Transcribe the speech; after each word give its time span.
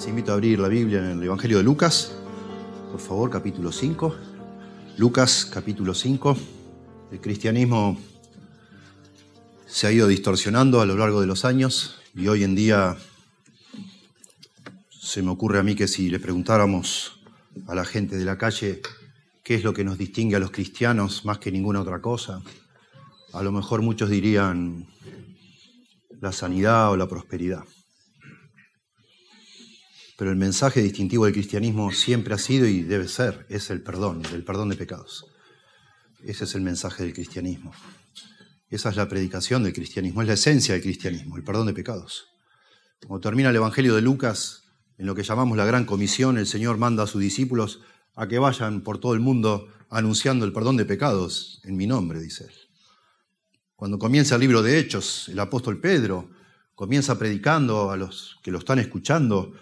Les 0.00 0.08
invito 0.08 0.30
a 0.30 0.34
abrir 0.36 0.58
la 0.58 0.68
Biblia 0.68 1.00
en 1.00 1.18
el 1.18 1.22
Evangelio 1.24 1.58
de 1.58 1.62
Lucas, 1.62 2.12
por 2.90 3.00
favor, 3.00 3.28
capítulo 3.28 3.70
5. 3.70 4.16
Lucas, 4.96 5.44
capítulo 5.44 5.92
5. 5.92 6.38
El 7.12 7.20
cristianismo 7.20 8.00
se 9.66 9.86
ha 9.86 9.92
ido 9.92 10.08
distorsionando 10.08 10.80
a 10.80 10.86
lo 10.86 10.96
largo 10.96 11.20
de 11.20 11.26
los 11.26 11.44
años 11.44 12.00
y 12.14 12.28
hoy 12.28 12.44
en 12.44 12.54
día 12.54 12.96
se 14.88 15.20
me 15.22 15.32
ocurre 15.32 15.58
a 15.58 15.62
mí 15.62 15.74
que 15.74 15.86
si 15.86 16.08
le 16.08 16.18
preguntáramos 16.18 17.20
a 17.66 17.74
la 17.74 17.84
gente 17.84 18.16
de 18.16 18.24
la 18.24 18.38
calle 18.38 18.80
qué 19.44 19.54
es 19.54 19.64
lo 19.64 19.74
que 19.74 19.84
nos 19.84 19.98
distingue 19.98 20.36
a 20.36 20.40
los 20.40 20.50
cristianos 20.50 21.26
más 21.26 21.36
que 21.40 21.52
ninguna 21.52 21.82
otra 21.82 22.00
cosa, 22.00 22.40
a 23.34 23.42
lo 23.42 23.52
mejor 23.52 23.82
muchos 23.82 24.08
dirían 24.08 24.86
la 26.22 26.32
sanidad 26.32 26.90
o 26.90 26.96
la 26.96 27.06
prosperidad. 27.06 27.64
Pero 30.20 30.32
el 30.32 30.36
mensaje 30.36 30.82
distintivo 30.82 31.24
del 31.24 31.32
cristianismo 31.32 31.90
siempre 31.92 32.34
ha 32.34 32.38
sido 32.38 32.66
y 32.66 32.82
debe 32.82 33.08
ser, 33.08 33.46
es 33.48 33.70
el 33.70 33.80
perdón, 33.80 34.20
el 34.34 34.44
perdón 34.44 34.68
de 34.68 34.76
pecados. 34.76 35.24
Ese 36.22 36.44
es 36.44 36.54
el 36.54 36.60
mensaje 36.60 37.04
del 37.04 37.14
cristianismo. 37.14 37.72
Esa 38.68 38.90
es 38.90 38.96
la 38.96 39.08
predicación 39.08 39.62
del 39.62 39.72
cristianismo, 39.72 40.20
es 40.20 40.28
la 40.28 40.34
esencia 40.34 40.74
del 40.74 40.82
cristianismo, 40.82 41.38
el 41.38 41.42
perdón 41.42 41.68
de 41.68 41.72
pecados. 41.72 42.26
Cuando 43.06 43.26
termina 43.26 43.48
el 43.48 43.56
Evangelio 43.56 43.94
de 43.94 44.02
Lucas, 44.02 44.64
en 44.98 45.06
lo 45.06 45.14
que 45.14 45.22
llamamos 45.22 45.56
la 45.56 45.64
Gran 45.64 45.86
Comisión, 45.86 46.36
el 46.36 46.46
Señor 46.46 46.76
manda 46.76 47.04
a 47.04 47.06
sus 47.06 47.22
discípulos 47.22 47.80
a 48.14 48.28
que 48.28 48.38
vayan 48.38 48.82
por 48.82 48.98
todo 48.98 49.14
el 49.14 49.20
mundo 49.20 49.68
anunciando 49.88 50.44
el 50.44 50.52
perdón 50.52 50.76
de 50.76 50.84
pecados 50.84 51.62
en 51.64 51.78
mi 51.78 51.86
nombre, 51.86 52.20
dice 52.20 52.44
él. 52.44 52.54
Cuando 53.74 53.98
comienza 53.98 54.34
el 54.34 54.42
libro 54.42 54.62
de 54.62 54.80
Hechos, 54.80 55.30
el 55.30 55.38
apóstol 55.38 55.80
Pedro 55.80 56.28
comienza 56.74 57.18
predicando 57.18 57.90
a 57.90 57.96
los 57.96 58.38
que 58.42 58.50
lo 58.50 58.58
están 58.58 58.80
escuchando, 58.80 59.54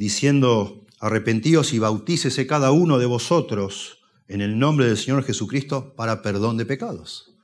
diciendo, 0.00 0.86
arrepentíos 0.98 1.74
y 1.74 1.78
bautícese 1.78 2.46
cada 2.46 2.70
uno 2.70 2.98
de 2.98 3.04
vosotros 3.04 3.98
en 4.28 4.40
el 4.40 4.58
nombre 4.58 4.86
del 4.86 4.96
Señor 4.96 5.22
Jesucristo 5.24 5.94
para 5.94 6.22
perdón 6.22 6.56
de 6.56 6.64
pecados. 6.64 7.36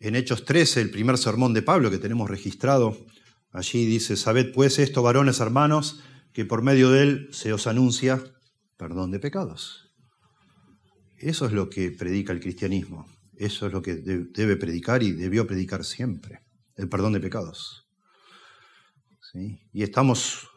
En 0.00 0.16
Hechos 0.16 0.44
13, 0.44 0.80
el 0.80 0.90
primer 0.90 1.16
sermón 1.16 1.54
de 1.54 1.62
Pablo 1.62 1.88
que 1.88 1.98
tenemos 1.98 2.28
registrado, 2.28 2.98
allí 3.52 3.86
dice, 3.86 4.16
sabed 4.16 4.52
pues 4.52 4.80
esto, 4.80 5.04
varones 5.04 5.38
hermanos, 5.38 6.00
que 6.32 6.44
por 6.44 6.62
medio 6.62 6.90
de 6.90 7.04
él 7.04 7.28
se 7.30 7.52
os 7.52 7.68
anuncia 7.68 8.20
perdón 8.76 9.12
de 9.12 9.20
pecados. 9.20 9.94
Eso 11.16 11.46
es 11.46 11.52
lo 11.52 11.70
que 11.70 11.92
predica 11.92 12.32
el 12.32 12.40
cristianismo. 12.40 13.06
Eso 13.36 13.68
es 13.68 13.72
lo 13.72 13.82
que 13.82 13.94
debe 13.94 14.56
predicar 14.56 15.04
y 15.04 15.12
debió 15.12 15.46
predicar 15.46 15.84
siempre, 15.84 16.40
el 16.74 16.88
perdón 16.88 17.12
de 17.12 17.20
pecados. 17.20 17.84
Y 19.72 19.82
estamos, 19.82 20.48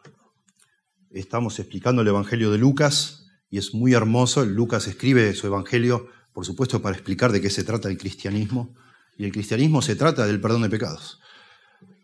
estamos 1.10 1.58
explicando 1.58 2.02
el 2.02 2.08
Evangelio 2.08 2.50
de 2.50 2.58
Lucas 2.58 3.26
y 3.50 3.58
es 3.58 3.74
muy 3.74 3.94
hermoso. 3.94 4.44
Lucas 4.44 4.86
escribe 4.86 5.34
su 5.34 5.46
Evangelio, 5.46 6.08
por 6.32 6.44
supuesto, 6.44 6.82
para 6.82 6.96
explicar 6.96 7.32
de 7.32 7.40
qué 7.40 7.50
se 7.50 7.64
trata 7.64 7.88
el 7.88 7.98
cristianismo. 7.98 8.74
Y 9.16 9.24
el 9.24 9.32
cristianismo 9.32 9.82
se 9.82 9.96
trata 9.96 10.26
del 10.26 10.40
perdón 10.40 10.62
de 10.62 10.70
pecados. 10.70 11.20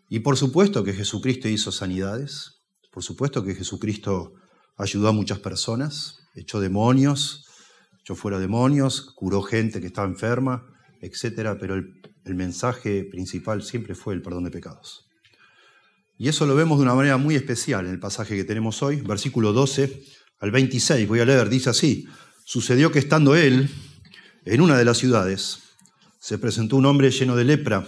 Y 0.09 0.19
por 0.19 0.37
supuesto 0.37 0.83
que 0.83 0.93
Jesucristo 0.93 1.47
hizo 1.47 1.71
sanidades, 1.71 2.61
por 2.91 3.03
supuesto 3.03 3.43
que 3.43 3.55
Jesucristo 3.55 4.33
ayudó 4.77 5.09
a 5.09 5.13
muchas 5.13 5.39
personas, 5.39 6.19
echó 6.35 6.59
demonios, 6.59 7.45
echó 8.01 8.15
fuera 8.15 8.39
demonios, 8.39 9.01
curó 9.15 9.41
gente 9.41 9.81
que 9.81 9.87
estaba 9.87 10.07
enferma, 10.07 10.65
etc. 11.01 11.57
Pero 11.59 11.75
el, 11.75 12.01
el 12.25 12.35
mensaje 12.35 13.03
principal 13.03 13.63
siempre 13.63 13.95
fue 13.95 14.13
el 14.13 14.21
perdón 14.21 14.43
de 14.43 14.51
pecados. 14.51 15.04
Y 16.17 16.29
eso 16.29 16.45
lo 16.45 16.55
vemos 16.55 16.77
de 16.77 16.83
una 16.83 16.95
manera 16.95 17.17
muy 17.17 17.35
especial 17.35 17.85
en 17.85 17.91
el 17.91 17.99
pasaje 17.99 18.35
que 18.35 18.45
tenemos 18.45 18.81
hoy, 18.81 19.01
versículo 19.01 19.51
12 19.51 20.03
al 20.39 20.51
26. 20.51 21.07
Voy 21.07 21.19
a 21.19 21.25
leer, 21.25 21.49
dice 21.49 21.69
así, 21.69 22.07
sucedió 22.45 22.91
que 22.91 22.99
estando 22.99 23.35
él 23.35 23.69
en 24.45 24.61
una 24.61 24.77
de 24.77 24.85
las 24.85 24.97
ciudades, 24.97 25.59
se 26.19 26.37
presentó 26.37 26.77
un 26.77 26.85
hombre 26.85 27.11
lleno 27.11 27.35
de 27.35 27.43
lepra, 27.43 27.85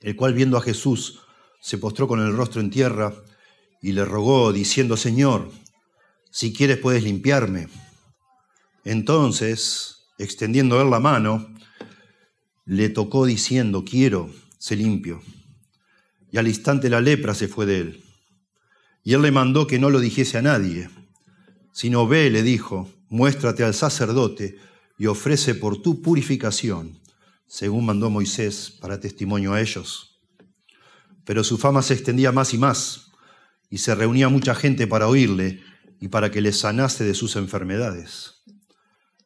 el 0.00 0.14
cual 0.14 0.34
viendo 0.34 0.56
a 0.56 0.62
Jesús 0.62 1.20
se 1.60 1.78
postró 1.78 2.06
con 2.06 2.20
el 2.20 2.34
rostro 2.34 2.60
en 2.60 2.70
tierra 2.70 3.12
y 3.82 3.92
le 3.92 4.04
rogó, 4.04 4.52
diciendo, 4.52 4.96
Señor, 4.96 5.50
si 6.30 6.52
quieres 6.52 6.78
puedes 6.78 7.02
limpiarme. 7.02 7.68
Entonces, 8.84 10.06
extendiendo 10.18 10.80
él 10.80 10.90
la 10.90 11.00
mano, 11.00 11.48
le 12.64 12.88
tocó 12.90 13.26
diciendo, 13.26 13.84
quiero, 13.84 14.30
se 14.58 14.76
limpio. 14.76 15.20
Y 16.30 16.38
al 16.38 16.48
instante 16.48 16.88
la 16.88 17.00
lepra 17.00 17.34
se 17.34 17.48
fue 17.48 17.66
de 17.66 17.80
él. 17.80 18.04
Y 19.02 19.14
él 19.14 19.22
le 19.22 19.30
mandó 19.30 19.66
que 19.66 19.78
no 19.78 19.90
lo 19.90 20.00
dijese 20.00 20.38
a 20.38 20.42
nadie, 20.42 20.90
sino 21.72 22.06
ve, 22.06 22.30
le 22.30 22.42
dijo, 22.42 22.90
muéstrate 23.08 23.64
al 23.64 23.74
sacerdote 23.74 24.58
y 24.98 25.06
ofrece 25.06 25.54
por 25.54 25.80
tu 25.80 26.02
purificación, 26.02 27.00
según 27.46 27.86
mandó 27.86 28.10
Moisés 28.10 28.70
para 28.80 29.00
testimonio 29.00 29.54
a 29.54 29.60
ellos. 29.60 30.20
Pero 31.24 31.42
su 31.42 31.58
fama 31.58 31.82
se 31.82 31.94
extendía 31.94 32.32
más 32.32 32.54
y 32.54 32.58
más, 32.58 33.12
y 33.70 33.78
se 33.78 33.94
reunía 33.94 34.28
mucha 34.28 34.54
gente 34.54 34.86
para 34.86 35.08
oírle 35.08 35.62
y 36.00 36.08
para 36.08 36.30
que 36.30 36.40
le 36.40 36.52
sanase 36.52 37.04
de 37.04 37.14
sus 37.14 37.36
enfermedades. 37.36 38.42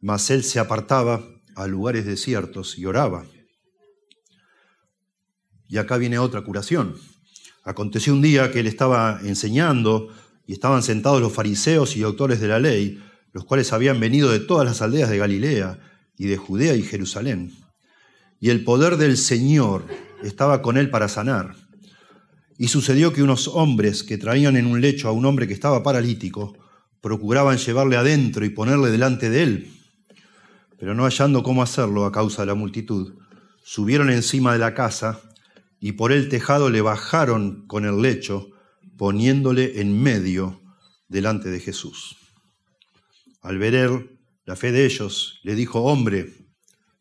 Mas 0.00 0.30
él 0.30 0.44
se 0.44 0.58
apartaba 0.58 1.24
a 1.56 1.66
lugares 1.66 2.04
desiertos 2.04 2.78
y 2.78 2.84
oraba. 2.84 3.24
Y 5.68 5.78
acá 5.78 5.96
viene 5.96 6.18
otra 6.18 6.42
curación. 6.42 6.94
Aconteció 7.62 8.12
un 8.12 8.22
día 8.22 8.50
que 8.50 8.60
él 8.60 8.66
estaba 8.66 9.20
enseñando 9.22 10.08
y 10.46 10.52
estaban 10.52 10.82
sentados 10.82 11.20
los 11.20 11.32
fariseos 11.32 11.96
y 11.96 12.02
autores 12.02 12.40
de 12.40 12.48
la 12.48 12.58
ley, 12.58 13.02
los 13.32 13.44
cuales 13.44 13.72
habían 13.72 13.98
venido 14.00 14.30
de 14.30 14.40
todas 14.40 14.66
las 14.66 14.82
aldeas 14.82 15.10
de 15.10 15.18
Galilea 15.18 15.78
y 16.18 16.26
de 16.26 16.36
Judea 16.36 16.76
y 16.76 16.82
Jerusalén. 16.82 17.52
Y 18.40 18.50
el 18.50 18.64
poder 18.64 18.96
del 18.96 19.16
Señor 19.16 19.86
estaba 20.22 20.60
con 20.60 20.76
él 20.76 20.90
para 20.90 21.08
sanar. 21.08 21.54
Y 22.58 22.68
sucedió 22.68 23.12
que 23.12 23.22
unos 23.22 23.48
hombres 23.48 24.02
que 24.02 24.18
traían 24.18 24.56
en 24.56 24.66
un 24.66 24.80
lecho 24.80 25.08
a 25.08 25.12
un 25.12 25.24
hombre 25.24 25.48
que 25.48 25.54
estaba 25.54 25.82
paralítico, 25.82 26.56
procuraban 27.00 27.58
llevarle 27.58 27.96
adentro 27.96 28.44
y 28.44 28.50
ponerle 28.50 28.90
delante 28.90 29.28
de 29.28 29.42
él 29.42 29.74
pero 30.84 30.94
no 30.94 31.04
hallando 31.04 31.42
cómo 31.42 31.62
hacerlo 31.62 32.04
a 32.04 32.12
causa 32.12 32.42
de 32.42 32.46
la 32.46 32.54
multitud, 32.54 33.14
subieron 33.62 34.10
encima 34.10 34.52
de 34.52 34.58
la 34.58 34.74
casa 34.74 35.20
y 35.84 35.92
por 35.92 36.12
el 36.12 36.30
tejado 36.30 36.70
le 36.70 36.80
bajaron 36.80 37.66
con 37.66 37.84
el 37.84 38.00
lecho, 38.00 38.48
poniéndole 38.96 39.82
en 39.82 40.02
medio 40.02 40.62
delante 41.08 41.50
de 41.50 41.60
Jesús. 41.60 42.16
Al 43.42 43.58
ver 43.58 43.74
él 43.74 44.18
la 44.46 44.56
fe 44.56 44.72
de 44.72 44.86
ellos, 44.86 45.40
le 45.42 45.54
dijo, 45.54 45.82
hombre, 45.82 46.48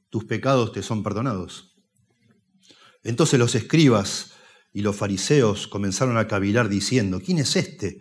tus 0.09 0.25
pecados 0.25 0.73
te 0.73 0.83
son 0.83 1.01
perdonados. 1.01 1.77
Entonces 3.03 3.39
los 3.39 3.55
escribas 3.55 4.33
y 4.73 4.81
los 4.81 4.97
fariseos 4.97 5.65
comenzaron 5.69 6.17
a 6.17 6.27
cavilar 6.27 6.67
diciendo, 6.67 7.21
¿quién 7.25 7.37
es 7.37 7.55
este 7.55 7.99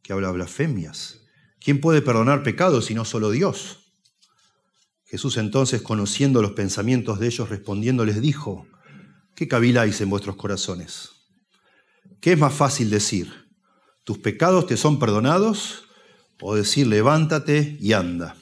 que 0.00 0.12
habla 0.12 0.30
blasfemias? 0.30 1.22
¿Quién 1.58 1.80
puede 1.80 2.02
perdonar 2.02 2.44
pecados 2.44 2.84
si 2.84 2.94
no 2.94 3.04
solo 3.04 3.32
Dios? 3.32 3.96
Jesús 5.06 5.38
entonces, 5.38 5.82
conociendo 5.82 6.40
los 6.40 6.52
pensamientos 6.52 7.18
de 7.18 7.26
ellos, 7.26 7.48
respondiendo, 7.48 8.04
les 8.04 8.20
dijo, 8.20 8.68
¿qué 9.40 9.48
caviláis 9.48 9.98
en 10.02 10.10
vuestros 10.10 10.36
corazones? 10.36 11.12
¿Qué 12.20 12.32
es 12.32 12.38
más 12.38 12.52
fácil 12.52 12.90
decir? 12.90 13.32
¿Tus 14.04 14.18
pecados 14.18 14.66
te 14.66 14.76
son 14.76 14.98
perdonados? 14.98 15.84
¿O 16.42 16.54
decir, 16.54 16.86
levántate 16.86 17.78
y 17.80 17.94
anda? 17.94 18.36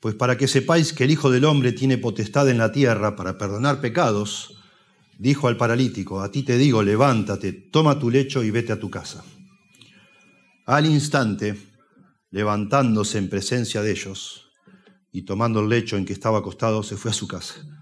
Pues 0.00 0.14
para 0.14 0.38
que 0.38 0.48
sepáis 0.48 0.94
que 0.94 1.04
el 1.04 1.10
Hijo 1.10 1.30
del 1.30 1.44
Hombre 1.44 1.72
tiene 1.72 1.98
potestad 1.98 2.48
en 2.48 2.56
la 2.56 2.72
tierra 2.72 3.14
para 3.14 3.36
perdonar 3.36 3.82
pecados, 3.82 4.56
dijo 5.18 5.48
al 5.48 5.58
paralítico, 5.58 6.22
a 6.22 6.30
ti 6.30 6.42
te 6.42 6.56
digo, 6.56 6.82
levántate, 6.82 7.52
toma 7.52 7.98
tu 7.98 8.08
lecho 8.08 8.42
y 8.42 8.50
vete 8.50 8.72
a 8.72 8.80
tu 8.80 8.88
casa. 8.88 9.22
Al 10.64 10.86
instante, 10.86 11.60
levantándose 12.30 13.18
en 13.18 13.28
presencia 13.28 13.82
de 13.82 13.90
ellos, 13.90 14.50
y 15.12 15.26
tomando 15.26 15.60
el 15.60 15.68
lecho 15.68 15.98
en 15.98 16.06
que 16.06 16.14
estaba 16.14 16.38
acostado 16.38 16.82
se 16.82 16.96
fue 16.96 17.10
a 17.10 17.14
su 17.14 17.28
casa, 17.28 17.75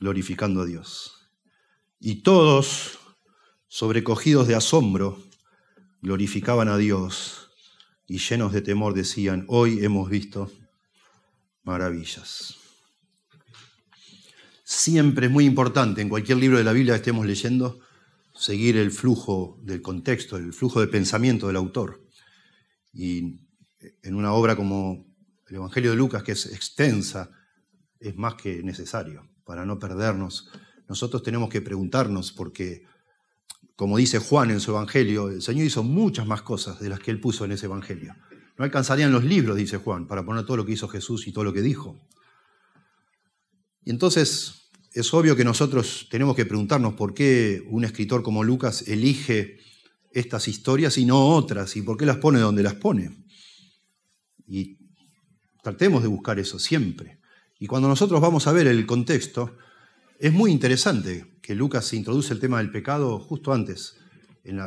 glorificando 0.00 0.62
a 0.62 0.66
Dios. 0.66 1.30
Y 2.00 2.22
todos, 2.22 2.98
sobrecogidos 3.66 4.46
de 4.46 4.54
asombro, 4.54 5.22
glorificaban 6.00 6.68
a 6.68 6.76
Dios 6.76 7.50
y 8.06 8.18
llenos 8.18 8.52
de 8.52 8.62
temor 8.62 8.94
decían, 8.94 9.44
hoy 9.48 9.84
hemos 9.84 10.08
visto 10.08 10.50
maravillas. 11.64 12.56
Siempre 14.64 15.26
es 15.26 15.32
muy 15.32 15.44
importante 15.44 16.00
en 16.00 16.08
cualquier 16.08 16.38
libro 16.38 16.58
de 16.58 16.64
la 16.64 16.72
Biblia 16.72 16.94
que 16.94 16.98
estemos 16.98 17.26
leyendo 17.26 17.80
seguir 18.34 18.76
el 18.76 18.90
flujo 18.90 19.58
del 19.62 19.82
contexto, 19.82 20.36
el 20.36 20.52
flujo 20.52 20.80
de 20.80 20.86
pensamiento 20.86 21.48
del 21.48 21.56
autor. 21.56 22.06
Y 22.92 23.40
en 24.02 24.14
una 24.14 24.32
obra 24.32 24.56
como 24.56 25.06
el 25.48 25.56
Evangelio 25.56 25.90
de 25.90 25.96
Lucas, 25.96 26.22
que 26.22 26.32
es 26.32 26.46
extensa, 26.46 27.30
es 27.98 28.16
más 28.16 28.34
que 28.34 28.62
necesario 28.62 29.28
para 29.48 29.64
no 29.64 29.78
perdernos. 29.78 30.50
Nosotros 30.90 31.22
tenemos 31.22 31.48
que 31.48 31.62
preguntarnos, 31.62 32.32
porque 32.32 32.84
como 33.76 33.96
dice 33.96 34.18
Juan 34.18 34.50
en 34.50 34.60
su 34.60 34.72
Evangelio, 34.72 35.30
el 35.30 35.40
Señor 35.40 35.64
hizo 35.64 35.82
muchas 35.82 36.26
más 36.26 36.42
cosas 36.42 36.78
de 36.80 36.90
las 36.90 37.00
que 37.00 37.10
él 37.10 37.18
puso 37.18 37.46
en 37.46 37.52
ese 37.52 37.64
Evangelio. 37.64 38.14
No 38.58 38.64
alcanzarían 38.66 39.10
los 39.10 39.24
libros, 39.24 39.56
dice 39.56 39.78
Juan, 39.78 40.06
para 40.06 40.22
poner 40.22 40.44
todo 40.44 40.58
lo 40.58 40.66
que 40.66 40.72
hizo 40.72 40.86
Jesús 40.86 41.26
y 41.26 41.32
todo 41.32 41.44
lo 41.44 41.54
que 41.54 41.62
dijo. 41.62 41.98
Y 43.84 43.90
entonces 43.90 44.68
es 44.92 45.14
obvio 45.14 45.34
que 45.34 45.44
nosotros 45.44 46.08
tenemos 46.10 46.36
que 46.36 46.44
preguntarnos 46.44 46.92
por 46.92 47.14
qué 47.14 47.64
un 47.70 47.84
escritor 47.84 48.22
como 48.22 48.44
Lucas 48.44 48.86
elige 48.86 49.60
estas 50.12 50.46
historias 50.46 50.98
y 50.98 51.06
no 51.06 51.26
otras, 51.26 51.74
y 51.74 51.80
por 51.80 51.96
qué 51.96 52.04
las 52.04 52.18
pone 52.18 52.38
donde 52.38 52.62
las 52.62 52.74
pone. 52.74 53.24
Y 54.46 54.76
tratemos 55.62 56.02
de 56.02 56.08
buscar 56.08 56.38
eso 56.38 56.58
siempre. 56.58 57.17
Y 57.58 57.66
cuando 57.66 57.88
nosotros 57.88 58.20
vamos 58.20 58.46
a 58.46 58.52
ver 58.52 58.66
el 58.68 58.86
contexto, 58.86 59.56
es 60.18 60.32
muy 60.32 60.52
interesante 60.52 61.38
que 61.42 61.54
Lucas 61.54 61.92
introduce 61.92 62.32
el 62.32 62.40
tema 62.40 62.58
del 62.58 62.70
pecado 62.70 63.18
justo 63.18 63.52
antes, 63.52 63.96
en, 64.44 64.58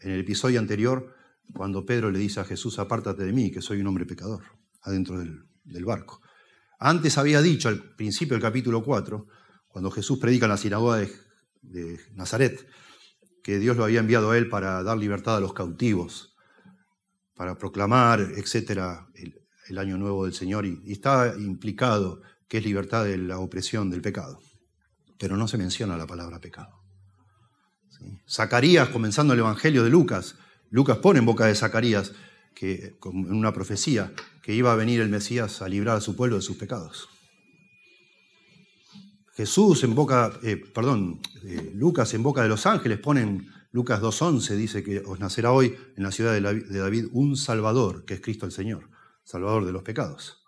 el 0.00 0.20
episodio 0.20 0.58
anterior, 0.58 1.14
cuando 1.52 1.84
Pedro 1.84 2.10
le 2.10 2.18
dice 2.18 2.40
a 2.40 2.44
Jesús, 2.44 2.78
apártate 2.78 3.24
de 3.24 3.32
mí, 3.32 3.50
que 3.50 3.60
soy 3.60 3.80
un 3.80 3.86
hombre 3.86 4.06
pecador, 4.06 4.42
adentro 4.82 5.18
del, 5.18 5.84
barco. 5.84 6.22
Antes 6.78 7.18
había 7.18 7.42
dicho, 7.42 7.68
al 7.68 7.94
principio 7.94 8.34
del 8.34 8.42
capítulo 8.42 8.82
4, 8.82 9.26
cuando 9.68 9.90
Jesús 9.90 10.18
predica 10.18 10.46
en 10.46 10.50
la 10.50 10.56
sinagoga 10.56 11.06
de, 11.62 12.00
Nazaret, 12.14 12.66
que 13.42 13.58
Dios 13.58 13.76
lo 13.76 13.84
había 13.84 14.00
enviado 14.00 14.30
a 14.30 14.38
él 14.38 14.48
para 14.48 14.82
dar 14.82 14.96
libertad 14.96 15.36
a 15.36 15.40
los 15.40 15.52
cautivos, 15.52 16.34
para 17.34 17.58
proclamar, 17.58 18.20
etcétera, 18.20 19.08
año 19.78 19.98
nuevo 19.98 20.24
del 20.24 20.34
Señor, 20.34 20.66
y 20.66 20.80
está 20.92 21.34
implicado 21.38 22.22
que 22.48 22.58
es 22.58 22.64
libertad 22.64 23.04
de 23.04 23.18
la 23.18 23.38
opresión 23.38 23.90
del 23.90 24.02
pecado 24.02 24.40
pero 25.18 25.36
no 25.36 25.48
se 25.48 25.58
menciona 25.58 25.96
la 25.96 26.06
palabra 26.06 26.40
pecado. 26.40 26.82
Zacarías, 28.28 28.88
comenzando 28.90 29.32
el 29.32 29.40
Evangelio 29.40 29.82
de 29.82 29.90
Lucas, 29.90 30.36
Lucas 30.70 30.98
pone 30.98 31.20
en 31.20 31.26
boca 31.26 31.46
de 31.46 31.54
Zacarías, 31.54 32.12
que, 32.54 32.96
en 33.04 33.32
una 33.32 33.52
profecía, 33.52 34.12
que 34.42 34.54
iba 34.54 34.72
a 34.72 34.76
venir 34.76 35.00
el 35.00 35.08
Mesías 35.08 35.62
a 35.62 35.68
librar 35.68 35.96
a 35.96 36.00
su 36.00 36.14
pueblo 36.14 36.36
de 36.36 36.42
sus 36.42 36.56
pecados. 36.56 37.08
Jesús 39.32 39.82
en 39.82 39.94
boca, 39.94 40.38
eh, 40.42 40.56
perdón, 40.56 41.20
eh, 41.42 41.72
Lucas 41.74 42.14
en 42.14 42.22
boca 42.22 42.42
de 42.42 42.48
los 42.48 42.66
ángeles 42.66 42.98
ponen, 42.98 43.48
Lucas 43.72 44.00
2.11 44.00 44.54
dice 44.56 44.84
que 44.84 44.98
os 45.00 45.18
nacerá 45.18 45.50
hoy 45.50 45.74
en 45.96 46.04
la 46.04 46.12
ciudad 46.12 46.34
de 46.34 46.78
David 46.78 47.06
un 47.12 47.36
Salvador, 47.36 48.04
que 48.04 48.14
es 48.14 48.20
Cristo 48.20 48.46
el 48.46 48.52
Señor, 48.52 48.90
Salvador 49.24 49.64
de 49.64 49.72
los 49.72 49.82
pecados. 49.82 50.44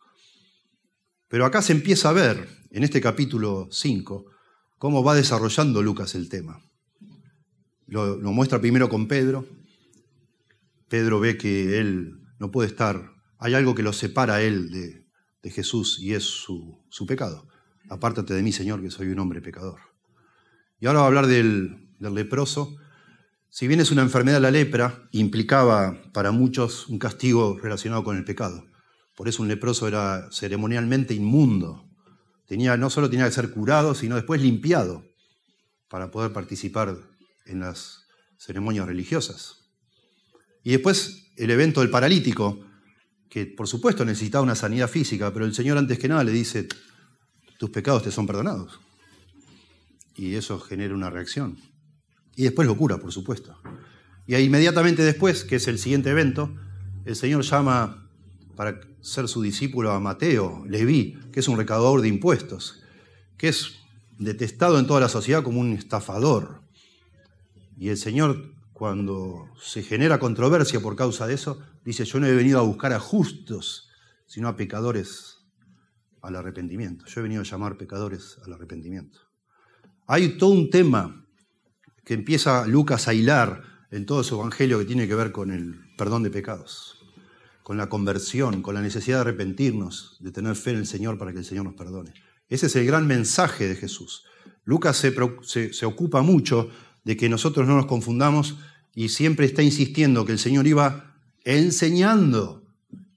Pero 1.29 1.45
acá 1.45 1.63
se 1.63 1.73
empieza 1.73 2.11
a 2.11 2.13
ver, 2.13 2.49
en 2.71 2.85
este 2.85 3.01
capítulo 3.01 3.69
5, 3.71 4.27
cómo 4.79 5.03
va 5.03 5.15
desarrollando 5.15 5.83
Lucas 5.83 6.15
el 6.15 6.29
tema. 6.29 6.63
Lo, 7.87 8.19
muestra 8.33 8.61
primero 8.61 8.89
con 8.89 9.09
Pedro. 9.09 9.47
Pedro 10.89 11.21
ve 11.21 11.37
que 11.37 11.81
él 11.81 12.21
no 12.39 12.51
puede 12.51 12.69
estar, 12.69 13.13
hay 13.39 13.55
algo 13.55 13.75
que 13.75 13.83
lo 13.83 13.93
separa 13.93 14.37
a 14.37 14.43
él 14.43 14.71
de, 14.71 15.03
Jesús 15.49 16.01
y 16.01 16.13
es 16.13 16.25
su, 16.25 16.83
pecado. 17.07 17.47
Apártate 17.89 18.35
de 18.35 18.43
mí, 18.43 18.51
Señor, 18.51 18.83
que 18.83 18.91
soy 18.91 19.11
un 19.11 19.21
hombre 19.21 19.41
pecador. 19.41 19.79
Y 20.81 20.87
ahora 20.87 20.99
va 20.99 21.05
a 21.05 21.07
hablar 21.07 21.29
del, 21.29 21.95
del 22.01 22.15
leproso. 22.15 22.77
Si 23.49 23.67
bien 23.69 23.81
es 23.81 23.91
una 23.91 24.03
enfermedad 24.03 24.41
la 24.41 24.51
lepra, 24.51 25.09
implicaba 25.13 26.03
para 26.13 26.31
muchos 26.31 26.89
un 26.89 26.99
castigo 26.99 27.59
relacionado 27.63 28.05
con 28.05 28.17
el 28.17 28.25
pecado. 28.25 28.67
Por 29.15 29.29
eso 29.29 29.43
un 29.43 29.49
leproso 29.49 29.89
era 29.89 30.29
ceremonialmente 30.31 31.15
inmundo 31.15 31.87
no 32.79 32.91
solo 32.91 33.11
tenía 33.11 33.27
que 33.27 33.33
ser 33.33 33.51
curado, 33.51 33.95
sino 33.95 34.15
después 34.15 34.41
limpiado 34.41 35.05
para 35.89 36.11
poder 36.11 36.33
participar 36.33 36.97
en 37.45 37.61
las 37.61 38.07
ceremonias 38.39 38.87
religiosas. 38.87 39.69
Y 40.63 40.71
después 40.71 41.33
el 41.37 41.51
evento 41.51 41.81
del 41.81 41.91
paralítico, 41.91 42.61
que 43.29 43.47
por 43.47 43.69
supuesto 43.69 44.05
necesitaba 44.05 44.43
una 44.43 44.55
sanidad 44.55 44.89
física, 44.89 45.33
pero 45.33 45.45
el 45.45 45.55
Señor 45.55 45.79
antes 45.79 45.99
que 45.99 46.09
nada 46.09 46.25
le 46.25 46.33
dice, 46.33 46.69
tus 47.59 47.71
pecados 47.71 48.05
te 48.05 48.11
son 48.11 48.27
perdonados. 48.27 48.81
Y 50.15 50.35
eso 50.35 50.59
genera 50.61 50.95
una 50.95 51.11
reacción. 51.11 51.59
Y 52.37 52.45
después 52.45 52.69
lo 52.69 52.77
cura, 52.77 52.99
por 52.99 53.11
supuesto. 53.11 53.59
Y 54.27 54.37
inmediatamente 54.37 55.03
después, 55.03 55.43
que 55.45 55.57
es 55.57 55.67
el 55.69 55.79
siguiente 55.79 56.11
evento, 56.11 56.55
el 57.05 57.17
Señor 57.17 57.43
llama 57.43 58.09
para 58.55 58.81
ser 59.01 59.29
su 59.29 59.43
discípulo 59.43 59.93
a 59.93 60.01
Mateo, 60.01 60.65
Leví, 60.69 61.19
que 61.33 61.41
es 61.41 61.49
un 61.49 61.57
recaudador 61.57 62.03
de 62.03 62.09
impuestos, 62.09 62.83
que 63.37 63.49
es 63.49 63.75
detestado 64.19 64.79
en 64.79 64.87
toda 64.87 65.01
la 65.01 65.09
sociedad 65.09 65.43
como 65.43 65.61
un 65.61 65.73
estafador. 65.73 66.63
Y 67.79 67.89
el 67.89 67.97
Señor, 67.97 68.53
cuando 68.73 69.49
se 69.61 69.83
genera 69.83 70.19
controversia 70.19 70.81
por 70.81 70.97
causa 70.97 71.27
de 71.27 71.35
eso, 71.35 71.61
dice, 71.85 72.05
yo 72.05 72.19
no 72.19 72.27
he 72.27 72.35
venido 72.35 72.59
a 72.59 72.63
buscar 72.63 72.93
a 72.93 73.01
justos, 73.01 73.89
sino 74.27 74.49
a 74.49 74.57
pecadores 74.57 75.39
al 76.23 76.37
arrepentimiento. 76.37 77.07
Yo 77.07 77.21
he 77.21 77.23
venido 77.23 77.43
a 77.43 77.45
llamar 77.45 77.77
pecadores 77.77 78.39
al 78.45 78.53
arrepentimiento. 78.55 79.21
Hay 80.07 80.39
todo 80.39 80.51
un 80.51 80.71
tema 80.71 81.26
que 82.07 82.15
empieza 82.15 82.67
Lucas 82.67 83.07
a 83.07 83.13
hilar 83.13 83.63
en 83.91 84.07
todo 84.07 84.25
su 84.25 84.37
evangelio 84.37 84.79
que 84.79 84.87
tiene 84.87 85.07
que 85.07 85.15
ver 85.15 85.31
con 85.31 85.51
el 85.51 85.95
perdón 85.99 86.23
de 86.23 86.31
pecados 86.31 86.97
con 87.67 87.77
la 87.77 87.89
conversión, 87.89 88.63
con 88.63 88.77
la 88.77 88.81
necesidad 88.81 89.17
de 89.17 89.21
arrepentirnos, 89.23 90.19
de 90.21 90.31
tener 90.31 90.55
fe 90.55 90.71
en 90.71 90.77
el 90.77 90.87
Señor 90.87 91.19
para 91.19 91.33
que 91.33 91.41
el 91.41 91.45
Señor 91.45 91.65
nos 91.65 91.75
perdone. 91.75 92.15
Ese 92.49 92.67
es 92.67 92.77
el 92.77 92.87
gran 92.87 93.09
mensaje 93.09 93.67
de 93.67 93.75
Jesús. 93.75 94.23
Lucas 94.65 94.97
se, 94.97 95.85
ocupa 95.85 96.23
mucho 96.23 96.71
de 97.03 97.17
que 97.17 97.29
nosotros 97.29 97.67
no 97.67 97.75
nos 97.75 97.87
confundamos 97.87 98.55
y 98.95 99.09
siempre 99.09 99.47
está 99.47 99.65
insistiendo 99.65 100.25
que 100.25 100.31
el 100.31 100.39
Señor 100.39 100.69
iba 100.69 101.17
enseñando 101.43 102.63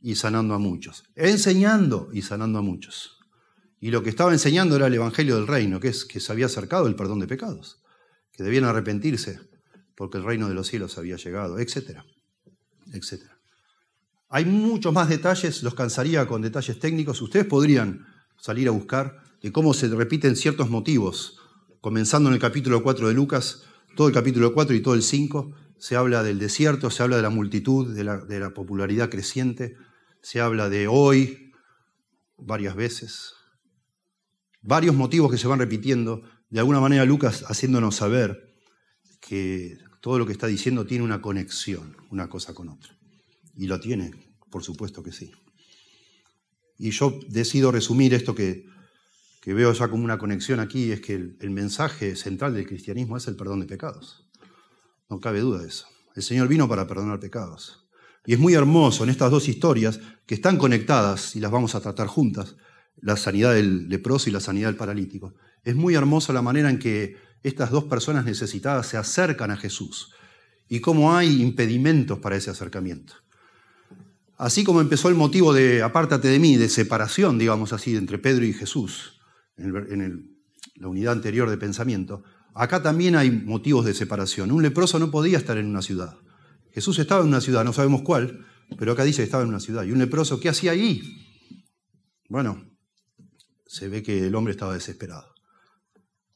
y 0.02 0.16
sanando 0.16 0.56
a 0.56 0.58
muchos, 0.58 1.04
enseñando 1.16 2.10
y 2.12 2.24
sanando 2.24 2.58
a 2.58 2.64
muchos. 2.64 3.20
Y 3.80 3.92
lo 3.92 4.02
que 4.02 4.10
estaba 4.10 4.34
enseñando 4.34 4.78
era 4.78 4.88
el 4.88 4.96
Evangelio 4.96 5.36
del 5.36 5.46
Reino, 5.46 5.80
que 5.80 5.90
es 5.90 6.06
que 6.06 6.20
se 6.20 6.32
había 6.32 6.48
acercado 6.48 6.88
el 6.88 6.96
perdón 6.96 7.20
de 7.20 7.28
pecados, 7.28 7.84
que 8.40 8.44
debían 8.46 8.64
arrepentirse 8.64 9.38
porque 9.96 10.18
el 10.18 10.24
reino 10.24 10.48
de 10.48 10.54
los 10.54 10.66
cielos 10.66 10.98
había 10.98 11.18
llegado, 11.18 11.60
etcétera, 11.60 12.06
etcétera. 12.94 13.38
Hay 14.30 14.46
muchos 14.46 14.94
más 14.94 15.10
detalles, 15.10 15.62
los 15.62 15.76
cansaría 15.76 16.26
con 16.26 16.42
detalles 16.42 16.80
técnicos. 16.80 17.22
Ustedes 17.22 17.46
podrían 17.46 18.08
salir 18.38 18.70
a 18.70 18.72
buscar 18.72 19.22
de 19.42 19.52
cómo 19.52 19.74
se 19.74 19.90
repiten 19.90 20.38
ciertos 20.38 20.70
motivos. 20.70 21.38
Comenzando 21.82 22.30
en 22.30 22.36
el 22.36 22.40
capítulo 22.40 22.82
4 22.82 23.10
de 23.10 23.14
Lucas, 23.14 23.64
todo 23.98 24.08
el 24.08 24.14
capítulo 24.14 24.54
4 24.54 24.74
y 24.74 24.82
todo 24.82 24.94
el 24.94 25.04
5, 25.04 25.54
se 25.78 25.98
habla 25.98 26.24
del 26.24 26.40
desierto, 26.40 26.90
se 26.92 27.04
habla 27.04 27.18
de 27.18 27.24
la 27.24 27.30
multitud, 27.30 27.94
de 27.94 28.06
la, 28.06 28.20
de 28.20 28.40
la 28.40 28.52
popularidad 28.52 29.10
creciente, 29.10 29.76
se 30.22 30.40
habla 30.40 30.70
de 30.70 30.88
hoy 30.88 31.52
varias 32.38 32.78
veces. 32.78 33.34
Varios 34.62 34.96
motivos 34.96 35.30
que 35.30 35.38
se 35.38 35.48
van 35.50 35.60
repitiendo, 35.60 36.24
de 36.50 36.60
alguna 36.60 36.80
manera 36.80 37.06
Lucas 37.06 37.46
haciéndonos 37.48 37.96
saber 37.96 38.56
que 39.20 39.78
todo 40.02 40.18
lo 40.18 40.26
que 40.26 40.32
está 40.32 40.48
diciendo 40.48 40.86
tiene 40.86 41.04
una 41.04 41.22
conexión, 41.22 41.96
una 42.10 42.30
cosa 42.30 42.54
con 42.54 42.70
otra. 42.70 42.98
Y 43.56 43.68
lo 43.68 43.80
tiene, 43.80 44.12
por 44.50 44.64
supuesto 44.64 45.04
que 45.04 45.12
sí. 45.12 45.32
Y 46.78 46.92
yo 46.92 47.20
decido 47.28 47.72
resumir 47.72 48.14
esto 48.14 48.34
que, 48.34 48.66
veo 49.46 49.74
ya 49.74 49.90
como 49.90 50.04
una 50.04 50.18
conexión 50.18 50.60
aquí, 50.60 50.92
es 50.92 51.02
que 51.02 51.14
el, 51.14 51.50
mensaje 51.50 52.16
central 52.16 52.54
del 52.54 52.68
cristianismo 52.68 53.18
es 53.18 53.28
el 53.28 53.36
perdón 53.36 53.60
de 53.60 53.66
pecados. 53.66 54.26
No 55.10 55.20
cabe 55.20 55.42
duda 55.42 55.62
de 55.62 55.68
eso. 55.68 55.88
El 56.16 56.24
Señor 56.24 56.48
vino 56.48 56.70
para 56.70 56.88
perdonar 56.88 57.20
pecados. 57.20 57.86
Y 58.26 58.34
es 58.34 58.40
muy 58.40 58.54
hermoso 58.54 59.04
en 59.04 59.10
estas 59.10 59.32
dos 59.32 59.50
historias 59.50 60.00
que 60.26 60.36
están 60.36 60.58
conectadas 60.58 61.36
y 61.36 61.40
las 61.40 61.52
vamos 61.52 61.76
a 61.76 61.82
tratar 61.82 62.08
juntas, 62.08 62.56
la 62.98 63.18
sanidad 63.18 63.54
del 63.54 63.90
leproso 63.90 64.30
y 64.30 64.34
la 64.34 64.40
sanidad 64.40 64.68
del 64.68 64.78
paralítico. 64.78 65.36
Es 65.64 65.76
muy 65.76 65.96
hermosa 65.96 66.34
la 66.34 66.42
manera 66.42 66.70
en 66.70 66.80
que 66.80 67.18
estas 67.44 67.72
dos 67.72 67.86
personas 67.86 68.26
necesitadas 68.26 68.88
se 68.88 68.98
acercan 68.98 69.52
a 69.52 69.58
Jesús 69.58 70.14
y 70.68 70.82
cómo 70.82 71.16
hay 71.16 71.42
impedimentos 71.42 72.20
para 72.20 72.36
ese 72.36 72.50
acercamiento. 72.50 73.14
Así 74.38 74.64
como 74.64 74.82
empezó 74.82 75.10
el 75.10 75.16
motivo 75.16 75.54
de 75.54 75.82
apártate 75.82 76.30
de 76.30 76.40
mí, 76.40 76.56
de 76.56 76.70
separación, 76.70 77.38
digamos 77.38 77.74
así, 77.74 77.96
entre 77.96 78.20
Pedro 78.20 78.46
y 78.46 78.54
Jesús, 78.54 79.20
en, 79.58 80.40
la 80.76 80.88
unidad 80.88 81.14
anterior 81.14 81.50
de 81.50 81.58
pensamiento, 81.58 82.24
acá 82.54 82.82
también 82.82 83.16
hay 83.16 83.32
motivos 83.32 83.84
de 83.84 83.94
separación. 83.94 84.52
Un 84.52 84.64
leproso 84.64 84.98
no 84.98 85.12
podía 85.12 85.38
estar 85.38 85.58
en 85.58 85.66
una 85.66 85.82
ciudad. 85.82 86.18
Jesús 86.72 87.00
estaba 87.00 87.22
en 87.22 87.28
una 87.28 87.42
ciudad, 87.42 87.66
no 87.66 87.74
sabemos 87.74 88.02
cuál, 88.04 88.46
pero 88.78 88.94
acá 88.94 89.04
dice 89.04 89.18
que 89.18 89.26
estaba 89.26 89.44
en 89.44 89.50
una 89.50 89.60
ciudad. 89.60 89.84
¿Y 89.84 89.92
un 89.92 90.00
leproso 90.00 90.40
qué 90.40 90.48
hacía 90.48 90.72
ahí? 90.72 91.02
Bueno, 92.30 92.64
se 93.66 93.90
ve 93.90 94.02
que 94.02 94.28
el 94.28 94.36
hombre 94.36 94.52
estaba 94.52 94.74
desesperado 94.74 95.39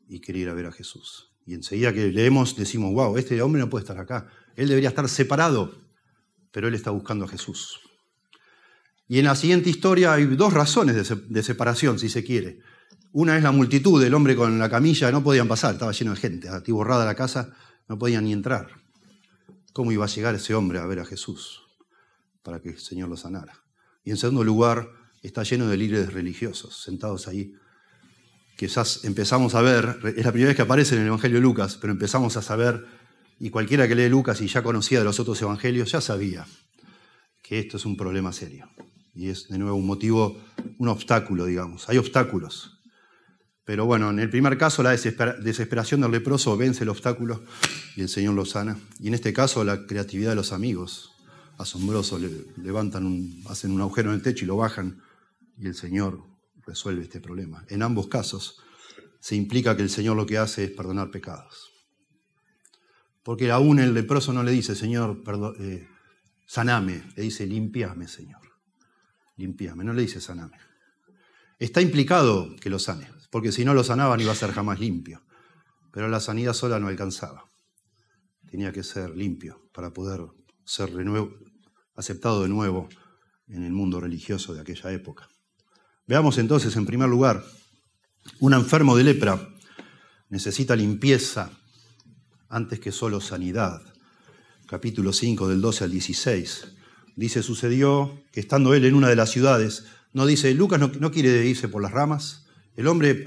y 0.08 0.20
quería 0.20 0.44
ir 0.44 0.50
a 0.50 0.54
ver 0.54 0.66
a 0.66 0.72
Jesús. 0.72 1.32
Y 1.46 1.54
enseguida 1.54 1.94
que 1.94 2.12
leemos 2.12 2.56
decimos, 2.56 2.94
wow, 2.94 3.18
este 3.18 3.42
hombre 3.42 3.62
no 3.62 3.70
puede 3.70 3.84
estar 3.84 4.00
acá. 4.00 4.30
Él 4.56 4.68
debería 4.68 4.90
estar 4.90 5.08
separado, 5.10 5.74
pero 6.52 6.68
él 6.68 6.74
está 6.74 6.92
buscando 6.92 7.26
a 7.26 7.28
Jesús. 7.28 7.80
Y 9.08 9.20
en 9.20 9.26
la 9.26 9.36
siguiente 9.36 9.70
historia 9.70 10.14
hay 10.14 10.26
dos 10.26 10.54
razones 10.54 10.96
de, 10.96 11.44
separación, 11.44 12.00
si 12.00 12.10
se 12.10 12.24
quiere. 12.24 12.60
Una 13.12 13.38
es 13.38 13.44
la 13.44 13.52
multitud, 13.52 14.02
el 14.04 14.14
hombre 14.14 14.36
con 14.36 14.58
la 14.58 14.70
camilla, 14.70 15.12
no 15.12 15.24
podían 15.24 15.48
pasar, 15.48 15.74
estaba 15.74 15.92
lleno 15.92 16.16
de 16.16 16.20
gente, 16.20 16.50
borrada 16.72 17.06
la 17.06 17.16
casa, 17.16 17.54
no 17.88 17.98
podían 17.98 18.24
ni 18.24 18.34
entrar. 18.34 18.82
¿Cómo 19.74 19.92
iba 19.92 20.06
a 20.06 20.08
llegar 20.08 20.36
ese 20.36 20.56
hombre 20.56 20.80
a 20.80 20.86
ver 20.86 21.00
a 21.00 21.06
Jesús 21.06 21.62
para 22.42 22.62
que 22.62 22.70
el 22.70 22.80
Señor 22.80 23.10
lo 23.10 23.18
sanara? 23.18 23.64
Y 24.04 24.12
en 24.12 24.18
segundo 24.18 24.44
lugar, 24.44 24.90
está 25.22 25.44
lleno 25.44 25.68
de 25.68 25.78
líderes 25.78 26.14
religiosos 26.14 26.84
sentados 26.84 27.28
ahí. 27.28 27.56
Quizás 28.56 29.04
empezamos 29.04 29.56
a 29.56 29.62
ver, 29.62 30.00
es 30.16 30.26
la 30.26 30.32
primera 30.32 30.50
vez 30.50 30.56
que 30.56 30.62
aparece 30.62 30.96
en 30.96 31.02
el 31.02 31.08
Evangelio 31.08 31.38
de 31.38 31.42
Lucas, 31.42 31.78
pero 31.80 31.92
empezamos 31.92 32.38
a 32.38 32.42
saber, 32.42 32.86
y 33.40 33.50
cualquiera 33.50 33.88
que 33.88 33.96
lee 33.96 34.10
Lucas 34.10 34.42
y 34.42 34.48
ya 34.48 34.62
conocía 34.62 35.00
de 35.00 35.06
los 35.06 35.20
otros 35.20 35.42
evangelios, 35.42 35.92
ya 35.92 36.02
sabía 36.02 36.46
que 37.42 37.60
esto 37.60 37.78
es 37.78 37.86
un 37.86 37.98
problema 37.98 38.32
serio. 38.32 38.70
Y 39.16 39.30
es 39.30 39.48
de 39.48 39.58
nuevo 39.58 39.76
un 39.76 39.86
motivo, 39.86 40.42
un 40.78 40.88
obstáculo, 40.88 41.46
digamos. 41.46 41.90
Hay 41.90 41.98
obstáculos. 41.98 42.80
Pero 43.66 43.86
bueno, 43.86 44.10
en 44.10 44.20
el 44.20 44.30
primer 44.30 44.58
caso 44.58 44.84
la 44.84 44.92
desesperación 44.92 46.02
del 46.02 46.12
leproso 46.12 46.58
vence 46.58 46.84
el 46.84 46.90
obstáculo 46.90 47.44
y 47.96 48.02
el 48.02 48.10
Señor 48.10 48.34
lo 48.34 48.46
sana. 48.46 48.78
Y 49.00 49.08
en 49.08 49.14
este 49.14 49.32
caso 49.34 49.64
la 49.64 49.86
creatividad 49.86 50.32
de 50.32 50.36
los 50.36 50.52
amigos, 50.52 51.12
asombroso, 51.58 52.20
levantan 52.58 53.44
hacen 53.48 53.72
un 53.72 53.82
agujero 53.82 54.10
en 54.10 54.16
el 54.16 54.22
techo 54.22 54.44
y 54.44 54.48
lo 54.48 54.58
bajan 54.58 55.02
y 55.58 55.68
el 55.68 55.76
Señor 55.76 56.33
resuelve 56.66 57.04
este 57.04 57.20
problema. 57.20 57.66
En 57.70 57.82
ambos 57.82 58.08
casos 58.08 58.62
se 59.20 59.36
implica 59.36 59.76
que 59.76 59.84
el 59.84 59.90
Señor 59.90 60.18
lo 60.18 60.26
que 60.26 60.38
hace 60.38 60.66
es 60.66 60.72
perdonar 60.72 61.12
pecados. 61.12 61.72
Porque 63.24 63.52
aún 63.52 63.80
el 63.80 63.94
leproso 63.94 64.34
no 64.34 64.44
le 64.44 64.52
dice, 64.52 64.76
Señor, 64.76 65.24
eh, 65.60 65.88
saname, 66.46 67.04
le 67.16 67.24
dice, 67.24 67.48
limpiame, 67.48 68.08
Señor. 68.08 68.42
Limpiame, 69.38 69.84
no 69.84 69.94
le 69.94 70.02
dice 70.02 70.20
saname. 70.20 70.58
Está 71.58 71.82
implicado 71.82 72.56
que 72.58 72.70
lo 72.70 72.80
sane, 72.80 73.10
porque 73.32 73.52
si 73.52 73.64
no 73.64 73.74
lo 73.74 73.84
sanaba 73.84 74.18
no 74.18 74.24
iba 74.24 74.34
a 74.34 74.36
ser 74.36 74.52
jamás 74.52 74.80
limpio. 74.80 75.24
Pero 75.92 76.10
la 76.10 76.20
sanidad 76.20 76.54
sola 76.54 76.80
no 76.80 76.88
alcanzaba. 76.88 77.50
Tenía 78.50 78.72
que 78.74 78.84
ser 78.84 79.16
limpio 79.16 79.70
para 79.74 79.94
poder 79.94 80.22
ser 80.66 80.92
aceptado 81.96 82.42
de 82.44 82.50
nuevo 82.50 82.90
en 83.48 83.64
el 83.64 83.72
mundo 83.72 84.00
religioso 84.00 84.54
de 84.54 84.62
aquella 84.62 84.92
época. 84.92 85.30
Veamos 86.06 86.38
entonces, 86.38 86.76
en 86.76 86.86
primer 86.86 87.08
lugar, 87.08 87.46
un 88.40 88.54
enfermo 88.54 88.98
de 88.98 89.06
lepra 89.06 89.50
necesita 90.30 90.76
limpieza 90.76 91.50
antes 92.50 92.82
que 92.82 92.92
solo 92.92 93.22
sanidad. 93.22 93.82
Capítulo 94.68 95.14
5 95.14 95.48
del 95.48 95.62
12 95.62 95.86
al 95.86 95.92
16. 95.92 96.68
Dice, 97.16 97.42
sucedió 97.42 98.22
que 98.34 98.42
estando 98.42 98.74
él 98.74 98.84
en 98.84 98.96
una 98.96 99.08
de 99.08 99.16
las 99.16 99.30
ciudades, 99.30 99.86
no 100.12 100.26
dice, 100.26 100.54
Lucas 100.54 100.80
no, 100.80 101.12
quiere 101.12 101.46
irse 101.46 101.70
por 101.70 101.82
las 101.82 101.92
ramas. 101.92 102.48
El 102.76 102.88
hombre, 102.88 103.24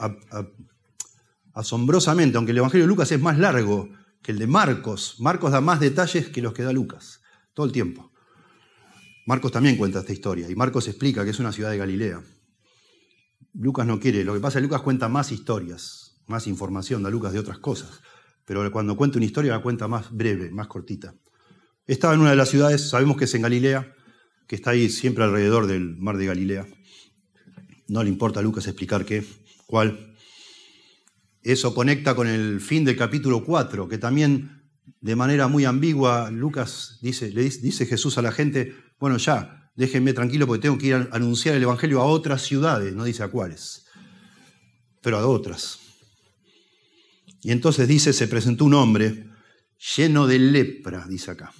asombrosamente, 1.54 2.36
aunque 2.36 2.52
el 2.52 2.58
Evangelio 2.58 2.84
de 2.84 2.88
Lucas 2.88 3.10
es 3.10 3.20
más 3.20 3.38
largo 3.38 3.88
que 4.22 4.32
el 4.32 4.38
de 4.38 4.48
Marcos, 4.48 5.16
Marcos 5.18 5.50
da 5.50 5.62
más 5.62 5.80
detalles 5.80 6.28
que 6.28 6.42
los 6.42 6.52
que 6.52 6.62
da 6.62 6.72
Lucas, 6.72 7.22
todo 7.54 7.64
el 7.64 7.72
tiempo. 7.72 8.12
Marcos 9.24 9.50
también 9.50 9.76
cuenta 9.76 10.00
esta 10.00 10.12
historia 10.12 10.50
y 10.50 10.54
Marcos 10.54 10.88
explica 10.88 11.24
que 11.24 11.30
es 11.30 11.38
una 11.38 11.52
ciudad 11.52 11.70
de 11.70 11.78
Galilea. 11.78 12.22
Lucas 13.58 13.86
no 13.86 13.98
quiere, 13.98 14.24
lo 14.24 14.34
que 14.34 14.40
pasa 14.40 14.58
es 14.58 14.62
que 14.62 14.66
Lucas 14.68 14.82
cuenta 14.82 15.08
más 15.08 15.32
historias, 15.32 16.20
más 16.26 16.46
información, 16.46 17.02
da 17.02 17.10
Lucas 17.10 17.32
de 17.32 17.38
otras 17.38 17.58
cosas, 17.58 18.02
pero 18.44 18.70
cuando 18.70 18.96
cuenta 18.96 19.18
una 19.18 19.26
historia 19.26 19.52
la 19.52 19.62
cuenta 19.62 19.88
más 19.88 20.14
breve, 20.14 20.50
más 20.50 20.66
cortita. 20.66 21.14
Estaba 21.86 22.14
en 22.14 22.20
una 22.20 22.30
de 22.30 22.36
las 22.36 22.50
ciudades, 22.50 22.88
sabemos 22.88 23.16
que 23.16 23.24
es 23.24 23.34
en 23.34 23.42
Galilea, 23.42 23.94
que 24.46 24.56
está 24.56 24.70
ahí 24.70 24.88
siempre 24.88 25.24
alrededor 25.24 25.66
del 25.66 25.96
mar 25.96 26.16
de 26.16 26.26
Galilea. 26.26 26.66
No 27.88 28.02
le 28.02 28.08
importa 28.08 28.40
a 28.40 28.42
Lucas 28.42 28.66
explicar 28.66 29.04
qué, 29.04 29.24
cuál. 29.66 30.14
Eso 31.42 31.74
conecta 31.74 32.14
con 32.14 32.26
el 32.26 32.60
fin 32.60 32.84
del 32.84 32.96
capítulo 32.96 33.44
4, 33.44 33.88
que 33.88 33.98
también 33.98 34.64
de 35.00 35.16
manera 35.16 35.48
muy 35.48 35.64
ambigua 35.64 36.30
Lucas 36.30 36.98
dice, 37.00 37.30
le 37.30 37.42
dice 37.42 37.86
Jesús 37.86 38.18
a 38.18 38.22
la 38.22 38.32
gente, 38.32 38.74
bueno 38.98 39.16
ya, 39.16 39.65
déjenme 39.76 40.14
tranquilo 40.14 40.46
porque 40.46 40.62
tengo 40.62 40.78
que 40.78 40.86
ir 40.86 40.94
a 40.94 41.08
anunciar 41.12 41.54
el 41.54 41.62
Evangelio 41.62 42.00
a 42.00 42.06
otras 42.06 42.42
ciudades, 42.42 42.94
no 42.94 43.04
dice 43.04 43.22
a 43.22 43.28
cuáles, 43.28 43.86
pero 45.02 45.18
a 45.18 45.26
otras. 45.26 45.78
Y 47.42 47.52
entonces 47.52 47.86
dice, 47.86 48.12
se 48.12 48.26
presentó 48.26 48.64
un 48.64 48.74
hombre 48.74 49.30
lleno 49.96 50.26
de 50.26 50.38
lepra, 50.38 51.06
dice 51.06 51.30
acá, 51.30 51.52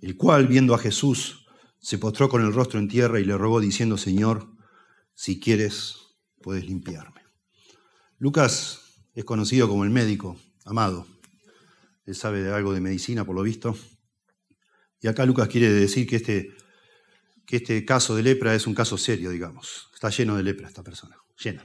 el 0.00 0.16
cual, 0.16 0.46
viendo 0.46 0.74
a 0.74 0.78
Jesús, 0.78 1.46
se 1.80 1.98
postró 1.98 2.28
con 2.28 2.42
el 2.42 2.52
rostro 2.52 2.78
en 2.78 2.88
tierra 2.88 3.18
y 3.18 3.24
le 3.24 3.36
rogó 3.36 3.60
diciendo, 3.60 3.96
Señor, 3.96 4.48
si 5.14 5.40
quieres, 5.40 5.96
puedes 6.42 6.66
limpiarme. 6.66 7.22
Lucas 8.18 8.80
es 9.14 9.24
conocido 9.24 9.68
como 9.68 9.84
el 9.84 9.90
médico 9.90 10.36
amado. 10.64 11.06
Él 12.04 12.14
sabe 12.14 12.42
de 12.42 12.52
algo 12.52 12.74
de 12.74 12.80
medicina, 12.80 13.24
por 13.24 13.34
lo 13.34 13.42
visto. 13.42 13.76
Y 15.00 15.08
acá 15.08 15.24
Lucas 15.24 15.48
quiere 15.48 15.72
decir 15.72 16.06
que 16.06 16.16
este 16.16 16.54
que 17.46 17.56
este 17.56 17.84
caso 17.84 18.16
de 18.16 18.22
lepra 18.22 18.54
es 18.54 18.66
un 18.66 18.74
caso 18.74 18.96
serio, 18.96 19.30
digamos. 19.30 19.90
Está 19.94 20.10
lleno 20.10 20.36
de 20.36 20.42
lepra 20.42 20.68
esta 20.68 20.82
persona, 20.82 21.16
llena. 21.42 21.64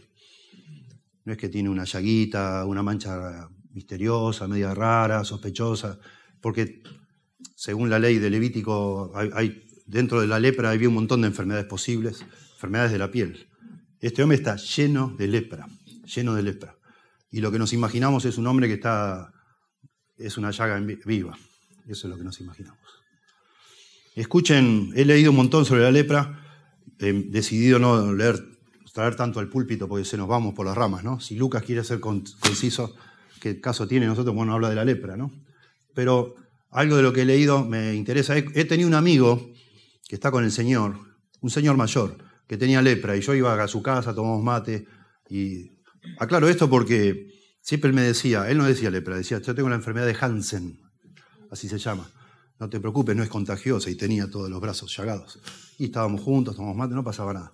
No 1.25 1.33
es 1.33 1.38
que 1.38 1.50
tiene 1.50 1.69
una 1.69 1.83
llaguita, 1.83 2.65
una 2.65 2.83
mancha 2.83 3.50
misteriosa, 3.71 4.48
media 4.48 4.74
rara, 4.74 5.24
sospechosa, 5.24 6.00
porque 6.41 6.81
según 7.55 7.89
la 7.89 8.00
ley 8.00 8.19
de 8.19 8.29
Levítico, 8.29 9.12
hay, 9.15 9.67
dentro 9.86 10.21
de 10.21 10.27
la 10.27 10.39
lepra 10.39 10.71
había 10.71 10.88
un 10.88 10.95
montón 10.95 11.21
de 11.21 11.27
enfermedades 11.27 11.65
posibles, 11.67 12.25
enfermedades 12.53 12.91
de 12.91 12.98
la 12.98 13.12
piel. 13.12 13.50
Este 14.00 14.24
hombre 14.24 14.38
está 14.38 14.55
lleno 14.55 15.15
de 15.17 15.27
lepra, 15.27 15.67
lleno 16.05 16.36
de 16.36 16.43
lepra. 16.43 16.77
Y 17.31 17.41
lo 17.41 17.51
que 17.51 17.59
nos 17.59 17.74
imaginamos 17.74 18.25
es 18.25 18.38
un 18.38 18.48
hombre 18.48 18.67
que 18.67 18.75
está, 18.75 19.31
es 20.17 20.38
una 20.38 20.51
llaga 20.51 20.79
viva. 20.79 21.38
Eso 21.86 22.07
es 22.07 22.12
lo 22.12 22.17
que 22.17 22.24
nos 22.24 22.39
imaginamos. 22.39 22.88
Escuchen, 24.19 24.91
he 24.97 25.05
leído 25.05 25.31
un 25.31 25.38
montón 25.38 25.63
sobre 25.63 25.81
la 25.81 25.91
lepra, 25.91 26.43
he 26.99 27.13
decidido 27.13 27.79
no 27.79 28.13
leer, 28.13 28.38
traer 28.93 29.15
tanto 29.15 29.39
al 29.39 29.47
púlpito 29.47 29.88
porque 29.88 30.03
se 30.03 30.17
nos 30.17 30.27
vamos 30.27 30.53
por 30.53 30.65
las 30.65 30.75
ramas, 30.75 31.05
¿no? 31.05 31.21
Si 31.21 31.38
Lucas 31.38 31.63
quiere 31.63 31.85
ser 31.85 32.01
conciso, 32.01 32.93
¿qué 33.39 33.61
caso 33.61 33.88
tiene 33.88 34.07
nosotros? 34.07 34.35
Bueno, 34.35 34.53
habla 34.53 34.67
de 34.71 34.75
la 34.75 34.83
lepra, 34.83 35.15
¿no? 35.15 35.31
Pero 35.93 36.35
algo 36.69 36.97
de 36.97 37.03
lo 37.03 37.13
que 37.13 37.21
he 37.21 37.25
leído 37.25 37.63
me 37.63 37.95
interesa. 37.95 38.38
He, 38.38 38.65
tenido 38.65 38.89
un 38.89 38.93
amigo 38.93 39.53
que 40.05 40.15
está 40.15 40.31
con 40.31 40.43
el 40.43 40.51
Señor, 40.51 40.97
un 41.39 41.49
señor 41.49 41.77
mayor, 41.77 42.17
que 42.45 42.57
tenía 42.57 42.81
lepra, 42.81 43.15
y 43.15 43.21
yo 43.21 43.33
iba 43.35 43.63
a 43.63 43.67
su 43.69 43.81
casa, 43.81 44.13
tomamos 44.13 44.43
mate, 44.43 44.85
y 45.29 45.79
aclaro 46.19 46.49
esto 46.49 46.69
porque 46.69 47.31
siempre 47.61 47.88
él 47.88 47.95
me 47.95 48.01
decía, 48.01 48.49
él 48.49 48.57
no 48.57 48.65
decía 48.65 48.91
lepra, 48.91 49.15
decía, 49.15 49.39
yo 49.39 49.55
tengo 49.55 49.69
la 49.69 49.75
enfermedad 49.75 50.07
de 50.07 50.17
Hansen, 50.19 50.77
así 51.49 51.69
se 51.69 51.77
llama 51.77 52.11
no 52.59 52.69
te 52.69 52.79
preocupes, 52.79 53.15
no 53.15 53.23
es 53.23 53.29
contagiosa 53.29 53.89
y 53.89 53.95
tenía 53.95 54.29
todos 54.29 54.49
los 54.49 54.59
brazos 54.59 54.95
llagados. 54.95 55.39
Y 55.77 55.85
estábamos 55.85 56.21
juntos, 56.21 56.55
tomamos 56.55 56.75
mate, 56.75 56.93
no 56.93 57.03
pasaba 57.03 57.33
nada. 57.33 57.53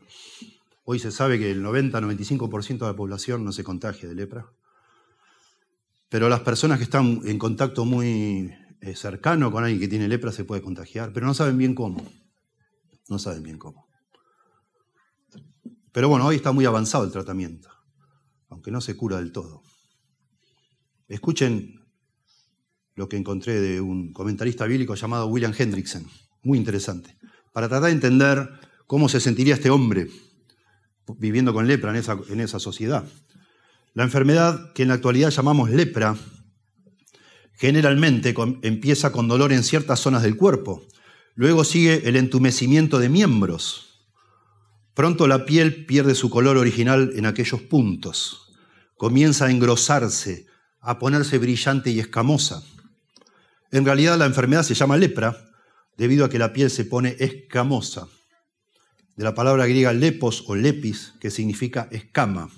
Hoy 0.84 1.00
se 1.00 1.12
sabe 1.12 1.38
que 1.38 1.52
el 1.52 1.64
90-95% 1.64 2.80
de 2.80 2.86
la 2.88 2.96
población 2.96 3.46
no 3.46 3.52
se 3.52 3.64
contagia 3.64 4.10
de 4.10 4.16
lepra. 4.16 4.52
Pero 6.10 6.28
las 6.28 6.42
personas 6.42 6.80
que 6.80 6.86
están 6.86 7.22
en 7.26 7.38
contacto 7.38 7.86
muy 7.86 8.52
eh, 8.82 8.96
cercano 8.96 9.52
con 9.52 9.64
alguien 9.64 9.80
que 9.80 9.88
tiene 9.88 10.08
lepra 10.08 10.32
se 10.32 10.44
puede 10.44 10.62
contagiar, 10.62 11.14
pero 11.14 11.26
no 11.26 11.34
saben 11.34 11.58
bien 11.58 11.76
cómo. 11.76 12.04
No 13.08 13.20
saben 13.20 13.44
bien 13.44 13.60
cómo. 13.60 13.88
Pero 15.92 16.10
bueno, 16.10 16.26
hoy 16.26 16.38
está 16.38 16.52
muy 16.52 16.66
avanzado 16.66 17.06
el 17.06 17.12
tratamiento, 17.12 17.70
aunque 18.50 18.72
no 18.72 18.82
se 18.82 18.98
cura 18.98 19.18
del 19.18 19.32
todo. 19.32 19.62
Escuchen 21.08 21.85
lo 22.96 23.10
que 23.10 23.18
encontré 23.18 23.60
de 23.60 23.82
un 23.82 24.14
comentarista 24.14 24.66
bíblico 24.66 24.96
llamado 24.96 25.28
William 25.28 25.54
Hendrickson, 25.58 26.08
muy 26.44 26.58
interesante, 26.58 27.18
para 27.54 27.68
tratar 27.68 27.88
de 27.88 27.94
entender 27.94 28.50
cómo 28.88 29.10
se 29.10 29.20
sentiría 29.20 29.56
este 29.56 29.70
hombre 29.70 30.08
viviendo 31.18 31.54
con 31.54 31.68
lepra 31.68 31.92
en 31.92 31.98
esa, 31.98 32.18
en 32.30 32.40
esa 32.40 32.60
sociedad. 32.60 33.04
La 33.94 34.04
enfermedad 34.04 34.74
que 34.74 34.84
en 34.84 34.90
la 34.90 34.96
actualidad 34.96 35.30
llamamos 35.30 35.70
lepra 35.70 36.16
generalmente 37.54 38.34
empieza 38.62 39.12
con 39.12 39.28
dolor 39.28 39.54
en 39.54 39.64
ciertas 39.64 40.00
zonas 40.00 40.24
del 40.24 40.36
cuerpo, 40.36 40.86
luego 41.36 41.64
sigue 41.64 42.08
el 42.08 42.16
entumecimiento 42.16 43.00
de 43.00 43.10
miembros. 43.10 44.06
Pronto 44.94 45.28
la 45.28 45.46
piel 45.46 45.86
pierde 45.86 46.16
su 46.16 46.30
color 46.30 46.58
original 46.58 47.12
en 47.16 47.26
aquellos 47.26 47.62
puntos, 47.62 48.54
comienza 48.98 49.46
a 49.46 49.52
engrosarse, 49.52 50.48
a 50.80 51.00
ponerse 51.00 51.38
brillante 51.38 51.92
y 51.92 52.00
escamosa. 52.00 52.64
En 53.76 53.84
realidad 53.84 54.18
la 54.18 54.26
enfermedad 54.26 54.64
se 54.64 54.74
llama 54.74 54.96
lepra 54.96 55.36
debido 55.98 56.24
a 56.24 56.30
que 56.30 56.40
la 56.40 56.54
piel 56.54 56.70
se 56.70 56.86
pone 56.86 57.18
escamosa, 57.20 58.08
de 59.18 59.24
la 59.26 59.36
palabra 59.36 59.68
griega 59.68 59.92
lepos 59.92 60.46
o 60.48 60.56
lepis, 60.56 61.14
que 61.20 61.30
significa 61.30 61.90
escama. 61.92 62.50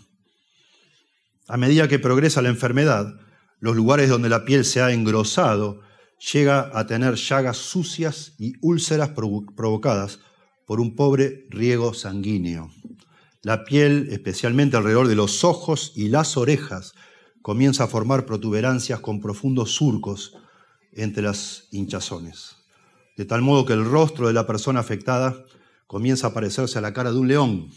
A 1.47 1.57
medida 1.57 1.87
que 1.87 1.97
progresa 1.97 2.43
la 2.43 2.49
enfermedad, 2.49 3.19
los 3.59 3.75
lugares 3.75 4.09
donde 4.09 4.29
la 4.29 4.45
piel 4.45 4.63
se 4.63 4.79
ha 4.79 4.91
engrosado 4.91 5.81
llega 6.33 6.69
a 6.77 6.85
tener 6.85 7.15
llagas 7.15 7.57
sucias 7.57 8.35
y 8.37 8.53
úlceras 8.61 9.09
provocadas 9.09 10.19
por 10.67 10.79
un 10.79 10.95
pobre 10.95 11.47
riego 11.49 11.95
sanguíneo. 11.95 12.69
La 13.41 13.63
piel, 13.63 14.09
especialmente 14.11 14.77
alrededor 14.77 15.07
de 15.07 15.15
los 15.15 15.43
ojos 15.43 15.93
y 15.95 16.09
las 16.09 16.37
orejas, 16.37 16.93
comienza 17.41 17.85
a 17.85 17.87
formar 17.87 18.27
protuberancias 18.27 18.99
con 18.99 19.19
profundos 19.19 19.71
surcos 19.71 20.37
entre 20.97 21.23
las 21.23 21.67
hinchazones. 21.71 22.57
De 23.15 23.25
tal 23.25 23.41
modo 23.41 23.65
que 23.65 23.73
el 23.73 23.85
rostro 23.85 24.27
de 24.27 24.33
la 24.33 24.45
persona 24.45 24.79
afectada 24.79 25.45
comienza 25.85 26.27
a 26.27 26.33
parecerse 26.33 26.77
a 26.77 26.81
la 26.81 26.93
cara 26.93 27.11
de 27.11 27.17
un 27.17 27.27
león. 27.27 27.69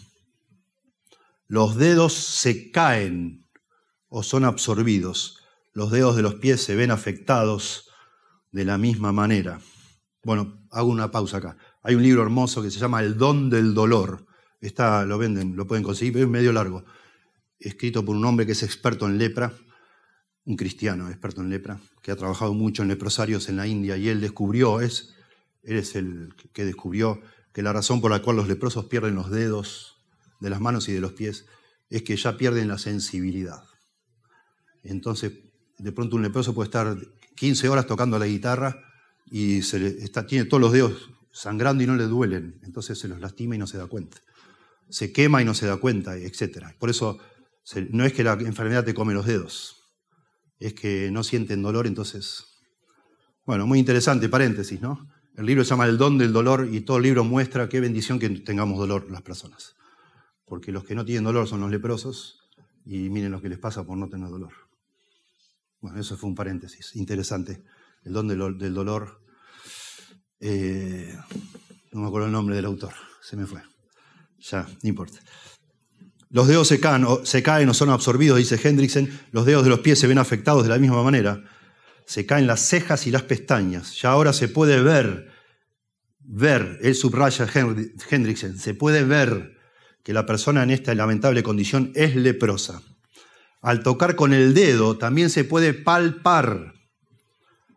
Los 1.46 1.76
dedos 1.76 2.14
se 2.14 2.70
caen 2.70 3.46
o 4.08 4.22
son 4.22 4.44
absorbidos. 4.44 5.38
Los 5.72 5.90
dedos 5.90 6.16
de 6.16 6.22
los 6.22 6.34
pies 6.36 6.62
se 6.62 6.74
ven 6.74 6.90
afectados 6.90 7.90
de 8.52 8.64
la 8.64 8.78
misma 8.78 9.12
manera. 9.12 9.60
Bueno, 10.24 10.66
hago 10.70 10.88
una 10.88 11.10
pausa 11.10 11.38
acá. 11.38 11.56
Hay 11.82 11.94
un 11.94 12.02
libro 12.02 12.22
hermoso 12.22 12.62
que 12.62 12.70
se 12.70 12.78
llama 12.78 13.02
El 13.02 13.16
don 13.16 13.50
del 13.50 13.74
dolor. 13.74 14.26
Está, 14.60 15.04
lo 15.04 15.18
venden, 15.18 15.56
lo 15.56 15.66
pueden 15.66 15.84
conseguir, 15.84 16.12
pero 16.12 16.24
es 16.24 16.30
medio 16.30 16.52
largo. 16.52 16.84
Escrito 17.58 18.04
por 18.04 18.16
un 18.16 18.24
hombre 18.24 18.46
que 18.46 18.52
es 18.52 18.62
experto 18.62 19.06
en 19.06 19.18
lepra, 19.18 19.54
un 20.44 20.56
cristiano 20.56 21.08
experto 21.08 21.40
en 21.40 21.50
lepra, 21.50 21.80
que 22.02 22.10
ha 22.10 22.16
trabajado 22.16 22.54
mucho 22.54 22.82
en 22.82 22.88
leprosarios 22.88 23.48
en 23.48 23.56
la 23.56 23.66
India 23.66 23.96
y 23.96 24.08
él 24.08 24.20
descubrió, 24.20 24.80
es, 24.80 25.14
él 25.62 25.84
el 25.94 26.34
que 26.52 26.64
descubrió 26.64 27.20
que 27.52 27.62
la 27.62 27.72
razón 27.72 28.00
por 28.00 28.10
la 28.10 28.22
cual 28.22 28.36
los 28.36 28.48
leprosos 28.48 28.86
pierden 28.86 29.14
los 29.14 29.30
dedos 29.30 29.98
de 30.40 30.50
las 30.50 30.60
manos 30.60 30.88
y 30.88 30.92
de 30.92 31.00
los 31.00 31.12
pies 31.12 31.46
es 31.90 32.02
que 32.02 32.16
ya 32.16 32.36
pierden 32.36 32.68
la 32.68 32.78
sensibilidad. 32.78 33.64
Entonces, 34.82 35.32
de 35.78 35.92
pronto 35.92 36.16
un 36.16 36.22
leproso 36.22 36.54
puede 36.54 36.66
estar 36.68 36.96
15 37.36 37.68
horas 37.68 37.86
tocando 37.86 38.18
la 38.18 38.26
guitarra 38.26 38.80
y 39.30 39.62
se 39.62 39.78
tiene 40.26 40.44
todos 40.44 40.60
los 40.60 40.72
dedos 40.72 41.10
sangrando 41.32 41.82
y 41.82 41.86
no 41.86 41.96
le 41.96 42.04
duelen, 42.04 42.60
entonces 42.64 42.98
se 42.98 43.08
los 43.08 43.20
lastima 43.20 43.54
y 43.54 43.58
no 43.58 43.66
se 43.66 43.78
da 43.78 43.86
cuenta. 43.86 44.18
Se 44.88 45.12
quema 45.12 45.40
y 45.40 45.44
no 45.44 45.54
se 45.54 45.66
da 45.66 45.76
cuenta, 45.76 46.16
etc. 46.16 46.66
Por 46.78 46.90
eso 46.90 47.18
no 47.90 48.04
es 48.04 48.12
que 48.12 48.24
la 48.24 48.32
enfermedad 48.32 48.84
te 48.84 48.94
come 48.94 49.14
los 49.14 49.26
dedos, 49.26 49.79
es 50.60 50.74
que 50.74 51.10
no 51.10 51.24
sienten 51.24 51.62
dolor, 51.62 51.86
entonces... 51.86 52.46
Bueno, 53.46 53.66
muy 53.66 53.78
interesante, 53.78 54.28
paréntesis, 54.28 54.80
¿no? 54.80 55.08
El 55.36 55.46
libro 55.46 55.64
se 55.64 55.70
llama 55.70 55.86
El 55.86 55.96
don 55.96 56.18
del 56.18 56.32
dolor 56.32 56.68
y 56.70 56.82
todo 56.82 56.98
el 56.98 57.04
libro 57.04 57.24
muestra 57.24 57.68
qué 57.68 57.80
bendición 57.80 58.18
que 58.18 58.28
tengamos 58.28 58.78
dolor 58.78 59.10
las 59.10 59.22
personas. 59.22 59.74
Porque 60.44 60.70
los 60.70 60.84
que 60.84 60.94
no 60.94 61.04
tienen 61.04 61.24
dolor 61.24 61.48
son 61.48 61.60
los 61.60 61.70
leprosos 61.70 62.40
y 62.84 63.08
miren 63.08 63.32
lo 63.32 63.40
que 63.40 63.48
les 63.48 63.58
pasa 63.58 63.84
por 63.84 63.96
no 63.96 64.08
tener 64.08 64.28
dolor. 64.28 64.52
Bueno, 65.80 65.98
eso 65.98 66.16
fue 66.16 66.28
un 66.28 66.34
paréntesis 66.34 66.94
interesante. 66.94 67.64
El 68.04 68.12
don 68.12 68.28
del, 68.28 68.74
dolor. 68.74 69.22
Eh, 70.40 71.16
no 71.92 72.00
me 72.00 72.06
acuerdo 72.06 72.26
el 72.26 72.32
nombre 72.32 72.54
del 72.54 72.66
autor, 72.66 72.92
se 73.22 73.36
me 73.36 73.46
fue. 73.46 73.62
Ya, 74.38 74.66
no 74.82 74.88
importa. 74.88 75.20
Los 76.30 76.46
dedos 76.46 76.68
se 76.68 76.78
caen, 76.78 77.04
o, 77.04 77.24
se 77.26 77.42
caen 77.42 77.68
o 77.68 77.74
son 77.74 77.90
absorbidos, 77.90 78.38
dice 78.38 78.58
Hendrickson. 78.62 79.10
Los 79.32 79.46
dedos 79.46 79.64
de 79.64 79.70
los 79.70 79.80
pies 79.80 79.98
se 79.98 80.06
ven 80.06 80.18
afectados 80.18 80.62
de 80.62 80.68
la 80.68 80.78
misma 80.78 81.02
manera. 81.02 81.42
Se 82.06 82.24
caen 82.24 82.46
las 82.46 82.60
cejas 82.60 83.06
y 83.06 83.10
las 83.10 83.22
pestañas. 83.22 84.00
Ya 84.00 84.10
ahora 84.10 84.32
se 84.32 84.48
puede 84.48 84.80
ver, 84.80 85.30
ver, 86.20 86.78
él 86.82 86.94
subraya 86.94 87.46
Hendrickson, 88.10 88.56
se 88.58 88.74
puede 88.74 89.04
ver 89.04 89.58
que 90.04 90.12
la 90.12 90.24
persona 90.24 90.62
en 90.62 90.70
esta 90.70 90.94
lamentable 90.94 91.42
condición 91.42 91.92
es 91.94 92.14
leprosa. 92.14 92.82
Al 93.60 93.82
tocar 93.82 94.16
con 94.16 94.32
el 94.32 94.54
dedo 94.54 94.96
también 94.96 95.30
se 95.30 95.44
puede 95.44 95.74
palpar. 95.74 96.74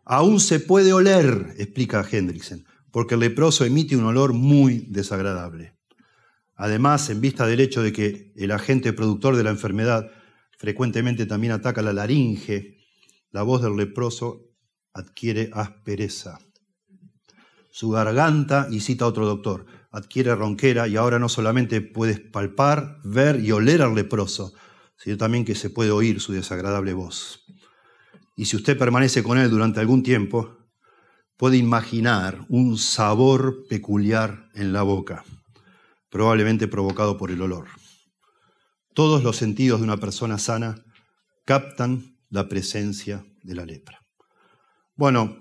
Aún 0.04 0.40
se 0.40 0.60
puede 0.60 0.92
oler, 0.92 1.54
explica 1.58 2.06
Hendrickson, 2.08 2.64
porque 2.90 3.14
el 3.14 3.20
leproso 3.20 3.64
emite 3.64 3.96
un 3.96 4.04
olor 4.04 4.32
muy 4.32 4.86
desagradable. 4.88 5.74
Además, 6.56 7.10
en 7.10 7.20
vista 7.20 7.46
del 7.46 7.60
hecho 7.60 7.82
de 7.82 7.92
que 7.92 8.32
el 8.36 8.52
agente 8.52 8.92
productor 8.92 9.36
de 9.36 9.44
la 9.44 9.50
enfermedad 9.50 10.10
frecuentemente 10.56 11.26
también 11.26 11.52
ataca 11.52 11.82
la 11.82 11.92
laringe, 11.92 12.78
la 13.30 13.42
voz 13.42 13.62
del 13.62 13.76
leproso 13.76 14.52
adquiere 14.92 15.50
aspereza. 15.52 16.38
Su 17.70 17.90
garganta, 17.90 18.68
y 18.70 18.80
cita 18.80 19.06
otro 19.06 19.26
doctor, 19.26 19.66
adquiere 19.90 20.34
ronquera 20.36 20.86
y 20.86 20.96
ahora 20.96 21.18
no 21.18 21.28
solamente 21.28 21.80
puedes 21.80 22.20
palpar, 22.20 22.98
ver 23.02 23.40
y 23.40 23.50
oler 23.50 23.82
al 23.82 23.96
leproso, 23.96 24.52
sino 24.96 25.16
también 25.16 25.44
que 25.44 25.56
se 25.56 25.70
puede 25.70 25.90
oír 25.90 26.20
su 26.20 26.32
desagradable 26.32 26.92
voz. 26.92 27.44
Y 28.36 28.44
si 28.44 28.56
usted 28.56 28.78
permanece 28.78 29.24
con 29.24 29.38
él 29.38 29.50
durante 29.50 29.80
algún 29.80 30.04
tiempo, 30.04 30.56
puede 31.36 31.56
imaginar 31.56 32.46
un 32.48 32.78
sabor 32.78 33.66
peculiar 33.68 34.50
en 34.54 34.72
la 34.72 34.82
boca 34.82 35.24
probablemente 36.14 36.68
provocado 36.68 37.18
por 37.18 37.32
el 37.32 37.42
olor. 37.42 37.66
Todos 38.94 39.24
los 39.24 39.36
sentidos 39.36 39.80
de 39.80 39.84
una 39.84 39.96
persona 39.96 40.38
sana 40.38 40.84
captan 41.44 42.16
la 42.30 42.48
presencia 42.48 43.26
de 43.42 43.56
la 43.56 43.66
lepra. 43.66 43.98
Bueno, 44.94 45.36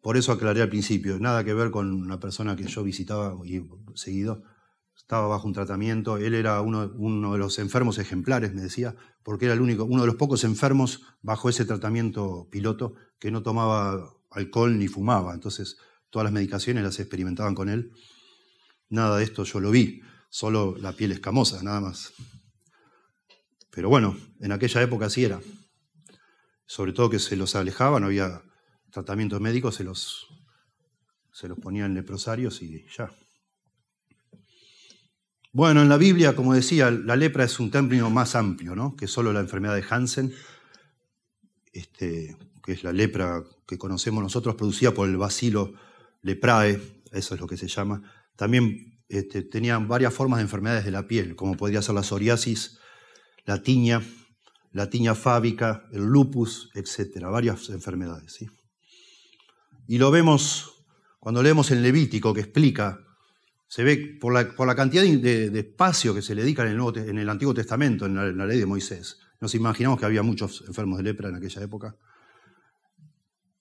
por 0.00 0.16
eso 0.16 0.32
aclaré 0.32 0.62
al 0.62 0.70
principio, 0.70 1.18
nada 1.18 1.44
que 1.44 1.52
ver 1.52 1.70
con 1.70 1.92
una 1.92 2.20
persona 2.20 2.56
que 2.56 2.64
yo 2.64 2.82
visitaba 2.82 3.36
y 3.44 3.68
seguido, 3.96 4.44
estaba 4.96 5.26
bajo 5.28 5.46
un 5.46 5.52
tratamiento, 5.52 6.16
él 6.16 6.32
era 6.32 6.58
uno, 6.62 6.88
de 6.88 7.38
los 7.38 7.58
enfermos 7.58 7.98
ejemplares, 7.98 8.54
me 8.54 8.62
decía, 8.62 8.96
porque 9.24 9.44
era 9.44 9.52
el 9.52 9.60
único, 9.60 9.84
uno 9.84 10.00
de 10.00 10.06
los 10.06 10.16
pocos 10.16 10.42
enfermos 10.44 11.02
bajo 11.20 11.50
ese 11.50 11.66
tratamiento 11.66 12.48
piloto 12.50 12.94
que 13.18 13.30
no 13.30 13.42
tomaba 13.42 14.10
alcohol 14.30 14.78
ni 14.78 14.88
fumaba, 14.88 15.34
entonces 15.34 15.76
todas 16.08 16.24
las 16.24 16.32
medicaciones 16.32 16.82
las 16.82 16.98
experimentaban 16.98 17.54
con 17.54 17.68
él. 17.68 17.92
Nada 18.88 19.18
de 19.18 19.24
esto 19.24 19.44
yo 19.44 19.60
lo 19.60 19.70
vi 19.70 20.00
solo 20.34 20.74
la 20.76 20.92
piel 20.92 21.12
escamosa, 21.12 21.62
nada 21.62 21.80
más. 21.80 22.12
Pero 23.70 23.88
bueno, 23.88 24.18
en 24.40 24.50
aquella 24.50 24.82
época 24.82 25.08
sí 25.08 25.24
era. 25.24 25.40
Sobre 26.66 26.92
todo 26.92 27.08
que 27.08 27.20
se 27.20 27.36
los 27.36 27.54
alejaba, 27.54 28.00
no 28.00 28.06
había 28.06 28.42
tratamiento 28.90 29.38
médico, 29.38 29.70
se 29.70 29.84
los, 29.84 30.26
se 31.30 31.46
los 31.46 31.56
ponían 31.56 31.94
leprosarios 31.94 32.62
y 32.62 32.84
ya. 32.96 33.12
Bueno, 35.52 35.82
en 35.82 35.88
la 35.88 35.98
Biblia, 35.98 36.34
como 36.34 36.52
decía, 36.52 36.90
la 36.90 37.14
lepra 37.14 37.44
es 37.44 37.60
un 37.60 37.70
término 37.70 38.10
más 38.10 38.34
amplio, 38.34 38.74
¿no? 38.74 38.96
Que 38.96 39.06
solo 39.06 39.32
la 39.32 39.38
enfermedad 39.38 39.76
de 39.76 39.84
Hansen, 39.88 40.34
este, 41.72 42.36
que 42.64 42.72
es 42.72 42.82
la 42.82 42.92
lepra 42.92 43.44
que 43.68 43.78
conocemos 43.78 44.20
nosotros, 44.20 44.56
producida 44.56 44.90
por 44.90 45.08
el 45.08 45.16
bacilo 45.16 45.74
leprae, 46.22 47.04
eso 47.12 47.36
es 47.36 47.40
lo 47.40 47.46
que 47.46 47.56
se 47.56 47.68
llama. 47.68 48.02
También 48.34 48.93
este, 49.08 49.42
tenían 49.42 49.88
varias 49.88 50.14
formas 50.14 50.38
de 50.38 50.44
enfermedades 50.44 50.84
de 50.84 50.90
la 50.90 51.06
piel, 51.06 51.36
como 51.36 51.56
podría 51.56 51.82
ser 51.82 51.94
la 51.94 52.02
psoriasis, 52.02 52.78
la 53.44 53.62
tiña, 53.62 54.02
la 54.72 54.88
tiña 54.90 55.14
fábica, 55.14 55.84
el 55.92 56.04
lupus, 56.04 56.70
etcétera, 56.74 57.28
varias 57.28 57.68
enfermedades. 57.70 58.32
¿sí? 58.32 58.48
Y 59.86 59.98
lo 59.98 60.10
vemos 60.10 60.86
cuando 61.20 61.42
leemos 61.42 61.70
el 61.70 61.82
Levítico 61.82 62.34
que 62.34 62.40
explica, 62.40 63.00
se 63.66 63.82
ve 63.82 64.18
por 64.20 64.32
la, 64.32 64.74
cantidad 64.74 65.02
de, 65.02 65.58
espacio 65.58 66.14
que 66.14 66.22
se 66.22 66.34
le 66.34 66.42
dedica 66.42 66.62
en 66.68 67.18
el, 67.18 67.28
Antiguo 67.30 67.54
Testamento, 67.54 68.06
en 68.06 68.14
la, 68.14 68.26
en 68.26 68.36
la, 68.36 68.46
ley 68.46 68.58
de 68.58 68.66
Moisés. 68.66 69.18
Nos 69.40 69.54
imaginamos 69.54 69.98
que 69.98 70.06
había 70.06 70.22
muchos 70.22 70.64
enfermos 70.66 70.98
de 70.98 71.04
lepra 71.04 71.30
en 71.30 71.36
aquella 71.36 71.62
época. 71.62 71.96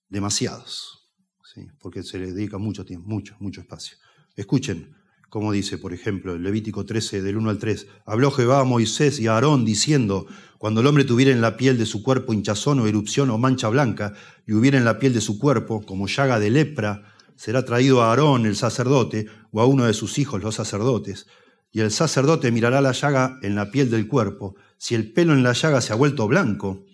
Demasiados, 0.09 1.09
¿sí? 1.53 1.65
porque 1.79 2.03
se 2.03 2.19
le 2.19 2.33
dedica 2.33 2.57
mucho 2.57 2.85
tiempo, 2.85 3.07
mucho, 3.07 3.35
mucho 3.39 3.61
espacio. 3.61 3.97
Escuchen, 4.35 4.93
como 5.33 5.51
dice, 5.51 5.79
por 5.79 5.93
ejemplo, 5.93 6.35
el 6.35 6.43
Levítico 6.43 6.85
13, 6.85 7.23
del 7.23 7.37
1 7.37 7.49
al 7.49 7.57
3, 7.57 7.87
habló 8.05 8.29
Jehová 8.29 8.59
a 8.59 8.65
Moisés 8.65 9.19
y 9.19 9.25
a 9.25 9.33
Aarón 9.33 9.65
diciendo, 9.65 10.27
cuando 10.59 10.81
el 10.81 10.85
hombre 10.85 11.05
tuviera 11.05 11.31
en 11.31 11.41
la 11.41 11.57
piel 11.57 11.75
de 11.75 11.87
su 11.87 12.03
cuerpo 12.03 12.33
hinchazón 12.33 12.79
o 12.79 12.85
erupción 12.85 13.31
o 13.31 13.39
mancha 13.39 13.67
blanca, 13.69 14.13
y 14.45 14.53
hubiera 14.53 14.77
en 14.77 14.85
la 14.85 14.99
piel 14.99 15.11
de 15.11 15.21
su 15.21 15.39
cuerpo 15.39 15.83
como 15.87 16.05
llaga 16.05 16.39
de 16.39 16.51
lepra, 16.51 17.15
será 17.35 17.65
traído 17.65 18.03
a 18.03 18.11
Aarón 18.11 18.45
el 18.45 18.55
sacerdote 18.55 19.25
o 19.51 19.59
a 19.59 19.65
uno 19.65 19.85
de 19.85 19.95
sus 19.95 20.19
hijos 20.19 20.43
los 20.43 20.53
sacerdotes, 20.53 21.25
y 21.71 21.79
el 21.79 21.89
sacerdote 21.89 22.51
mirará 22.51 22.79
la 22.79 22.91
llaga 22.91 23.39
en 23.41 23.55
la 23.55 23.71
piel 23.71 23.89
del 23.89 24.07
cuerpo, 24.07 24.53
si 24.77 24.93
el 24.93 25.13
pelo 25.13 25.33
en 25.33 25.41
la 25.41 25.53
llaga 25.53 25.81
se 25.81 25.93
ha 25.93 25.95
vuelto 25.95 26.27
blanco, 26.27 26.85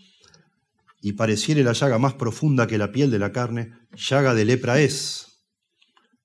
y 1.02 1.12
pareciere 1.12 1.62
la 1.62 1.74
llaga 1.74 1.98
más 1.98 2.14
profunda 2.14 2.68
que 2.68 2.78
la 2.78 2.94
piel 2.94 3.12
de 3.12 3.20
la 3.20 3.34
carne, 3.34 3.74
llaga 3.98 4.34
de 4.34 4.46
lepra 4.46 4.80
es 4.80 5.29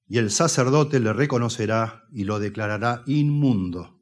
y 0.09 0.19
el 0.19 0.31
sacerdote 0.31 1.01
le 1.01 1.13
reconocerá 1.13 2.05
y 2.13 2.25
lo 2.25 2.39
declarará 2.39 3.03
inmundo. 3.07 4.01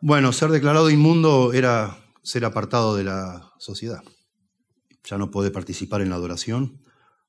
Bueno, 0.00 0.32
ser 0.32 0.50
declarado 0.50 0.90
inmundo 0.90 1.52
era 1.52 1.96
ser 2.22 2.44
apartado 2.44 2.96
de 2.96 3.04
la 3.04 3.52
sociedad. 3.58 4.02
Ya 5.04 5.18
no 5.18 5.30
puede 5.30 5.50
participar 5.50 6.00
en 6.00 6.10
la 6.10 6.16
adoración, 6.16 6.82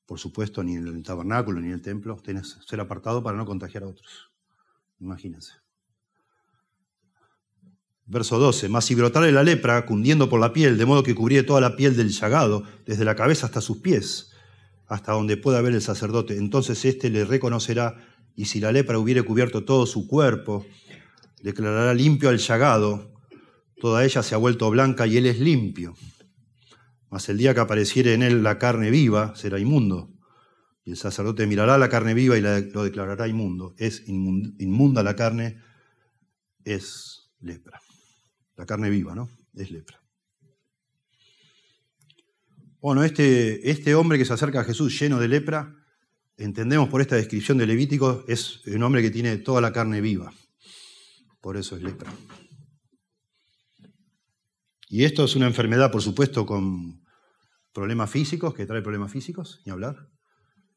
por 0.06 0.18
supuesto, 0.18 0.62
ni 0.62 0.74
en 0.74 0.86
el 0.86 1.02
tabernáculo, 1.02 1.60
ni 1.60 1.68
en 1.68 1.74
el 1.74 1.82
templo. 1.82 2.16
Tienes 2.24 2.58
ser 2.66 2.80
apartado 2.80 3.22
para 3.22 3.36
no 3.36 3.46
contagiar 3.46 3.84
a 3.84 3.88
otros. 3.88 4.32
Imagínense. 5.00 5.52
Verso 8.06 8.38
12. 8.38 8.68
Mas 8.68 8.84
si 8.84 8.94
brotare 8.94 9.32
la 9.32 9.42
lepra, 9.42 9.86
cundiendo 9.86 10.28
por 10.28 10.40
la 10.40 10.52
piel, 10.52 10.76
de 10.76 10.86
modo 10.86 11.02
que 11.02 11.14
cubriere 11.14 11.46
toda 11.46 11.60
la 11.60 11.76
piel 11.76 11.96
del 11.96 12.10
llagado, 12.10 12.64
desde 12.86 13.04
la 13.04 13.16
cabeza 13.16 13.46
hasta 13.46 13.60
sus 13.60 13.78
pies, 13.78 14.33
hasta 14.94 15.10
donde 15.10 15.36
pueda 15.36 15.60
ver 15.60 15.72
el 15.72 15.82
sacerdote. 15.82 16.36
Entonces 16.36 16.84
éste 16.84 17.10
le 17.10 17.24
reconocerá, 17.24 17.96
y 18.36 18.44
si 18.44 18.60
la 18.60 18.70
lepra 18.70 18.96
hubiere 18.96 19.22
cubierto 19.22 19.64
todo 19.64 19.86
su 19.86 20.06
cuerpo, 20.06 20.64
declarará 21.42 21.92
limpio 21.94 22.28
al 22.28 22.38
llagado, 22.38 23.12
toda 23.80 24.04
ella 24.04 24.22
se 24.22 24.36
ha 24.36 24.38
vuelto 24.38 24.70
blanca 24.70 25.08
y 25.08 25.16
él 25.16 25.26
es 25.26 25.40
limpio. 25.40 25.94
Mas 27.10 27.28
el 27.28 27.38
día 27.38 27.54
que 27.54 27.60
apareciere 27.60 28.14
en 28.14 28.22
él 28.22 28.44
la 28.44 28.56
carne 28.60 28.90
viva, 28.90 29.34
será 29.34 29.58
inmundo. 29.58 30.12
Y 30.84 30.92
el 30.92 30.96
sacerdote 30.96 31.48
mirará 31.48 31.76
la 31.76 31.88
carne 31.88 32.14
viva 32.14 32.38
y 32.38 32.40
lo 32.40 32.84
declarará 32.84 33.26
inmundo. 33.26 33.74
Es 33.78 34.04
inmunda 34.06 35.02
la 35.02 35.16
carne, 35.16 35.60
es 36.64 37.32
lepra. 37.40 37.80
La 38.56 38.64
carne 38.64 38.90
viva, 38.90 39.16
¿no? 39.16 39.28
Es 39.54 39.72
lepra. 39.72 40.03
Bueno, 42.84 43.02
este, 43.02 43.70
este 43.70 43.94
hombre 43.94 44.18
que 44.18 44.26
se 44.26 44.34
acerca 44.34 44.60
a 44.60 44.64
Jesús 44.64 45.00
lleno 45.00 45.18
de 45.18 45.26
lepra, 45.26 45.74
entendemos 46.36 46.90
por 46.90 47.00
esta 47.00 47.16
descripción 47.16 47.56
de 47.56 47.66
Levítico, 47.66 48.26
es 48.28 48.60
un 48.66 48.82
hombre 48.82 49.00
que 49.00 49.10
tiene 49.10 49.38
toda 49.38 49.62
la 49.62 49.72
carne 49.72 50.02
viva. 50.02 50.34
Por 51.40 51.56
eso 51.56 51.76
es 51.76 51.82
lepra. 51.82 52.12
Y 54.90 55.04
esto 55.04 55.24
es 55.24 55.34
una 55.34 55.46
enfermedad, 55.46 55.90
por 55.90 56.02
supuesto, 56.02 56.44
con 56.44 57.02
problemas 57.72 58.10
físicos, 58.10 58.52
que 58.52 58.66
trae 58.66 58.82
problemas 58.82 59.10
físicos, 59.10 59.62
ni 59.64 59.72
hablar, 59.72 60.10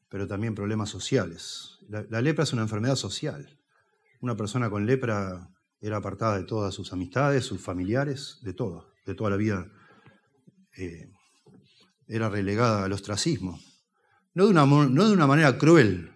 pero 0.08 0.26
también 0.26 0.54
problemas 0.54 0.88
sociales. 0.88 1.76
La, 1.90 2.22
lepra 2.22 2.44
es 2.44 2.54
una 2.54 2.62
enfermedad 2.62 2.96
social. 2.96 3.60
Una 4.22 4.34
persona 4.34 4.70
con 4.70 4.86
lepra 4.86 5.50
era 5.78 5.98
apartada 5.98 6.38
de 6.38 6.44
todas 6.44 6.72
sus 6.72 6.90
amistades, 6.94 7.44
sus 7.44 7.60
familiares, 7.60 8.38
de 8.40 8.54
todo, 8.54 8.94
de 9.04 9.14
toda 9.14 9.28
la 9.28 9.36
vida. 9.36 9.70
Eh, 10.78 11.12
era 12.08 12.28
relegada 12.28 12.84
al 12.84 12.92
ostracismo. 12.92 13.60
No 14.34 14.46
de, 14.46 14.50
una, 14.50 14.66
no 14.66 15.08
de 15.08 15.12
una 15.12 15.26
manera 15.26 15.58
cruel, 15.58 16.12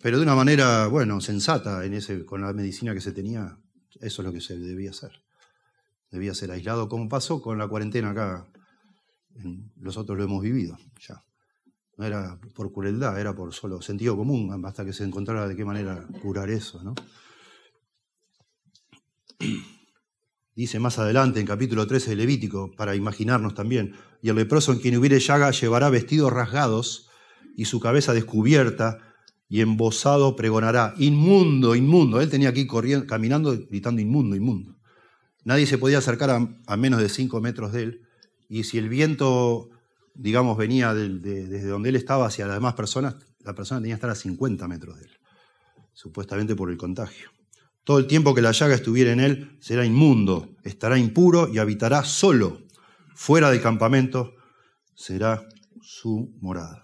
pero 0.00 0.18
de 0.18 0.22
una 0.22 0.34
manera, 0.34 0.86
bueno, 0.86 1.20
sensata 1.20 1.84
en 1.84 1.94
ese, 1.94 2.24
con 2.24 2.40
la 2.40 2.52
medicina 2.52 2.94
que 2.94 3.00
se 3.00 3.12
tenía. 3.12 3.58
Eso 4.00 4.22
es 4.22 4.26
lo 4.26 4.32
que 4.32 4.40
se 4.40 4.58
debía 4.58 4.90
hacer. 4.90 5.22
Debía 6.10 6.34
ser 6.34 6.50
aislado, 6.50 6.88
como 6.88 7.08
pasó 7.08 7.42
con 7.42 7.58
la 7.58 7.68
cuarentena 7.68 8.10
acá. 8.10 8.46
Nosotros 9.76 10.16
lo 10.16 10.24
hemos 10.24 10.42
vivido 10.42 10.78
ya. 11.06 11.22
No 11.96 12.04
era 12.04 12.38
por 12.54 12.72
crueldad, 12.72 13.20
era 13.20 13.34
por 13.34 13.52
solo 13.52 13.82
sentido 13.82 14.16
común, 14.16 14.64
hasta 14.64 14.84
que 14.84 14.92
se 14.92 15.04
encontrara 15.04 15.48
de 15.48 15.56
qué 15.56 15.64
manera 15.64 16.06
curar 16.22 16.48
eso, 16.48 16.82
¿no? 16.82 16.94
Dice 20.58 20.80
más 20.80 20.98
adelante 20.98 21.38
en 21.38 21.46
capítulo 21.46 21.86
13 21.86 22.10
de 22.10 22.16
Levítico, 22.16 22.72
para 22.76 22.96
imaginarnos 22.96 23.54
también, 23.54 23.94
y 24.20 24.28
el 24.28 24.34
leproso 24.34 24.72
en 24.72 24.80
quien 24.80 24.96
hubiere 24.96 25.20
llaga 25.20 25.52
llevará 25.52 25.88
vestidos 25.88 26.32
rasgados 26.32 27.08
y 27.56 27.66
su 27.66 27.78
cabeza 27.78 28.12
descubierta 28.12 28.98
y 29.48 29.60
embosado 29.60 30.34
pregonará, 30.34 30.94
inmundo, 30.98 31.76
inmundo. 31.76 32.20
Él 32.20 32.28
tenía 32.28 32.52
ir 32.56 32.66
corriendo, 32.66 33.06
caminando, 33.06 33.56
gritando 33.70 34.02
inmundo, 34.02 34.34
inmundo. 34.34 34.74
Nadie 35.44 35.64
se 35.64 35.78
podía 35.78 35.98
acercar 35.98 36.30
a, 36.66 36.76
menos 36.76 37.00
de 37.00 37.08
cinco 37.08 37.40
metros 37.40 37.70
de 37.70 37.82
él, 37.84 38.02
y 38.48 38.64
si 38.64 38.78
el 38.78 38.88
viento, 38.88 39.70
digamos, 40.16 40.58
venía 40.58 40.92
desde 40.92 41.68
donde 41.68 41.90
él 41.90 41.94
estaba 41.94 42.26
hacia 42.26 42.48
las 42.48 42.56
demás 42.56 42.74
personas, 42.74 43.14
la 43.44 43.54
persona 43.54 43.80
tenía 43.80 43.94
que 43.94 43.98
estar 43.98 44.10
a 44.10 44.16
50 44.16 44.66
metros 44.66 44.98
de 44.98 45.04
él, 45.04 45.10
supuestamente 45.92 46.56
por 46.56 46.68
el 46.68 46.76
contagio. 46.76 47.37
Todo 47.84 47.98
el 47.98 48.06
tiempo 48.06 48.34
que 48.34 48.42
la 48.42 48.52
llaga 48.52 48.74
estuviera 48.74 49.12
en 49.12 49.20
él 49.20 49.56
será 49.60 49.84
inmundo, 49.84 50.56
estará 50.62 50.98
impuro 50.98 51.48
y 51.52 51.58
habitará 51.58 52.04
solo. 52.04 52.66
Fuera 53.14 53.50
del 53.50 53.62
campamento 53.62 54.34
será 54.94 55.48
su 55.80 56.36
morada. 56.40 56.82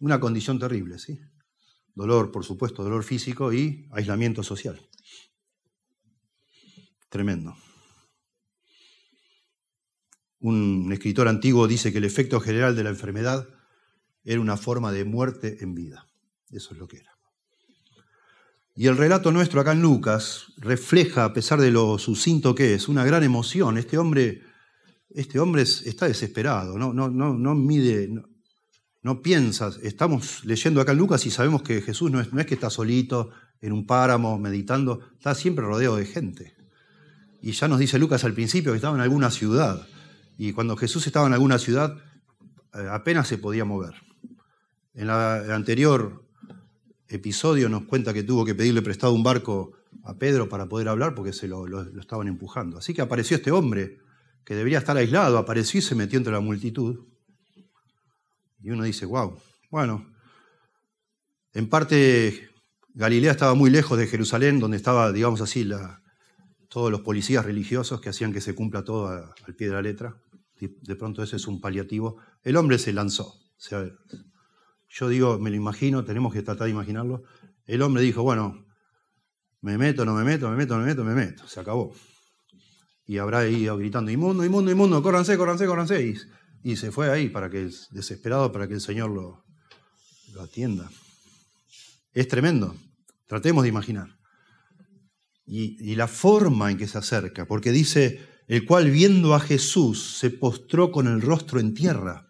Una 0.00 0.20
condición 0.20 0.58
terrible, 0.58 0.98
¿sí? 0.98 1.20
Dolor, 1.94 2.30
por 2.30 2.44
supuesto, 2.44 2.84
dolor 2.84 3.02
físico 3.02 3.52
y 3.52 3.88
aislamiento 3.90 4.42
social. 4.42 4.80
Tremendo. 7.08 7.56
Un 10.40 10.92
escritor 10.92 11.26
antiguo 11.26 11.66
dice 11.66 11.90
que 11.90 11.98
el 11.98 12.04
efecto 12.04 12.40
general 12.40 12.76
de 12.76 12.84
la 12.84 12.90
enfermedad 12.90 13.48
era 14.22 14.40
una 14.40 14.56
forma 14.56 14.92
de 14.92 15.04
muerte 15.04 15.58
en 15.60 15.74
vida. 15.74 16.06
Eso 16.50 16.72
es 16.72 16.78
lo 16.78 16.86
que 16.86 16.98
era. 16.98 17.17
Y 18.78 18.86
el 18.86 18.96
relato 18.96 19.32
nuestro 19.32 19.60
acá 19.60 19.72
en 19.72 19.82
Lucas 19.82 20.52
refleja, 20.56 21.24
a 21.24 21.32
pesar 21.32 21.60
de 21.60 21.72
lo 21.72 21.98
sucinto 21.98 22.54
que 22.54 22.74
es, 22.74 22.86
una 22.86 23.04
gran 23.04 23.24
emoción. 23.24 23.76
Este 23.76 23.98
hombre, 23.98 24.42
este 25.10 25.40
hombre 25.40 25.62
está 25.62 26.06
desesperado, 26.06 26.78
no, 26.78 26.92
no, 26.92 27.54
mide, 27.56 28.08
no, 29.02 29.20
piensa. 29.20 29.72
Estamos 29.82 30.44
leyendo 30.44 30.80
acá 30.80 30.92
en 30.92 30.98
Lucas 30.98 31.26
y 31.26 31.32
sabemos 31.32 31.62
que 31.62 31.82
Jesús 31.82 32.12
no 32.12 32.20
es, 32.20 32.32
no 32.32 32.38
es 32.38 32.46
que 32.46 32.54
está 32.54 32.70
solito 32.70 33.30
en 33.60 33.72
un 33.72 33.84
páramo 33.84 34.38
meditando, 34.38 35.00
está 35.16 35.34
siempre 35.34 35.64
rodeado 35.64 35.96
de 35.96 36.06
gente. 36.06 36.54
Y 37.42 37.50
ya 37.50 37.66
nos 37.66 37.80
dice 37.80 37.98
Lucas 37.98 38.22
al 38.22 38.32
principio 38.32 38.70
que 38.70 38.76
estaba 38.76 38.94
en 38.94 39.02
alguna 39.02 39.32
ciudad. 39.32 39.88
Y 40.36 40.52
cuando 40.52 40.76
Jesús 40.76 41.04
estaba 41.04 41.26
en 41.26 41.32
alguna 41.32 41.58
ciudad, 41.58 41.98
eh, 42.74 42.86
apenas 42.92 43.26
se 43.26 43.38
podía 43.38 43.64
mover. 43.64 43.94
En 44.94 45.08
la 45.08 45.52
anterior 45.52 46.27
episodio 47.08 47.68
nos 47.68 47.84
cuenta 47.84 48.12
que 48.12 48.22
tuvo 48.22 48.44
que 48.44 48.54
pedirle 48.54 48.82
prestado 48.82 49.12
un 49.12 49.22
barco 49.22 49.72
a 50.04 50.14
Pedro 50.18 50.48
para 50.48 50.68
poder 50.68 50.88
hablar 50.88 51.14
porque 51.14 51.32
se 51.32 51.48
lo, 51.48 51.66
estaban 51.98 52.28
empujando. 52.28 52.78
Así 52.78 52.94
que 52.94 53.00
apareció 53.00 53.36
este 53.36 53.50
hombre 53.50 53.98
que 54.44 54.54
debería 54.54 54.78
estar 54.78 54.96
aislado, 54.96 55.38
apareció 55.38 55.78
y 55.78 55.82
se 55.82 55.94
metió 55.94 56.18
entre 56.18 56.32
la 56.32 56.40
multitud. 56.40 57.06
Y 58.60 58.70
uno 58.70 58.84
dice, 58.84 59.06
wow, 59.06 59.38
bueno, 59.70 60.10
en 61.52 61.68
parte 61.68 62.50
Galilea 62.94 63.32
estaba 63.32 63.54
muy 63.54 63.70
lejos 63.70 63.98
de 63.98 64.06
Jerusalén, 64.06 64.58
donde 64.58 64.76
estaba, 64.76 65.12
digamos 65.12 65.40
así, 65.40 65.68
todos 66.68 66.90
los 66.90 67.00
policías 67.00 67.44
religiosos 67.44 68.00
que 68.00 68.08
hacían 68.08 68.32
que 68.32 68.40
se 68.40 68.54
cumpla 68.54 68.84
todo 68.84 69.08
al 69.08 69.54
pie 69.54 69.68
de 69.68 69.74
la 69.74 69.82
letra. 69.82 70.20
De 70.58 70.96
pronto 70.96 71.22
ese 71.22 71.36
es 71.36 71.46
un 71.46 71.60
paliativo. 71.60 72.18
El 72.42 72.56
hombre 72.56 72.78
se 72.78 72.92
lanzó. 72.92 73.34
Yo 74.88 75.08
digo, 75.08 75.38
me 75.38 75.50
lo 75.50 75.56
imagino, 75.56 76.04
tenemos 76.04 76.32
que 76.32 76.42
tratar 76.42 76.64
de 76.64 76.72
imaginarlo. 76.72 77.22
El 77.66 77.82
hombre 77.82 78.02
dijo, 78.02 78.22
bueno, 78.22 78.66
me 79.60 79.76
meto, 79.76 80.04
no 80.04 80.14
me 80.14 80.24
meto, 80.24 80.48
me 80.48 80.56
meto, 80.56 80.74
no 80.76 80.80
me 80.80 80.86
meto, 80.86 81.04
me 81.04 81.14
meto. 81.14 81.46
Se 81.46 81.60
acabó. 81.60 81.94
Y 83.06 83.18
habrá 83.18 83.46
ido 83.46 83.76
gritando, 83.76 84.10
inmundo, 84.10 84.44
inmundo, 84.44 84.70
inmundo, 84.70 85.02
córranse, 85.02 85.36
córranse, 85.36 85.66
córranse. 85.66 86.02
Y, 86.06 86.14
y 86.62 86.76
se 86.76 86.90
fue 86.90 87.10
ahí, 87.10 87.28
para 87.28 87.50
que, 87.50 87.70
desesperado 87.90 88.52
para 88.52 88.68
que 88.68 88.74
el 88.74 88.80
Señor 88.80 89.10
lo, 89.10 89.44
atienda. 90.40 90.90
Es 92.12 92.28
tremendo. 92.28 92.76
Tratemos 93.26 93.62
de 93.62 93.68
imaginar. 93.68 94.18
Y, 95.46 95.94
la 95.94 96.06
forma 96.06 96.70
en 96.70 96.76
que 96.76 96.86
se 96.86 96.98
acerca, 96.98 97.46
porque 97.46 97.72
dice, 97.72 98.20
el 98.46 98.66
cual 98.66 98.90
viendo 98.90 99.34
a 99.34 99.40
Jesús 99.40 100.18
se 100.18 100.30
postró 100.30 100.92
con 100.92 101.08
el 101.08 101.22
rostro 101.22 101.58
en 101.58 101.74
tierra 101.74 102.27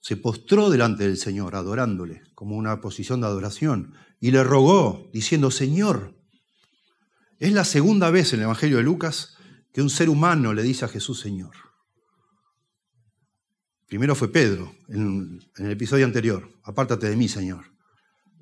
se 0.00 0.16
postró 0.16 0.70
delante 0.70 1.04
del 1.04 1.16
Señor, 1.16 1.56
adorándole, 1.56 2.22
como 2.34 2.56
una 2.56 2.80
posición 2.80 3.20
de 3.20 3.26
adoración, 3.26 3.94
y 4.20 4.30
le 4.30 4.44
rogó, 4.44 5.08
diciendo, 5.12 5.50
Señor, 5.50 6.14
es 7.38 7.52
la 7.52 7.64
segunda 7.64 8.10
vez 8.10 8.32
en 8.32 8.40
el 8.40 8.44
Evangelio 8.44 8.78
de 8.78 8.82
Lucas 8.82 9.36
que 9.72 9.82
un 9.82 9.90
ser 9.90 10.08
humano 10.08 10.54
le 10.54 10.62
dice 10.62 10.84
a 10.84 10.88
Jesús, 10.88 11.20
Señor. 11.20 11.54
Primero 13.86 14.14
fue 14.14 14.30
Pedro, 14.30 14.74
en, 14.88 15.40
el 15.56 15.70
episodio 15.70 16.04
anterior, 16.04 16.48
apártate 16.62 17.08
de 17.08 17.16
mí, 17.16 17.28
Señor. 17.28 17.64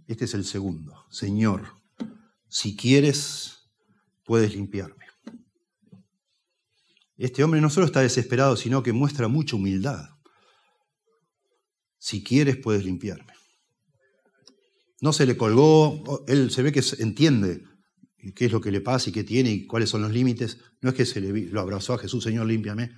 Este 0.09 0.25
es 0.25 0.35
el 0.35 0.45
segundo, 0.45 1.07
Señor, 1.11 1.75
si 2.49 2.77
quieres, 2.77 3.69
puedes 4.25 4.55
limpiarme. 4.55 5.05
Este 7.17 7.43
hombre 7.43 7.61
no 7.61 7.71
solo 7.71 7.87
está 7.87 8.01
desesperado, 8.01 8.57
sino 8.57 8.83
que 8.83 8.93
muestra 8.93 9.29
mucha 9.29 9.57
humildad. 9.57 10.16
Si 12.07 12.23
quieres, 12.23 12.57
puedes 12.57 12.85
limpiarme. 12.85 13.33
No 15.01 15.13
se 15.13 15.27
le 15.27 15.37
colgó, 15.37 16.25
él 16.29 16.53
se 16.53 16.63
ve 16.63 16.71
que 16.71 16.81
entiende 17.01 17.65
qué 18.37 18.45
es 18.45 18.53
lo 18.53 18.61
que 18.61 18.71
le 18.71 18.81
pasa 18.81 19.11
y 19.11 19.13
qué 19.13 19.25
tiene 19.25 19.51
y 19.51 19.67
cuáles 19.67 19.91
son 19.91 20.03
los 20.03 20.13
límites. 20.13 20.59
No 20.83 20.91
es 20.91 20.95
que 20.95 21.05
se 21.05 21.21
le, 21.21 21.47
lo 21.47 21.61
abrazó 21.61 21.95
a 21.95 21.99
Jesús, 21.99 22.23
Señor, 22.23 22.47
límpiame. 22.47 22.93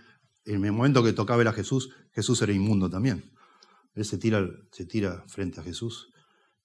En 0.44 0.62
el 0.62 0.72
momento 0.72 1.02
que 1.02 1.14
tocaba 1.14 1.38
ver 1.38 1.48
a 1.48 1.54
Jesús, 1.54 1.88
Jesús 2.12 2.42
era 2.42 2.52
inmundo 2.52 2.90
también. 2.90 3.32
Él 3.94 4.04
se 4.04 4.18
tira, 4.18 4.46
se 4.72 4.84
tira 4.84 5.24
frente 5.26 5.60
a 5.60 5.62
Jesús 5.62 6.10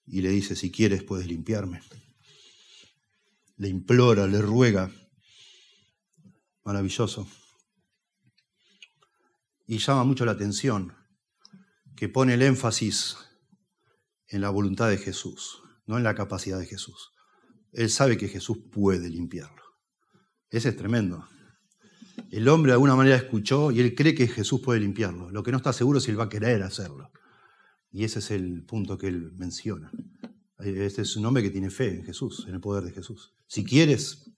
y 0.05 0.19
le 0.19 0.29
dice, 0.29 0.57
si 0.57 0.69
quieres, 0.69 1.01
puedes 1.01 1.27
limpiarme. 1.27 1.79
Le 3.55 3.69
implora, 3.69 4.27
le 4.27 4.41
ruega. 4.41 4.91
Maravilloso. 6.65 7.25
Y 9.65 9.77
llama 9.77 10.03
mucho 10.03 10.25
la 10.25 10.33
atención 10.33 11.02
que 11.95 12.09
pone 12.09 12.33
el 12.33 12.41
énfasis 12.41 13.17
en 14.27 14.41
la 14.41 14.49
voluntad 14.49 14.89
de 14.89 14.97
Jesús, 14.97 15.61
no 15.85 15.97
en 15.97 16.03
la 16.03 16.15
capacidad 16.15 16.59
de 16.59 16.65
Jesús. 16.65 17.11
Él 17.71 17.89
sabe 17.89 18.17
que 18.17 18.27
Jesús 18.27 18.57
puede 18.71 19.09
limpiarlo. 19.09 19.63
Ese 20.49 20.69
es 20.69 20.77
tremendo. 20.77 21.27
El 22.29 22.47
hombre 22.47 22.71
de 22.71 22.73
alguna 22.73 22.95
manera 22.95 23.15
escuchó 23.15 23.71
y 23.71 23.79
él 23.79 23.95
cree 23.95 24.13
que 24.13 24.27
Jesús 24.27 24.61
puede 24.61 24.79
limpiarlo. 24.79 25.29
Lo 25.31 25.43
que 25.43 25.51
no 25.51 25.57
está 25.57 25.73
seguro 25.73 25.97
es 25.97 26.03
si 26.03 26.11
él 26.11 26.19
va 26.19 26.25
a 26.25 26.29
querer 26.29 26.61
hacerlo. 26.61 27.11
Y 27.91 28.03
ese 28.03 28.19
es 28.19 28.31
el 28.31 28.63
punto 28.65 28.97
que 28.97 29.07
él 29.07 29.31
menciona. 29.33 29.91
Este 30.59 31.01
es 31.01 31.15
un 31.15 31.25
hombre 31.25 31.43
que 31.43 31.49
tiene 31.49 31.69
fe 31.69 31.89
en 31.89 32.05
Jesús, 32.05 32.45
en 32.47 32.53
el 32.55 32.61
poder 32.61 32.83
de 32.83 32.91
Jesús. 32.91 33.33
Si 33.47 33.63
quieres, 33.63 34.31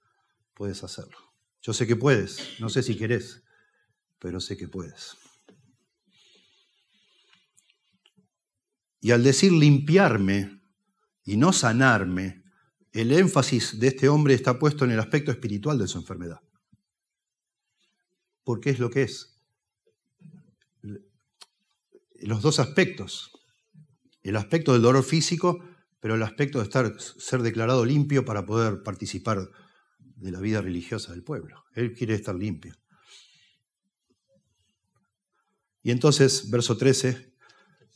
puedes 0.54 0.84
hacerlo. 0.84 1.18
Yo 1.62 1.74
sé 1.74 1.86
que 1.88 1.96
puedes, 1.96 2.60
no 2.60 2.70
sé 2.70 2.84
si 2.84 2.96
querés, 2.96 3.44
pero 4.20 4.40
sé 4.40 4.58
que 4.58 4.68
puedes. 4.68 5.16
Y 9.06 9.12
al 9.12 9.24
decir 9.24 9.52
limpiarme 9.52 10.64
y 11.24 11.38
no 11.38 11.54
sanarme, 11.54 12.44
el 12.92 13.12
énfasis 13.12 13.80
de 13.80 13.90
este 13.90 14.10
hombre 14.10 14.34
está 14.34 14.58
puesto 14.58 14.84
en 14.84 14.90
el 14.90 15.00
aspecto 15.00 15.30
espiritual 15.32 15.78
de 15.78 15.88
su 15.88 16.00
enfermedad. 16.00 16.40
Porque 18.44 18.72
es 18.72 18.80
lo 18.80 18.90
que 18.90 19.04
es. 19.04 19.40
Los 22.20 22.42
dos 22.42 22.58
aspectos. 22.58 23.30
El 24.24 24.38
aspecto 24.38 24.74
del 24.74 24.82
dolor 24.82 25.04
físico, 25.04 25.64
pero 26.00 26.16
el 26.16 26.24
aspecto 26.24 26.58
de 26.58 26.64
estar, 26.64 27.00
ser 27.00 27.44
declarado 27.44 27.86
limpio 27.86 28.26
para 28.26 28.44
poder 28.44 28.82
participar 28.82 29.48
de 30.00 30.32
la 30.32 30.40
vida 30.40 30.62
religiosa 30.62 31.12
del 31.12 31.24
pueblo. 31.24 31.64
Él 31.76 31.94
quiere 31.94 32.16
estar 32.16 32.34
limpio. 32.34 32.74
Y 35.84 35.92
entonces, 35.92 36.50
verso 36.50 36.76
13, 36.76 37.35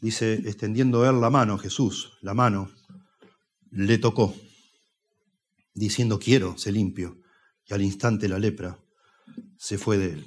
dice, 0.01 0.33
extendiendo 0.33 1.09
él 1.09 1.19
la 1.21 1.29
mano, 1.29 1.57
Jesús, 1.57 2.17
la 2.21 2.33
mano, 2.33 2.71
le 3.71 3.97
tocó 3.97 4.35
diciendo 5.73 6.19
quiero, 6.19 6.57
se 6.57 6.71
limpio, 6.71 7.21
y 7.65 7.73
al 7.73 7.81
instante 7.81 8.27
la 8.27 8.37
lepra 8.37 8.79
se 9.57 9.77
fue 9.77 9.97
de 9.97 10.13
él. 10.13 10.25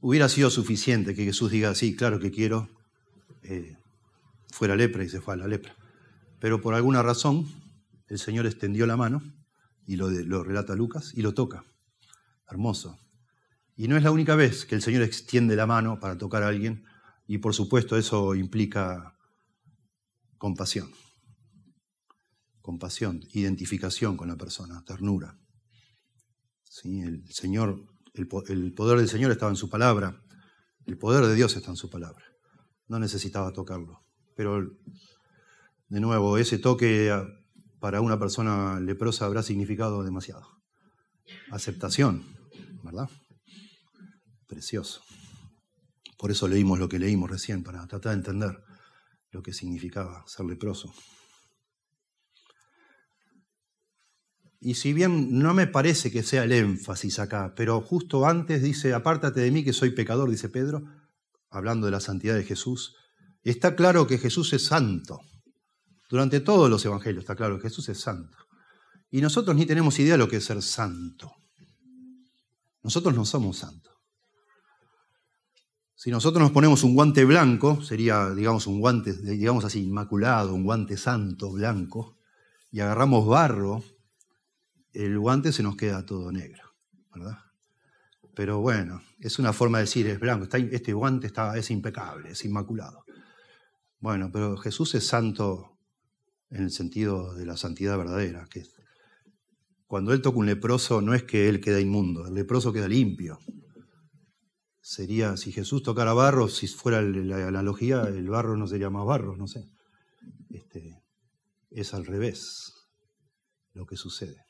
Hubiera 0.00 0.28
sido 0.28 0.50
suficiente 0.50 1.14
que 1.14 1.24
Jesús 1.24 1.50
diga, 1.50 1.74
sí, 1.74 1.96
claro 1.96 2.20
que 2.20 2.30
quiero, 2.30 2.70
eh, 3.42 3.76
fuera 4.52 4.76
lepra 4.76 5.04
y 5.04 5.08
se 5.08 5.20
fue 5.20 5.34
a 5.34 5.36
la 5.36 5.48
lepra. 5.48 5.74
Pero 6.38 6.60
por 6.60 6.74
alguna 6.74 7.02
razón 7.02 7.48
el 8.08 8.18
Señor 8.18 8.46
extendió 8.46 8.86
la 8.86 8.96
mano, 8.96 9.22
y 9.86 9.96
lo 9.96 10.44
relata 10.44 10.76
Lucas, 10.76 11.12
y 11.14 11.22
lo 11.22 11.34
toca. 11.34 11.64
Hermoso. 12.48 12.98
Y 13.76 13.88
no 13.88 13.96
es 13.96 14.04
la 14.04 14.12
única 14.12 14.36
vez 14.36 14.64
que 14.64 14.76
el 14.76 14.82
Señor 14.82 15.02
extiende 15.02 15.56
la 15.56 15.66
mano 15.66 15.98
para 15.98 16.16
tocar 16.16 16.44
a 16.44 16.48
alguien, 16.48 16.84
y 17.30 17.38
por 17.38 17.54
supuesto 17.54 17.96
eso 17.96 18.34
implica 18.34 19.16
compasión 20.36 20.90
compasión, 22.70 23.20
identificación 23.32 24.16
con 24.16 24.28
la 24.28 24.36
persona, 24.36 24.84
ternura. 24.84 25.36
¿Sí? 26.62 27.00
El, 27.00 27.26
Señor, 27.32 27.82
el, 28.14 28.28
poder 28.28 28.98
del 28.98 29.08
Señor 29.08 29.32
estaba 29.32 29.50
en 29.50 29.56
su 29.56 29.68
palabra, 29.68 30.22
el 30.86 30.96
poder 30.96 31.26
de 31.26 31.34
Dios 31.34 31.56
está 31.56 31.70
en 31.70 31.76
su 31.76 31.90
palabra. 31.90 32.24
No 32.86 32.98
necesitaba 32.98 33.52
tocarlo. 33.52 34.04
Pero, 34.36 34.70
de 35.88 36.00
nuevo, 36.00 36.38
ese 36.38 36.58
toque 36.58 37.12
para 37.80 38.00
una 38.00 38.18
persona 38.18 38.78
leprosa 38.78 39.24
habrá 39.24 39.42
significado 39.42 40.04
demasiado. 40.04 40.46
Aceptación, 41.50 42.24
¿verdad? 42.84 43.08
Precioso. 44.46 45.02
Por 46.20 46.30
eso 46.30 46.46
leímos 46.46 46.78
lo 46.78 46.86
que 46.86 46.98
leímos 46.98 47.30
recién, 47.30 47.64
para 47.64 47.86
tratar 47.86 48.12
de 48.12 48.18
entender 48.18 48.62
lo 49.30 49.42
que 49.42 49.54
significaba 49.54 50.22
ser 50.26 50.44
leproso. 50.44 50.92
Y 54.60 54.74
si 54.74 54.92
bien 54.92 55.38
no 55.38 55.54
me 55.54 55.66
parece 55.66 56.12
que 56.12 56.22
sea 56.22 56.44
el 56.44 56.52
énfasis 56.52 57.18
acá, 57.20 57.54
pero 57.56 57.80
justo 57.80 58.26
antes 58.26 58.62
dice, 58.62 58.92
apártate 58.92 59.40
de 59.40 59.50
mí 59.50 59.64
que 59.64 59.72
soy 59.72 59.92
pecador, 59.92 60.28
dice 60.28 60.50
Pedro, 60.50 60.84
hablando 61.48 61.86
de 61.86 61.92
la 61.92 62.00
santidad 62.00 62.34
de 62.34 62.44
Jesús, 62.44 62.96
está 63.42 63.74
claro 63.74 64.06
que 64.06 64.18
Jesús 64.18 64.52
es 64.52 64.66
santo. 64.66 65.20
Durante 66.10 66.40
todos 66.40 66.68
los 66.68 66.84
evangelios 66.84 67.22
está 67.22 67.34
claro 67.34 67.56
que 67.56 67.70
Jesús 67.70 67.88
es 67.88 67.98
santo. 67.98 68.36
Y 69.10 69.22
nosotros 69.22 69.56
ni 69.56 69.64
tenemos 69.64 69.98
idea 69.98 70.12
de 70.12 70.18
lo 70.18 70.28
que 70.28 70.36
es 70.36 70.44
ser 70.44 70.60
santo. 70.60 71.32
Nosotros 72.82 73.14
no 73.14 73.24
somos 73.24 73.56
santos. 73.56 73.89
Si 76.02 76.10
nosotros 76.10 76.40
nos 76.40 76.52
ponemos 76.52 76.82
un 76.82 76.94
guante 76.94 77.26
blanco, 77.26 77.82
sería, 77.82 78.30
digamos, 78.30 78.66
un 78.66 78.80
guante, 78.80 79.12
digamos 79.12 79.66
así, 79.66 79.84
inmaculado, 79.84 80.54
un 80.54 80.64
guante 80.64 80.96
santo, 80.96 81.52
blanco, 81.52 82.16
y 82.70 82.80
agarramos 82.80 83.26
barro 83.26 83.84
el 84.94 85.18
guante 85.18 85.52
se 85.52 85.62
nos 85.62 85.76
queda 85.76 86.06
todo 86.06 86.32
negro, 86.32 86.62
¿verdad? 87.14 87.36
Pero 88.34 88.60
bueno, 88.60 89.02
es 89.18 89.38
una 89.38 89.52
forma 89.52 89.76
de 89.76 89.84
decir, 89.84 90.06
es 90.06 90.18
blanco, 90.18 90.48
este 90.50 90.94
guante 90.94 91.26
está, 91.26 91.54
es 91.58 91.70
impecable, 91.70 92.30
es 92.30 92.46
inmaculado. 92.46 93.04
Bueno, 93.98 94.30
pero 94.32 94.56
Jesús 94.56 94.94
es 94.94 95.06
santo 95.06 95.76
en 96.48 96.62
el 96.62 96.70
sentido 96.70 97.34
de 97.34 97.44
la 97.44 97.58
santidad 97.58 97.98
verdadera, 97.98 98.46
que 98.50 98.62
cuando 99.86 100.14
Él 100.14 100.22
toca 100.22 100.38
un 100.38 100.46
leproso 100.46 101.02
no 101.02 101.12
es 101.12 101.24
que 101.24 101.50
Él 101.50 101.60
queda 101.60 101.78
inmundo, 101.78 102.26
el 102.26 102.32
leproso 102.32 102.72
queda 102.72 102.88
limpio. 102.88 103.38
Sería, 104.80 105.36
si 105.36 105.52
Jesús 105.52 105.82
tocara 105.82 106.12
barro, 106.12 106.48
si 106.48 106.66
fuera 106.66 107.02
la 107.02 107.46
analogía, 107.46 108.02
el 108.02 108.28
barro 108.28 108.56
no 108.56 108.66
sería 108.66 108.90
más 108.90 109.04
barro, 109.04 109.36
no 109.36 109.46
sé. 109.46 109.68
Este, 110.48 111.02
es 111.70 111.94
al 111.94 112.06
revés 112.06 112.74
lo 113.74 113.86
que 113.86 113.96
sucede. 113.96 114.44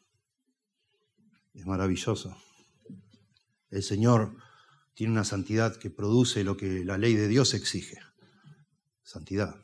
Es 1.52 1.66
maravilloso. 1.66 2.36
El 3.70 3.82
Señor 3.82 4.36
tiene 4.94 5.12
una 5.12 5.24
santidad 5.24 5.76
que 5.76 5.90
produce 5.90 6.44
lo 6.44 6.56
que 6.56 6.84
la 6.84 6.98
ley 6.98 7.14
de 7.14 7.28
Dios 7.28 7.54
exige. 7.54 7.98
Santidad. 9.02 9.56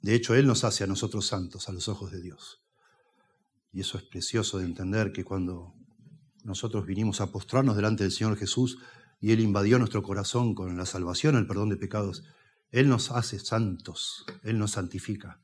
De 0.00 0.14
hecho, 0.14 0.34
Él 0.34 0.46
nos 0.46 0.64
hace 0.64 0.84
a 0.84 0.86
nosotros 0.86 1.26
santos 1.26 1.68
a 1.68 1.72
los 1.72 1.88
ojos 1.88 2.10
de 2.10 2.20
Dios. 2.20 2.62
Y 3.72 3.80
eso 3.80 3.98
es 3.98 4.04
precioso 4.04 4.58
de 4.58 4.64
entender 4.64 5.12
que 5.12 5.24
cuando 5.24 5.74
nosotros 6.44 6.86
vinimos 6.86 7.20
a 7.20 7.30
postrarnos 7.30 7.76
delante 7.76 8.02
del 8.02 8.12
Señor 8.12 8.36
Jesús 8.36 8.78
y 9.22 9.30
Él 9.30 9.38
invadió 9.38 9.78
nuestro 9.78 10.02
corazón 10.02 10.52
con 10.52 10.76
la 10.76 10.84
salvación, 10.84 11.36
el 11.36 11.46
perdón 11.46 11.68
de 11.68 11.76
pecados, 11.76 12.24
Él 12.72 12.88
nos 12.88 13.12
hace 13.12 13.38
santos, 13.38 14.26
Él 14.42 14.58
nos 14.58 14.72
santifica. 14.72 15.40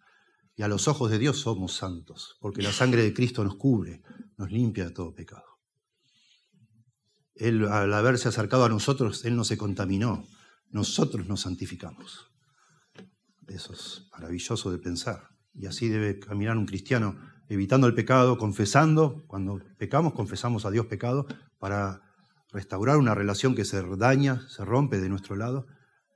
Y 0.57 0.63
a 0.63 0.69
los 0.69 0.89
ojos 0.89 1.13
de 1.13 1.19
Dios 1.21 1.39
somos 1.39 1.75
santos, 1.75 2.37
porque 2.41 2.61
la 2.61 2.73
sangre 2.73 3.05
de 3.05 3.15
Cristo 3.15 3.45
nos 3.45 3.55
cubre, 3.55 4.03
nos 4.37 4.51
limpia 4.51 4.87
de 4.87 4.91
todo 4.91 5.15
pecado. 5.15 5.45
Él, 7.37 7.69
al 7.69 7.95
haberse 7.95 8.29
acercado 8.29 8.65
a 8.65 8.69
nosotros, 8.69 9.25
Él 9.25 9.37
no 9.37 9.45
se 9.45 9.57
contaminó, 9.57 10.27
nosotros 10.71 11.29
nos 11.29 11.43
santificamos. 11.43 12.33
Eso 13.47 13.73
es 13.75 14.09
maravilloso 14.11 14.73
de 14.73 14.79
pensar. 14.79 15.29
Y 15.55 15.67
así 15.67 15.89
debe 15.89 16.19
caminar 16.19 16.59
un 16.59 16.67
cristiano, 16.67 17.17
evitando 17.49 17.87
el 17.87 17.95
pecado, 17.95 18.39
confesando, 18.39 19.25
cuando 19.29 19.63
pecamos, 19.79 20.15
confesamos 20.15 20.65
a 20.65 20.73
Dios 20.73 20.87
pecado, 20.87 21.29
para 21.61 22.08
restaurar 22.51 22.97
una 22.97 23.15
relación 23.15 23.55
que 23.55 23.65
se 23.65 23.83
daña, 23.97 24.49
se 24.49 24.65
rompe 24.65 24.99
de 25.01 25.09
nuestro 25.09 25.37
lado, 25.37 25.67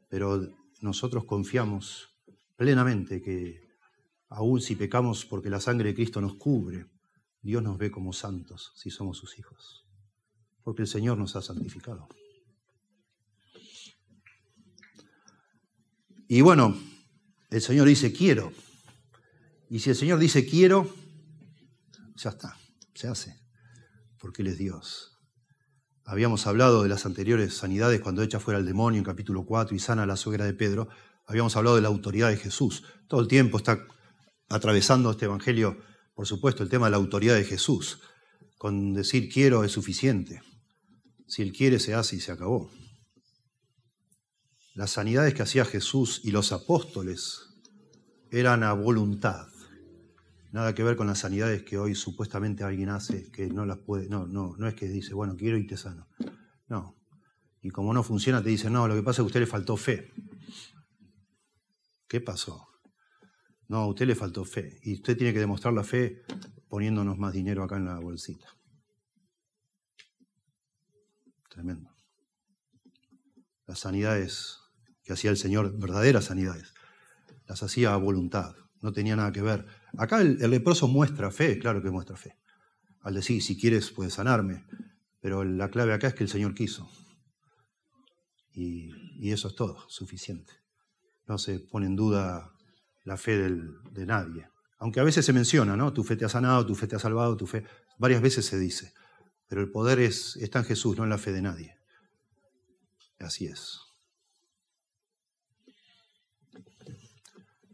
pero 0.09 0.49
nosotros 0.81 1.25
confiamos 1.25 2.11
plenamente 2.57 3.21
que 3.21 3.61
aun 4.29 4.61
si 4.61 4.77
pecamos 4.77 5.25
porque 5.25 5.51
la 5.51 5.61
sangre 5.61 5.91
de 5.91 5.95
Cristo 5.95 6.21
nos 6.21 6.37
cubre, 6.37 6.87
Dios 7.43 7.63
nos 7.63 7.77
ve 7.77 7.91
como 7.91 8.13
santos 8.13 8.73
si 8.77 8.91
somos 8.91 9.19
sus 9.19 9.39
hijos, 9.39 9.85
porque 10.63 10.83
el 10.83 10.89
Señor 10.89 11.19
nos 11.19 11.37
ha 11.37 11.43
santificado. 11.43 12.09
Y 16.29 16.41
bueno, 16.41 16.75
el 17.51 17.61
Señor 17.61 17.87
dice 17.87 18.13
quiero. 18.13 18.53
Y 19.69 19.81
si 19.81 19.91
el 19.91 19.97
Señor 19.97 20.19
dice 20.19 20.47
quiero, 20.47 20.95
ya 22.17 22.31
está, 22.31 22.57
se 22.95 23.09
hace, 23.09 23.39
porque 24.19 24.43
Él 24.43 24.49
es 24.49 24.59
Dios. 24.59 25.12
Habíamos 26.05 26.47
hablado 26.47 26.83
de 26.83 26.89
las 26.89 27.07
anteriores 27.07 27.55
sanidades 27.55 28.01
cuando 28.01 28.23
echa 28.23 28.41
fuera 28.41 28.59
el 28.59 28.67
demonio 28.67 28.99
en 28.99 29.05
capítulo 29.05 29.45
4 29.45 29.75
y 29.77 29.79
sana 29.79 30.03
a 30.03 30.07
la 30.07 30.17
suegra 30.17 30.45
de 30.45 30.55
Pedro. 30.55 30.89
Habíamos 31.27 31.57
hablado 31.57 31.77
de 31.77 31.83
la 31.83 31.89
autoridad 31.89 32.29
de 32.29 32.37
Jesús. 32.37 32.85
Todo 33.09 33.21
el 33.21 33.29
tiempo 33.29 33.59
está 33.59 33.87
atravesando 34.49 35.11
este 35.11 35.27
Evangelio 35.27 35.79
por 36.15 36.27
supuesto, 36.27 36.63
el 36.63 36.69
tema 36.69 36.87
de 36.87 36.93
la 36.93 36.99
autoridad 36.99 37.35
de 37.35 37.45
Jesús. 37.45 38.01
Con 38.59 38.93
decir 38.93 39.29
quiero 39.33 39.65
es 39.65 39.73
suficiente. 39.73 40.43
Si 41.27 41.43
Él 41.43 41.53
quiere, 41.53 41.79
se 41.79 41.95
hace 41.95 42.17
y 42.17 42.21
se 42.21 42.33
acabó. 42.33 42.71
Las 44.75 44.91
sanidades 44.91 45.35
que 45.35 45.43
hacía 45.43 45.65
Jesús 45.65 46.21
y 46.25 46.31
los 46.31 46.53
apóstoles 46.53 47.41
eran 48.31 48.63
a 48.63 48.73
voluntad. 48.73 49.49
Nada 50.53 50.75
que 50.75 50.83
ver 50.83 50.97
con 50.97 51.07
las 51.07 51.21
sanidades 51.21 51.63
que 51.63 51.79
hoy 51.79 51.95
supuestamente 51.95 52.63
alguien 52.63 52.91
hace, 52.91 53.31
que 53.33 53.49
no 53.49 53.65
las 53.65 53.79
puede. 53.79 54.09
No, 54.11 54.27
no, 54.27 54.55
no 54.59 54.69
es 54.69 54.75
que 54.75 54.87
dice, 54.87 55.15
bueno, 55.15 55.35
quiero 55.35 55.57
y 55.57 55.67
te 55.67 55.79
sano. 55.79 56.09
No. 56.69 56.95
Y 57.63 57.71
como 57.71 57.95
no 57.95 58.03
funciona, 58.03 58.43
te 58.43 58.51
dice, 58.51 58.69
no, 58.69 58.87
lo 58.87 58.95
que 58.95 59.03
pasa 59.03 59.13
es 59.13 59.17
que 59.17 59.23
a 59.23 59.27
usted 59.27 59.41
le 59.41 59.47
faltó 59.47 59.79
fe. 59.79 60.13
¿Qué 62.07 62.21
pasó? 62.21 62.69
No, 63.69 63.79
a 63.79 63.87
usted 63.87 64.07
le 64.07 64.15
faltó 64.15 64.45
fe. 64.45 64.79
Y 64.83 64.95
usted 64.95 65.17
tiene 65.17 65.33
que 65.33 65.39
demostrar 65.39 65.73
la 65.73 65.85
fe 65.85 66.23
poniéndonos 66.69 67.17
más 67.17 67.33
dinero 67.33 67.65
acá 67.65 67.79
en 67.79 67.87
la 67.87 67.99
bolsita. 67.99 68.49
Tremendo. 71.49 71.97
Las 73.67 73.79
sanidades 73.79 74.59
que 75.03 75.15
hacía 75.15 75.31
el 75.31 75.39
Señor, 75.39 75.79
verdaderas 75.79 76.27
sanidades, 76.27 76.75
las 77.47 77.63
hacía 77.63 77.95
a 77.95 77.97
voluntad, 77.97 78.55
no 78.83 78.93
tenía 78.93 79.17
nada 79.17 79.33
que 79.33 79.41
ver. 79.41 79.67
Acá 79.99 80.21
el, 80.21 80.39
leproso 80.39 80.89
muestra 80.89 81.31
fe, 81.31 81.59
claro 81.59 81.83
que 81.83 81.91
muestra 81.91 82.17
fe. 82.17 82.37
al 83.01 83.15
decir, 83.15 83.43
si 83.43 83.59
quieres 83.59 83.91
puedes 83.91 84.15
sanarme, 84.15 84.65
pero 85.21 85.45
la 85.45 85.71
clave 85.71 85.93
acá 85.93 86.09
es 86.09 86.15
que 86.15 86.25
el 86.25 86.31
Señor 86.31 86.55
quiso. 86.55 86.89
Y, 88.55 89.31
eso 89.31 89.49
es 89.49 89.55
todo, 89.55 89.89
suficiente. 89.89 90.53
No 91.27 91.39
se 91.39 91.59
pone 91.61 91.87
en 91.87 91.97
duda 91.97 92.53
la 93.05 93.17
fe 93.17 93.39
de 93.39 94.07
nadie. 94.07 94.49
Aunque 94.83 94.99
a 94.99 95.05
veces 95.05 95.25
se 95.25 95.33
menciona, 95.33 95.77
¿no? 95.77 95.93
Tu 95.93 96.03
fe 96.03 96.17
te 96.17 96.25
ha 96.25 96.29
sanado, 96.29 96.67
tu 96.67 96.75
fe 96.75 96.89
te 96.89 96.97
ha 96.97 96.99
salvado, 96.99 97.37
tu 97.37 97.47
fe. 97.47 97.65
Varias 97.99 98.21
veces 98.21 98.45
se 98.45 98.59
dice. 98.59 98.93
Pero 99.47 99.61
el 99.61 99.71
poder 99.71 100.01
es, 100.01 100.37
está 100.39 100.59
en 100.59 100.65
Jesús, 100.65 100.97
no 100.97 101.05
en 101.05 101.11
la 101.11 101.19
fe 101.19 101.31
de 101.31 101.41
nadie. 101.41 101.79
Así 103.21 103.47
es. 103.47 103.79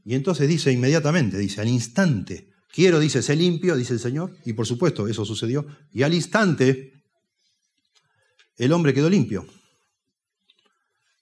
Y 0.09 0.14
entonces 0.14 0.49
dice 0.49 0.73
inmediatamente, 0.73 1.37
dice, 1.37 1.61
al 1.61 1.68
instante, 1.68 2.49
quiero, 2.73 2.99
dice, 2.99 3.21
sé 3.21 3.37
limpio, 3.37 3.77
dice 3.77 3.92
el 3.92 4.01
Señor, 4.01 4.35
y 4.47 4.55
por 4.55 4.66
supuesto 4.66 5.07
eso 5.07 5.23
sucedió, 5.27 5.66
y 5.92 6.03
al 6.03 6.14
instante 6.14 6.94
el 8.57 8.73
hombre 8.73 8.94
quedó 8.94 9.11
limpio. 9.11 9.47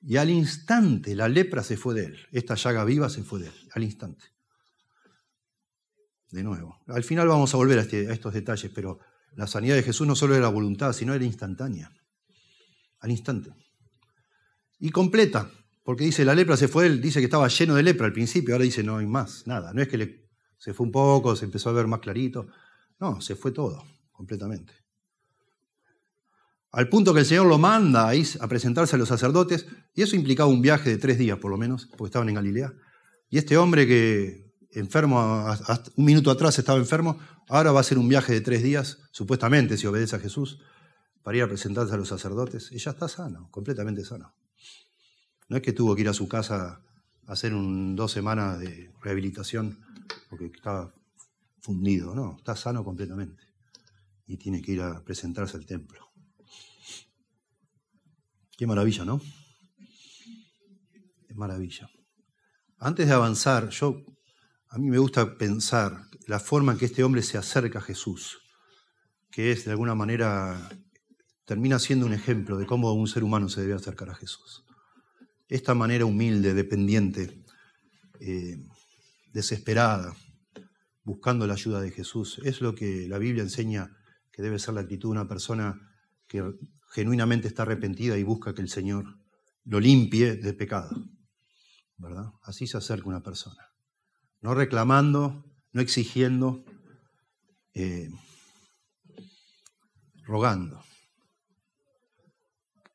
Y 0.02 0.18
al 0.18 0.30
instante 0.30 1.16
la 1.16 1.28
lepra 1.28 1.64
se 1.64 1.76
fue 1.76 1.94
de 1.94 2.04
él, 2.04 2.18
esta 2.30 2.54
llaga 2.54 2.84
viva 2.84 3.10
se 3.10 3.24
fue 3.24 3.40
de 3.40 3.46
él, 3.48 3.54
al 3.72 3.82
instante 3.82 4.24
de 6.30 6.44
nuevo. 6.44 6.78
Al 6.86 7.02
final 7.02 7.26
vamos 7.26 7.52
a 7.54 7.56
volver 7.56 7.78
este, 7.78 8.08
a, 8.08 8.12
estos 8.12 8.34
detalles, 8.34 8.70
pero 8.72 9.00
la 9.32 9.48
sanidad 9.48 9.74
de 9.74 9.82
Jesús 9.82 10.06
no 10.06 10.14
solo 10.14 10.36
era 10.36 10.46
voluntad, 10.46 10.92
sino 10.92 11.12
era 11.12 11.24
instantánea, 11.24 11.90
al 13.00 13.10
instante. 13.10 13.50
Y 14.78 14.90
completa, 14.90 15.50
porque 15.86 16.02
dice, 16.02 16.24
la 16.24 16.34
lepra 16.34 16.56
se 16.56 16.66
fue, 16.66 16.86
él 16.86 17.00
dice 17.00 17.20
que 17.20 17.26
estaba 17.26 17.46
lleno 17.46 17.76
de 17.76 17.84
lepra 17.84 18.06
al 18.06 18.12
principio, 18.12 18.54
ahora 18.54 18.64
dice, 18.64 18.82
no 18.82 18.96
hay 18.96 19.06
más, 19.06 19.46
nada. 19.46 19.72
No 19.72 19.80
es 19.80 19.86
que 19.86 20.26
se 20.58 20.74
fue 20.74 20.84
un 20.84 20.90
poco, 20.90 21.36
se 21.36 21.44
empezó 21.44 21.70
a 21.70 21.74
ver 21.74 21.86
más 21.86 22.00
clarito, 22.00 22.48
no, 22.98 23.20
se 23.20 23.36
fue 23.36 23.52
todo, 23.52 23.84
completamente. 24.10 24.72
Al 26.72 26.88
punto 26.88 27.14
que 27.14 27.20
el 27.20 27.26
Señor 27.26 27.46
lo 27.46 27.56
manda 27.56 28.10
a, 28.10 28.14
a 28.14 28.48
presentarse 28.48 28.96
a 28.96 28.98
los 28.98 29.08
sacerdotes, 29.08 29.64
y 29.94 30.02
eso 30.02 30.16
implicaba 30.16 30.50
un 30.50 30.60
viaje 30.60 30.90
de 30.90 30.98
tres 30.98 31.18
días 31.18 31.38
por 31.38 31.52
lo 31.52 31.56
menos, 31.56 31.86
porque 31.86 32.06
estaban 32.06 32.28
en 32.30 32.34
Galilea. 32.34 32.74
Y 33.30 33.38
este 33.38 33.56
hombre 33.56 33.86
que 33.86 34.56
enfermo, 34.72 35.46
un 35.94 36.04
minuto 36.04 36.32
atrás 36.32 36.58
estaba 36.58 36.80
enfermo, 36.80 37.20
ahora 37.48 37.70
va 37.70 37.78
a 37.78 37.84
ser 37.84 37.98
un 37.98 38.08
viaje 38.08 38.32
de 38.32 38.40
tres 38.40 38.64
días, 38.64 38.98
supuestamente, 39.12 39.76
si 39.76 39.86
obedece 39.86 40.16
a 40.16 40.18
Jesús, 40.18 40.58
para 41.22 41.36
ir 41.36 41.44
a 41.44 41.48
presentarse 41.48 41.94
a 41.94 41.96
los 41.96 42.08
sacerdotes, 42.08 42.72
y 42.72 42.78
ya 42.78 42.90
está 42.90 43.06
sano, 43.06 43.48
completamente 43.52 44.04
sano. 44.04 44.34
No 45.48 45.56
es 45.56 45.62
que 45.62 45.72
tuvo 45.72 45.94
que 45.94 46.02
ir 46.02 46.08
a 46.08 46.14
su 46.14 46.28
casa 46.28 46.82
a 47.26 47.32
hacer 47.32 47.54
un, 47.54 47.94
dos 47.96 48.12
semanas 48.12 48.58
de 48.58 48.92
rehabilitación 49.02 49.78
porque 50.28 50.46
estaba 50.46 50.92
fundido, 51.60 52.14
no, 52.14 52.36
está 52.38 52.56
sano 52.56 52.84
completamente. 52.84 53.42
Y 54.26 54.36
tiene 54.36 54.60
que 54.62 54.72
ir 54.72 54.82
a 54.82 55.02
presentarse 55.04 55.56
al 55.56 55.66
templo. 55.66 56.10
Qué 58.56 58.66
maravilla, 58.66 59.04
¿no? 59.04 59.20
Qué 61.28 61.34
maravilla. 61.34 61.88
Antes 62.78 63.06
de 63.06 63.12
avanzar, 63.12 63.68
yo 63.70 64.02
a 64.68 64.78
mí 64.78 64.90
me 64.90 64.98
gusta 64.98 65.38
pensar 65.38 66.06
la 66.26 66.40
forma 66.40 66.72
en 66.72 66.78
que 66.78 66.86
este 66.86 67.04
hombre 67.04 67.22
se 67.22 67.38
acerca 67.38 67.78
a 67.78 67.82
Jesús, 67.82 68.38
que 69.30 69.52
es 69.52 69.64
de 69.64 69.70
alguna 69.70 69.94
manera, 69.94 70.70
termina 71.44 71.78
siendo 71.78 72.06
un 72.06 72.12
ejemplo 72.12 72.58
de 72.58 72.66
cómo 72.66 72.92
un 72.92 73.06
ser 73.06 73.22
humano 73.22 73.48
se 73.48 73.60
debe 73.60 73.74
acercar 73.74 74.10
a 74.10 74.14
Jesús. 74.14 74.65
Esta 75.48 75.74
manera 75.74 76.04
humilde, 76.04 76.54
dependiente, 76.54 77.44
eh, 78.20 78.58
desesperada, 79.32 80.16
buscando 81.04 81.46
la 81.46 81.54
ayuda 81.54 81.80
de 81.80 81.90
Jesús, 81.90 82.40
es 82.44 82.60
lo 82.60 82.74
que 82.74 83.06
la 83.08 83.18
Biblia 83.18 83.42
enseña 83.42 83.96
que 84.32 84.42
debe 84.42 84.58
ser 84.58 84.74
la 84.74 84.80
actitud 84.80 85.08
de 85.10 85.20
una 85.20 85.28
persona 85.28 85.80
que 86.26 86.42
genuinamente 86.90 87.48
está 87.48 87.62
arrepentida 87.62 88.18
y 88.18 88.22
busca 88.22 88.54
que 88.54 88.62
el 88.62 88.68
Señor 88.68 89.04
lo 89.64 89.80
limpie 89.80 90.36
de 90.36 90.52
pecado. 90.52 90.90
¿verdad? 91.98 92.32
Así 92.42 92.66
se 92.66 92.76
acerca 92.76 93.08
una 93.08 93.22
persona 93.22 93.66
no 94.46 94.54
reclamando, 94.54 95.44
no 95.72 95.80
exigiendo, 95.80 96.64
eh, 97.74 98.08
rogando, 100.22 100.84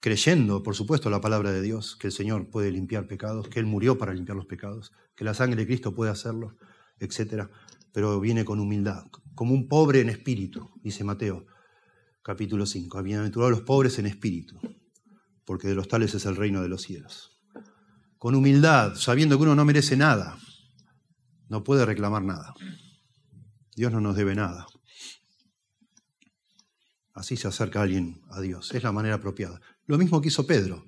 creyendo, 0.01 0.63
por 0.63 0.75
supuesto, 0.75 1.09
la 1.09 1.21
palabra 1.21 1.51
de 1.51 1.61
Dios, 1.61 1.95
que 1.95 2.07
el 2.07 2.13
Señor 2.13 2.49
puede 2.49 2.71
limpiar 2.71 3.07
pecados, 3.07 3.47
que 3.47 3.59
Él 3.59 3.67
murió 3.67 3.97
para 3.97 4.13
limpiar 4.13 4.35
los 4.35 4.47
pecados, 4.47 4.91
que 5.15 5.23
la 5.23 5.35
sangre 5.35 5.61
de 5.61 5.67
Cristo 5.67 5.93
puede 5.93 6.11
hacerlo, 6.11 6.57
etc. 6.99 7.49
Pero 7.93 8.19
viene 8.19 8.43
con 8.43 8.59
humildad, 8.59 9.05
como 9.35 9.53
un 9.53 9.67
pobre 9.67 10.01
en 10.01 10.09
espíritu, 10.09 10.71
dice 10.83 11.03
Mateo 11.03 11.45
capítulo 12.23 12.65
5. 12.65 13.01
Bienaventurados 13.03 13.51
los 13.51 13.61
pobres 13.61 13.99
en 13.99 14.07
espíritu, 14.07 14.59
porque 15.45 15.67
de 15.67 15.75
los 15.75 15.87
tales 15.87 16.13
es 16.15 16.25
el 16.25 16.35
reino 16.35 16.61
de 16.61 16.69
los 16.69 16.81
cielos. 16.81 17.39
Con 18.17 18.35
humildad, 18.35 18.95
sabiendo 18.95 19.37
que 19.37 19.43
uno 19.43 19.55
no 19.55 19.65
merece 19.65 19.97
nada, 19.97 20.37
no 21.47 21.63
puede 21.63 21.85
reclamar 21.85 22.23
nada. 22.23 22.53
Dios 23.75 23.91
no 23.91 24.01
nos 24.01 24.15
debe 24.15 24.35
nada. 24.35 24.65
Así 27.13 27.37
se 27.37 27.47
acerca 27.47 27.81
alguien 27.81 28.21
a 28.29 28.39
Dios. 28.41 28.73
Es 28.73 28.83
la 28.83 28.91
manera 28.91 29.15
apropiada. 29.15 29.59
Lo 29.85 29.97
mismo 29.97 30.21
que 30.21 30.29
hizo 30.29 30.45
Pedro 30.45 30.85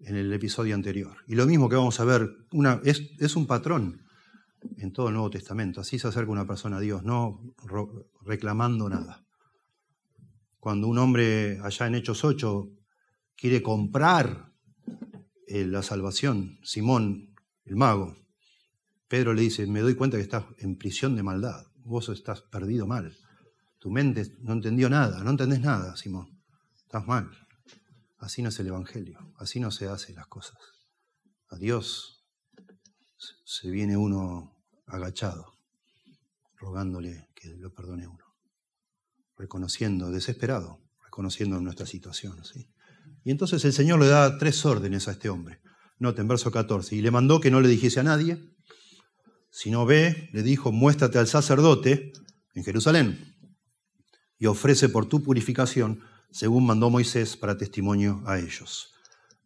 en 0.00 0.16
el 0.16 0.32
episodio 0.32 0.74
anterior. 0.74 1.16
Y 1.26 1.34
lo 1.34 1.46
mismo 1.46 1.68
que 1.68 1.76
vamos 1.76 2.00
a 2.00 2.04
ver, 2.04 2.28
una, 2.52 2.80
es, 2.84 3.36
un 3.36 3.46
patrón 3.46 4.02
en 4.78 4.92
todo 4.92 5.08
el 5.08 5.14
Nuevo 5.14 5.30
Testamento. 5.30 5.80
Así 5.80 5.98
se 5.98 6.08
acerca 6.08 6.30
una 6.30 6.46
persona 6.46 6.78
a 6.78 6.80
Dios, 6.80 7.02
no 7.02 7.54
reclamando 8.22 8.88
nada. 8.88 9.24
Cuando 10.58 10.88
un 10.88 10.98
hombre 10.98 11.58
allá 11.62 11.86
en 11.86 11.94
Hechos 11.94 12.24
8 12.24 12.68
quiere 13.36 13.62
comprar 13.62 14.52
eh, 15.46 15.64
la 15.66 15.82
salvación, 15.82 16.58
Simón, 16.62 17.34
el 17.64 17.76
mago, 17.76 18.16
Pedro 19.08 19.34
le 19.34 19.42
dice, 19.42 19.66
me 19.66 19.80
doy 19.80 19.94
cuenta 19.94 20.16
que 20.16 20.22
estás 20.22 20.44
en 20.58 20.76
prisión 20.76 21.16
de 21.16 21.22
maldad, 21.22 21.66
vos 21.84 22.08
estás 22.10 22.42
perdido 22.42 22.86
mal. 22.86 23.16
Tu 23.78 23.90
mente 23.90 24.26
no 24.40 24.52
entendió 24.52 24.90
nada, 24.90 25.24
no 25.24 25.30
entendés 25.30 25.60
nada, 25.60 25.96
Simón. 25.96 26.38
Estás 26.76 27.06
mal. 27.06 27.30
Así 28.20 28.42
no 28.42 28.50
es 28.50 28.60
el 28.60 28.68
Evangelio, 28.68 29.18
así 29.38 29.60
no 29.60 29.70
se 29.70 29.88
hacen 29.88 30.14
las 30.16 30.26
cosas. 30.26 30.58
A 31.48 31.56
Dios 31.56 32.26
se 33.44 33.70
viene 33.70 33.96
uno 33.96 34.62
agachado, 34.86 35.54
rogándole 36.56 37.28
que 37.34 37.48
lo 37.56 37.72
perdone 37.72 38.06
uno, 38.06 38.24
reconociendo, 39.36 40.10
desesperado, 40.10 40.80
reconociendo 41.02 41.60
nuestra 41.60 41.86
situación. 41.86 42.40
Y 43.24 43.30
entonces 43.30 43.64
el 43.64 43.72
Señor 43.72 43.98
le 44.00 44.08
da 44.08 44.38
tres 44.38 44.64
órdenes 44.66 45.08
a 45.08 45.12
este 45.12 45.28
hombre. 45.28 45.60
Noten, 45.98 46.28
verso 46.28 46.50
14, 46.50 46.96
y 46.96 47.02
le 47.02 47.10
mandó 47.10 47.40
que 47.40 47.50
no 47.50 47.60
le 47.60 47.68
dijese 47.68 48.00
a 48.00 48.04
nadie, 48.04 48.38
si 49.50 49.70
no 49.70 49.84
ve, 49.84 50.30
le 50.32 50.42
dijo, 50.42 50.72
muéstrate 50.72 51.18
al 51.18 51.26
sacerdote 51.26 52.12
en 52.54 52.64
Jerusalén 52.64 53.34
y 54.38 54.46
ofrece 54.46 54.88
por 54.88 55.06
tu 55.06 55.22
purificación, 55.22 56.02
según 56.30 56.66
mandó 56.66 56.90
Moisés 56.90 57.36
para 57.36 57.56
testimonio 57.56 58.22
a 58.26 58.38
ellos. 58.38 58.92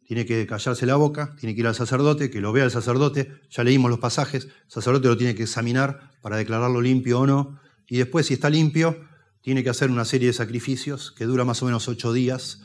Tiene 0.07 0.27
que 0.27 0.47
callarse 0.47 0.85
la 0.85 0.97
boca, 0.97 1.35
tiene 1.39 1.55
que 1.55 1.63
ir 1.63 1.67
al 1.67 1.75
sacerdote, 1.75 2.31
que 2.31 2.41
lo 2.41 2.53
vea 2.53 2.65
el 2.65 2.71
sacerdote, 2.71 3.41
ya 3.51 3.65
leímos 3.65 3.91
los 3.91 4.01
pasajes, 4.01 4.45
el 4.45 4.53
sacerdote 4.69 5.09
lo 5.09 5.17
tiene 5.17 5.35
que 5.35 5.45
examinar 5.45 6.11
para 6.21 6.37
declararlo 6.37 6.81
limpio 6.81 7.21
o 7.21 7.27
no, 7.27 7.59
y 7.87 7.97
después 7.97 8.27
si 8.27 8.35
está 8.35 8.51
limpio, 8.51 9.07
tiene 9.41 9.63
que 9.63 9.71
hacer 9.71 9.91
una 9.91 10.05
serie 10.05 10.29
de 10.29 10.33
sacrificios 10.33 11.13
que 11.13 11.25
dura 11.25 11.45
más 11.45 11.63
o 11.63 11.67
menos 11.67 11.89
ocho 11.89 12.13
días 12.13 12.63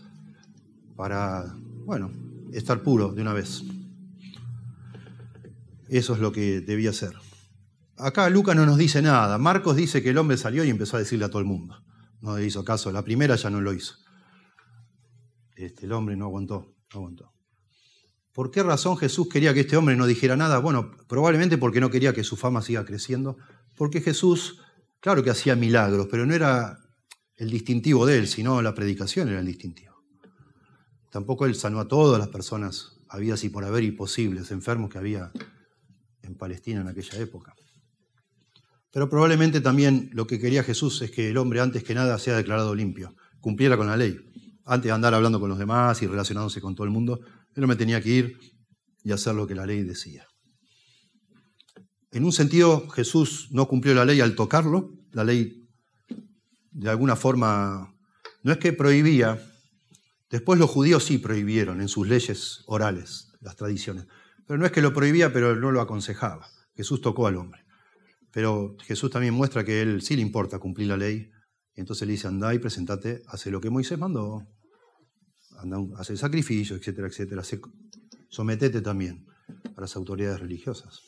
para, 0.96 1.56
bueno, 1.86 2.12
estar 2.54 2.84
puro 2.84 3.14
de 3.14 3.22
una 3.22 3.34
vez. 3.34 3.64
Eso 5.90 6.14
es 6.14 6.20
lo 6.20 6.32
que 6.32 6.62
debía 6.62 6.92
hacer. 6.92 7.14
Acá 7.98 8.30
Lucas 8.30 8.56
no 8.56 8.66
nos 8.66 8.78
dice 8.78 9.02
nada. 9.02 9.38
Marcos 9.38 9.76
dice 9.76 10.02
que 10.02 10.12
el 10.12 10.18
hombre 10.18 10.38
salió 10.38 10.64
y 10.64 10.70
empezó 10.70 10.96
a 10.96 11.00
decirle 11.00 11.26
a 11.26 11.30
todo 11.30 11.40
el 11.40 11.48
mundo. 11.48 11.84
No 12.22 12.38
le 12.38 12.46
hizo 12.46 12.64
caso. 12.64 12.92
La 12.92 13.04
primera 13.04 13.36
ya 13.36 13.50
no 13.50 13.60
lo 13.60 13.74
hizo. 13.74 13.96
Este, 15.60 15.86
el 15.86 15.92
hombre 15.92 16.16
no 16.16 16.26
aguantó, 16.26 16.74
no 16.94 17.00
aguantó. 17.00 17.34
¿Por 18.32 18.50
qué 18.50 18.64
razón 18.64 18.96
Jesús 18.96 19.28
quería 19.28 19.54
que 19.54 19.60
este 19.60 19.76
hombre 19.76 19.98
no 19.98 20.08
dijera 20.08 20.38
nada? 20.38 20.60
Bueno, 20.60 20.92
probablemente 21.10 21.58
porque 21.58 21.82
no 21.82 21.90
quería 21.90 22.14
que 22.14 22.24
su 22.24 22.38
fama 22.38 22.62
siga 22.62 22.86
creciendo. 22.86 23.36
Porque 23.76 24.00
Jesús, 24.00 24.62
claro 25.02 25.22
que 25.22 25.32
hacía 25.32 25.58
milagros, 25.58 26.08
pero 26.10 26.26
no 26.26 26.34
era 26.34 26.80
el 27.36 27.50
distintivo 27.50 28.06
de 28.06 28.20
él, 28.20 28.28
sino 28.28 28.62
la 28.62 28.74
predicación 28.74 29.28
era 29.28 29.42
el 29.42 29.46
distintivo. 29.46 30.02
Tampoco 31.12 31.46
él 31.46 31.56
sanó 31.56 31.82
a 31.82 31.90
todas 31.90 32.20
las 32.20 32.30
personas, 32.30 32.98
había 33.10 33.34
así 33.34 33.50
por 33.50 33.66
haber 33.66 33.84
y 33.84 33.92
posibles 33.92 34.52
enfermos 34.52 34.90
que 34.90 35.00
había 35.00 35.30
en 36.22 36.36
Palestina 36.36 36.80
en 36.80 36.88
aquella 36.88 37.20
época. 37.20 37.54
Pero 38.92 39.10
probablemente 39.10 39.60
también 39.60 40.10
lo 40.14 40.26
que 40.26 40.40
quería 40.40 40.64
Jesús 40.64 41.02
es 41.02 41.12
que 41.12 41.30
el 41.30 41.38
hombre 41.38 41.60
antes 41.60 41.84
que 41.84 41.96
nada 41.96 42.18
sea 42.18 42.38
declarado 42.38 42.74
limpio, 42.74 43.14
cumpliera 43.42 43.76
con 43.76 43.88
la 43.88 43.98
ley. 43.98 44.18
Antes 44.72 44.90
de 44.90 44.92
andar 44.92 45.16
hablando 45.16 45.40
con 45.40 45.50
los 45.50 45.58
demás 45.58 46.00
y 46.04 46.08
relacionándose 46.08 46.62
con 46.62 46.76
todo 46.76 46.86
el 46.86 46.92
mundo, 46.92 47.22
él 47.56 47.62
no 47.62 47.66
me 47.66 47.76
tenía 47.76 48.00
que 48.00 48.10
ir 48.10 48.40
y 49.04 49.12
hacer 49.12 49.34
lo 49.34 49.48
que 49.48 49.56
la 49.56 49.66
ley 49.66 49.82
decía. 49.82 50.28
En 52.12 52.24
un 52.24 52.32
sentido, 52.32 52.88
Jesús 52.90 53.48
no 53.50 53.68
cumplió 53.68 53.96
la 53.96 54.06
ley 54.06 54.22
al 54.22 54.36
tocarlo, 54.36 54.94
la 55.12 55.24
ley 55.24 55.68
de 56.70 56.88
alguna 56.88 57.16
forma, 57.16 57.96
no 58.44 58.52
es 58.52 58.60
que 58.60 58.72
prohibía, 58.72 59.44
después 60.30 60.60
los 60.60 60.70
judíos 60.70 61.04
sí 61.04 61.18
prohibieron 61.18 61.82
en 61.82 61.88
sus 61.88 62.08
leyes 62.08 62.64
orales 62.68 63.34
las 63.42 63.56
tradiciones, 63.56 64.06
pero 64.46 64.60
no 64.60 64.68
es 64.68 64.72
que 64.72 64.84
lo 64.84 64.94
prohibía, 64.94 65.34
pero 65.34 65.56
no 65.56 65.72
lo 65.72 65.82
aconsejaba. 65.82 66.48
Jesús 66.76 67.02
tocó 67.02 67.26
al 67.26 67.38
hombre. 67.38 67.66
Pero 68.32 68.76
Jesús 68.82 69.10
también 69.10 69.34
muestra 69.34 69.64
que 69.64 69.80
a 69.80 69.82
él 69.82 70.04
sí 70.04 70.16
le 70.16 70.22
importa 70.22 70.60
cumplir 70.60 70.90
la 70.90 70.98
ley. 70.98 71.32
Entonces 71.74 72.08
le 72.08 72.12
dice, 72.12 72.28
anda 72.28 72.54
y 72.54 72.60
presentate, 72.60 73.24
hace 73.28 73.50
lo 73.50 73.60
que 73.60 73.72
Moisés 73.72 73.98
mandó. 73.98 74.46
Anda, 75.62 75.78
hace 75.98 76.14
el 76.14 76.20
sacrificio, 76.20 76.76
etcétera, 76.76 77.08
etcétera. 77.08 77.44
Sometete 78.30 78.82
también 78.82 79.26
a 79.76 79.82
las 79.82 79.96
autoridades 79.96 80.40
religiosas. 80.40 81.02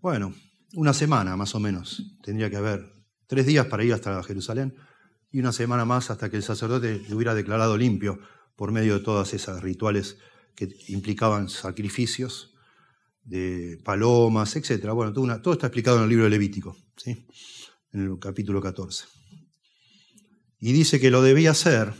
Bueno, 0.00 0.34
una 0.74 0.92
semana 0.92 1.36
más 1.36 1.54
o 1.54 1.60
menos 1.60 2.18
tendría 2.22 2.50
que 2.50 2.56
haber. 2.56 2.92
Tres 3.26 3.46
días 3.46 3.66
para 3.66 3.84
ir 3.84 3.94
hasta 3.94 4.22
Jerusalén 4.22 4.74
y 5.30 5.40
una 5.40 5.50
semana 5.50 5.86
más 5.86 6.10
hasta 6.10 6.30
que 6.30 6.36
el 6.36 6.42
sacerdote 6.42 7.00
le 7.08 7.14
hubiera 7.14 7.34
declarado 7.34 7.76
limpio 7.78 8.20
por 8.54 8.70
medio 8.70 8.98
de 8.98 9.00
todas 9.00 9.32
esas 9.32 9.62
rituales 9.62 10.18
que 10.54 10.68
implicaban 10.88 11.48
sacrificios 11.48 12.54
de 13.22 13.80
palomas, 13.82 14.54
etc. 14.56 14.90
Bueno, 14.90 15.12
todo, 15.12 15.40
todo, 15.40 15.54
está 15.54 15.68
explicado 15.68 15.96
en 15.96 16.04
el 16.04 16.08
libro 16.10 16.24
de 16.24 16.30
Levítico, 16.30 16.76
¿sí? 16.96 17.26
en 17.92 18.02
el 18.02 18.18
capítulo 18.18 18.60
14. 18.60 19.13
Y 20.64 20.72
dice 20.72 20.98
que 20.98 21.10
lo 21.10 21.20
debía 21.20 21.50
hacer 21.50 21.92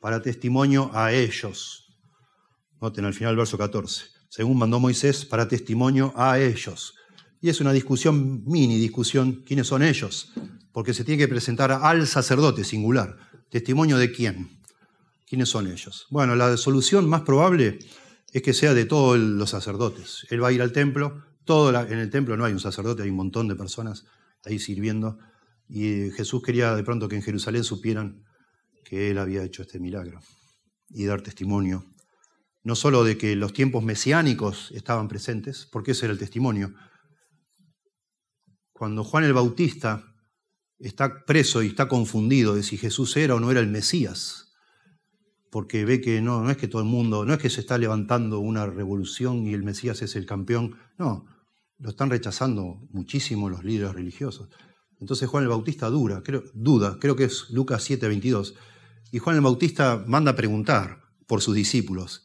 para 0.00 0.22
testimonio 0.22 0.90
a 0.94 1.12
ellos. 1.12 1.98
Noten 2.80 3.04
al 3.04 3.12
final 3.12 3.32
el 3.32 3.36
verso 3.36 3.58
14. 3.58 4.06
Según 4.30 4.56
mandó 4.56 4.80
Moisés, 4.80 5.26
para 5.26 5.48
testimonio 5.48 6.14
a 6.16 6.38
ellos. 6.38 6.94
Y 7.42 7.50
es 7.50 7.60
una 7.60 7.74
discusión, 7.74 8.42
mini 8.46 8.78
discusión, 8.78 9.42
¿quiénes 9.46 9.66
son 9.66 9.82
ellos? 9.82 10.32
Porque 10.72 10.94
se 10.94 11.04
tiene 11.04 11.18
que 11.18 11.28
presentar 11.28 11.70
al 11.70 12.06
sacerdote 12.06 12.64
singular. 12.64 13.18
¿Testimonio 13.50 13.98
de 13.98 14.10
quién? 14.10 14.62
¿Quiénes 15.28 15.50
son 15.50 15.66
ellos? 15.66 16.06
Bueno, 16.08 16.34
la 16.36 16.56
solución 16.56 17.06
más 17.10 17.20
probable 17.20 17.80
es 18.32 18.40
que 18.40 18.54
sea 18.54 18.72
de 18.72 18.86
todos 18.86 19.18
los 19.18 19.50
sacerdotes. 19.50 20.26
Él 20.30 20.42
va 20.42 20.48
a 20.48 20.52
ir 20.52 20.62
al 20.62 20.72
templo, 20.72 21.22
todo 21.44 21.68
en 21.78 21.98
el 21.98 22.08
templo 22.08 22.34
no 22.38 22.46
hay 22.46 22.54
un 22.54 22.60
sacerdote, 22.60 23.02
hay 23.02 23.10
un 23.10 23.16
montón 23.16 23.46
de 23.46 23.56
personas 23.56 24.06
ahí 24.42 24.58
sirviendo. 24.58 25.18
Y 25.68 26.10
Jesús 26.12 26.42
quería 26.42 26.74
de 26.74 26.84
pronto 26.84 27.08
que 27.08 27.16
en 27.16 27.22
Jerusalén 27.22 27.64
supieran 27.64 28.24
que 28.84 29.10
él 29.10 29.18
había 29.18 29.42
hecho 29.42 29.62
este 29.62 29.80
milagro 29.80 30.20
y 30.90 31.04
dar 31.04 31.22
testimonio, 31.22 31.84
no 32.62 32.76
solo 32.76 33.02
de 33.02 33.18
que 33.18 33.34
los 33.34 33.52
tiempos 33.52 33.82
mesiánicos 33.82 34.70
estaban 34.72 35.08
presentes, 35.08 35.68
porque 35.70 35.92
ese 35.92 36.06
era 36.06 36.12
el 36.12 36.18
testimonio. 36.18 36.74
Cuando 38.72 39.02
Juan 39.02 39.24
el 39.24 39.32
Bautista 39.32 40.14
está 40.78 41.24
preso 41.24 41.62
y 41.62 41.68
está 41.68 41.88
confundido 41.88 42.54
de 42.54 42.62
si 42.62 42.76
Jesús 42.76 43.16
era 43.16 43.34
o 43.34 43.40
no 43.40 43.50
era 43.50 43.60
el 43.60 43.68
Mesías, 43.68 44.52
porque 45.50 45.84
ve 45.84 46.00
que 46.00 46.20
no, 46.20 46.42
no 46.42 46.50
es 46.50 46.56
que 46.56 46.68
todo 46.68 46.82
el 46.82 46.88
mundo, 46.88 47.24
no 47.24 47.32
es 47.32 47.40
que 47.40 47.50
se 47.50 47.60
está 47.60 47.78
levantando 47.78 48.40
una 48.40 48.66
revolución 48.66 49.46
y 49.46 49.54
el 49.54 49.62
Mesías 49.62 50.02
es 50.02 50.14
el 50.14 50.26
campeón, 50.26 50.76
no, 50.98 51.26
lo 51.78 51.90
están 51.90 52.10
rechazando 52.10 52.86
muchísimo 52.90 53.48
los 53.48 53.64
líderes 53.64 53.94
religiosos. 53.94 54.48
Entonces 55.00 55.28
Juan 55.28 55.42
el 55.44 55.48
Bautista 55.48 55.88
dura, 55.88 56.22
creo, 56.22 56.44
duda, 56.54 56.98
creo 57.00 57.16
que 57.16 57.24
es 57.24 57.50
Lucas 57.50 57.88
7:22, 57.88 58.54
y 59.12 59.18
Juan 59.18 59.36
el 59.36 59.42
Bautista 59.42 60.02
manda 60.06 60.32
a 60.32 60.36
preguntar 60.36 61.02
por 61.26 61.42
sus 61.42 61.54
discípulos, 61.54 62.24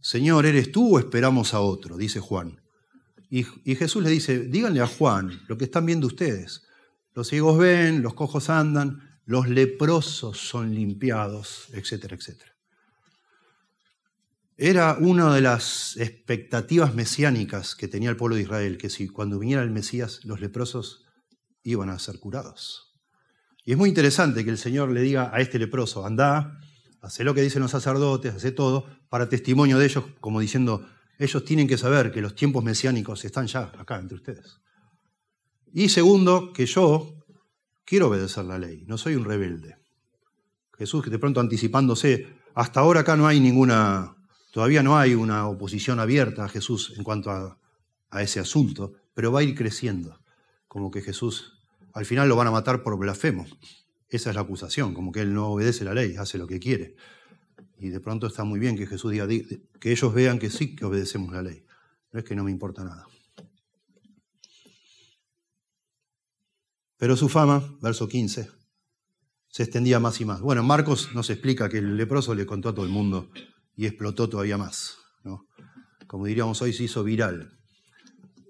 Señor, 0.00 0.46
¿eres 0.46 0.70
tú 0.70 0.96
o 0.96 0.98
esperamos 0.98 1.52
a 1.54 1.60
otro? 1.60 1.96
dice 1.96 2.20
Juan. 2.20 2.60
Y, 3.28 3.44
y 3.64 3.74
Jesús 3.74 4.04
le 4.04 4.10
dice, 4.10 4.38
díganle 4.38 4.80
a 4.80 4.86
Juan 4.86 5.42
lo 5.48 5.58
que 5.58 5.64
están 5.64 5.84
viendo 5.84 6.06
ustedes. 6.06 6.62
Los 7.12 7.28
ciegos 7.28 7.58
ven, 7.58 8.02
los 8.02 8.14
cojos 8.14 8.50
andan, 8.50 9.20
los 9.24 9.48
leprosos 9.48 10.38
son 10.38 10.74
limpiados, 10.74 11.66
etcétera, 11.72 12.14
etcétera. 12.14 12.52
Era 14.56 14.96
una 15.00 15.34
de 15.34 15.40
las 15.40 15.96
expectativas 15.98 16.94
mesiánicas 16.94 17.74
que 17.74 17.88
tenía 17.88 18.08
el 18.08 18.16
pueblo 18.16 18.36
de 18.36 18.42
Israel, 18.42 18.78
que 18.78 18.88
si 18.88 19.08
cuando 19.08 19.38
viniera 19.38 19.62
el 19.62 19.70
Mesías 19.70 20.20
los 20.24 20.40
leprosos 20.40 21.05
iban 21.66 21.90
a 21.90 21.98
ser 21.98 22.18
curados. 22.18 22.94
Y 23.64 23.72
es 23.72 23.78
muy 23.78 23.88
interesante 23.88 24.44
que 24.44 24.50
el 24.50 24.58
Señor 24.58 24.90
le 24.90 25.02
diga 25.02 25.30
a 25.34 25.40
este 25.40 25.58
leproso, 25.58 26.06
anda, 26.06 26.60
hace 27.02 27.24
lo 27.24 27.34
que 27.34 27.42
dicen 27.42 27.62
los 27.62 27.72
sacerdotes, 27.72 28.34
hace 28.34 28.52
todo, 28.52 28.86
para 29.08 29.28
testimonio 29.28 29.78
de 29.78 29.86
ellos, 29.86 30.04
como 30.20 30.38
diciendo, 30.40 30.86
ellos 31.18 31.44
tienen 31.44 31.66
que 31.66 31.76
saber 31.76 32.12
que 32.12 32.20
los 32.20 32.36
tiempos 32.36 32.62
mesiánicos 32.62 33.24
están 33.24 33.48
ya 33.48 33.72
acá 33.76 33.98
entre 33.98 34.16
ustedes. 34.16 34.60
Y 35.72 35.88
segundo, 35.88 36.52
que 36.52 36.66
yo 36.66 37.24
quiero 37.84 38.08
obedecer 38.08 38.44
la 38.44 38.58
ley, 38.58 38.84
no 38.86 38.96
soy 38.98 39.16
un 39.16 39.24
rebelde. 39.24 39.76
Jesús, 40.78 41.10
de 41.10 41.18
pronto 41.18 41.40
anticipándose, 41.40 42.26
hasta 42.54 42.80
ahora 42.80 43.00
acá 43.00 43.16
no 43.16 43.26
hay 43.26 43.40
ninguna, 43.40 44.14
todavía 44.52 44.82
no 44.82 44.96
hay 44.96 45.14
una 45.14 45.48
oposición 45.48 45.98
abierta 45.98 46.44
a 46.44 46.48
Jesús 46.48 46.94
en 46.96 47.02
cuanto 47.02 47.30
a, 47.30 47.58
a 48.10 48.22
ese 48.22 48.38
asunto, 48.38 48.92
pero 49.12 49.32
va 49.32 49.40
a 49.40 49.42
ir 49.42 49.56
creciendo, 49.56 50.20
como 50.68 50.90
que 50.90 51.02
Jesús 51.02 51.55
al 51.96 52.04
final 52.04 52.28
lo 52.28 52.36
van 52.36 52.46
a 52.46 52.50
matar 52.50 52.82
por 52.82 52.98
blasfemo. 52.98 53.46
Esa 54.10 54.28
es 54.28 54.36
la 54.36 54.42
acusación, 54.42 54.92
como 54.92 55.12
que 55.12 55.22
él 55.22 55.32
no 55.32 55.48
obedece 55.48 55.82
la 55.82 55.94
ley, 55.94 56.14
hace 56.16 56.36
lo 56.36 56.46
que 56.46 56.60
quiere. 56.60 56.94
Y 57.78 57.88
de 57.88 58.00
pronto 58.00 58.26
está 58.26 58.44
muy 58.44 58.60
bien 58.60 58.76
que 58.76 58.86
Jesús 58.86 59.12
diga, 59.12 59.26
que 59.26 59.92
ellos 59.92 60.12
vean 60.12 60.38
que 60.38 60.50
sí 60.50 60.76
que 60.76 60.84
obedecemos 60.84 61.32
la 61.32 61.40
ley. 61.40 61.64
No 62.12 62.18
es 62.18 62.26
que 62.26 62.36
no 62.36 62.44
me 62.44 62.50
importa 62.50 62.84
nada. 62.84 63.06
Pero 66.98 67.16
su 67.16 67.30
fama, 67.30 67.66
verso 67.80 68.06
15, 68.06 68.50
se 69.48 69.62
extendía 69.62 69.98
más 69.98 70.20
y 70.20 70.26
más. 70.26 70.42
Bueno, 70.42 70.62
Marcos 70.62 71.14
nos 71.14 71.30
explica 71.30 71.70
que 71.70 71.78
el 71.78 71.96
leproso 71.96 72.34
le 72.34 72.44
contó 72.44 72.68
a 72.68 72.74
todo 72.74 72.84
el 72.84 72.92
mundo 72.92 73.30
y 73.74 73.86
explotó 73.86 74.28
todavía 74.28 74.58
más. 74.58 74.98
¿no? 75.24 75.46
Como 76.06 76.26
diríamos 76.26 76.60
hoy, 76.60 76.74
se 76.74 76.84
hizo 76.84 77.02
viral. 77.02 77.58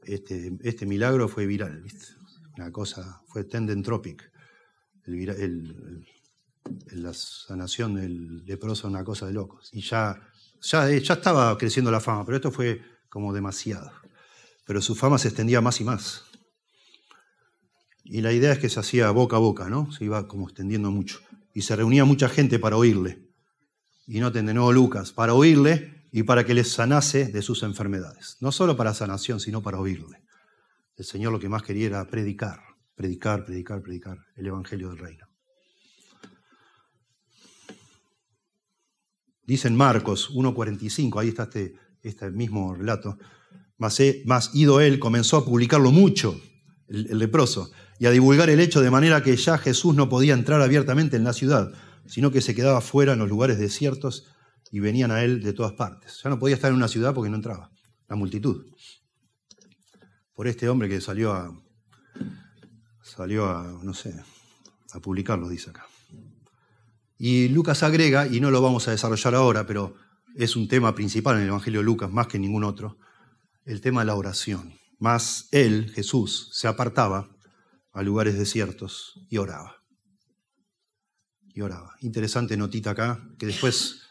Este, 0.03 0.59
este 0.65 0.85
milagro 0.85 1.29
fue 1.29 1.47
viral, 1.47 1.83
¿viste? 1.83 2.16
Una 2.57 2.73
cosa, 2.73 3.23
fue 3.27 3.45
tendentropic. 3.45 4.31
El, 5.07 6.05
la 6.93 7.13
sanación 7.13 7.95
del 7.95 8.45
leproso, 8.45 8.89
una 8.89 9.05
cosa 9.05 9.27
de 9.27 9.35
locos. 9.35 9.71
Y 9.73 9.83
ya, 9.83 10.21
ya, 10.63 10.89
ya 10.91 11.15
estaba 11.15 11.57
creciendo 11.59 11.91
la 11.91 12.01
fama, 12.01 12.25
pero 12.25 12.37
esto 12.37 12.51
fue 12.51 12.81
como 13.09 13.33
demasiado. 13.33 13.93
Pero 14.65 14.81
su 14.81 14.95
fama 14.95 15.19
se 15.19 15.29
extendía 15.29 15.61
más 15.61 15.81
y 15.81 15.85
más. 15.85 16.25
Y 18.05 18.21
la 18.21 18.33
idea 18.33 18.53
es 18.53 18.59
que 18.59 18.69
se 18.69 18.81
hacía 18.81 19.11
boca 19.11 19.37
a 19.37 19.41
boca, 19.41 19.69
¿no? 19.69 19.93
Se 19.93 20.05
iba 20.05 20.27
como 20.27 20.47
extendiendo 20.49 20.91
mucho. 20.91 21.21
Y 21.55 21.63
se 21.63 21.77
reunía 21.77 22.05
mucha 22.05 22.29
gente 22.29 22.59
para 22.59 22.77
oírle. 22.77 23.31
Y 24.07 24.21
noten 24.21 24.47
de 24.47 24.55
nuevo 24.55 24.73
Lucas, 24.73 25.13
para 25.13 25.35
oírle 25.35 26.09
y 26.13 26.23
para 26.23 26.45
que 26.47 26.55
les 26.55 26.71
sanase 26.71 27.27
de 27.27 27.43
sus 27.43 27.63
enfermedades. 27.63 28.37
No 28.41 28.53
solo 28.53 28.77
para 28.77 28.95
sanación, 28.95 29.41
sino 29.41 29.63
para 29.63 29.81
oírle. 29.81 30.26
El 30.97 31.05
Señor 31.05 31.33
lo 31.33 31.39
que 31.39 31.49
más 31.49 31.63
quería 31.63 31.87
era 31.87 32.07
predicar, 32.07 32.59
predicar, 32.95 33.45
predicar, 33.45 33.83
predicar 33.83 34.19
el 34.37 34.47
Evangelio 34.47 34.89
del 34.89 34.99
Reino. 34.99 35.27
Dice 39.43 39.69
en 39.69 39.77
Marcos 39.77 40.31
1.45, 40.35 41.21
ahí 41.21 41.29
está 41.29 41.45
este, 41.45 41.75
este 42.03 42.31
mismo 42.31 42.75
relato, 42.75 43.19
más, 43.79 44.01
más 44.25 44.55
ido 44.55 44.81
él 44.81 44.99
comenzó 44.99 45.37
a 45.37 45.45
publicarlo 45.45 45.93
mucho, 45.93 46.41
el 46.89 47.19
leproso, 47.19 47.71
y 47.99 48.07
a 48.07 48.11
divulgar 48.11 48.51
el 48.51 48.61
hecho 48.61 48.81
de 48.81 48.91
manera 48.91 49.23
que 49.23 49.37
ya 49.37 49.59
Jesús 49.59 49.95
no 49.95 50.09
podía 50.09 50.35
entrar 50.35 50.63
abiertamente 50.63 51.17
en 51.17 51.25
la 51.25 51.33
ciudad, 51.33 51.73
sino 52.07 52.31
que 52.31 52.41
se 52.41 52.55
quedaba 52.55 52.81
fuera 52.81 53.13
en 53.13 53.19
los 53.19 53.29
lugares 53.29 53.59
desiertos 53.59 54.27
y 54.73 54.81
venían 54.81 55.11
a 55.11 55.23
él 55.23 55.43
de 55.43 55.53
todas 55.53 55.73
partes. 55.73 56.21
Ya 56.25 56.31
no 56.31 56.39
podía 56.39 56.57
estar 56.57 56.71
en 56.71 56.77
una 56.77 56.89
ciudad 56.89 57.15
porque 57.15 57.31
no 57.31 57.37
entraba, 57.37 57.71
la 58.09 58.17
multitud. 58.17 58.67
Por 60.37 60.47
este 60.49 60.69
hombre 60.69 60.89
que 60.91 61.01
salió 61.01 61.33
a, 61.33 61.51
no 63.83 63.95
sé, 63.95 64.15
a 64.93 65.01
publicarlo, 65.01 65.49
dice 65.49 65.71
acá. 65.71 65.87
Y 67.17 67.49
Lucas 67.49 67.83
agrega, 67.83 68.27
y 68.27 68.39
no 68.41 68.51
lo 68.51 68.61
vamos 68.61 68.87
a 68.87 68.91
desarrollar 68.91 69.35
ahora, 69.35 69.67
pero 69.67 69.97
es 70.35 70.55
un 70.55 70.69
tema 70.69 70.95
principal 70.95 71.37
en 71.37 71.45
el 71.45 71.49
Evangelio 71.49 71.81
de 71.81 71.87
Lucas, 71.87 72.13
más 72.13 72.27
que 72.27 72.39
ningún 72.39 72.65
otro, 72.65 72.99
el 73.65 73.81
tema 73.81 74.03
de 74.03 74.09
la 74.09 74.15
oración. 74.15 74.79
Más 74.99 75.49
él, 75.53 75.91
Jesús, 75.95 76.51
se 76.53 76.69
apartaba 76.69 77.31
a 77.95 78.03
lugares 78.03 78.37
desiertos 78.37 79.19
y 79.31 79.39
oraba. 79.39 79.77
Y 81.55 81.63
oraba. 81.63 81.97
Interesante 82.03 82.59
notita 82.59 82.91
acá, 82.91 83.27
que 83.39 83.47
después 83.47 84.03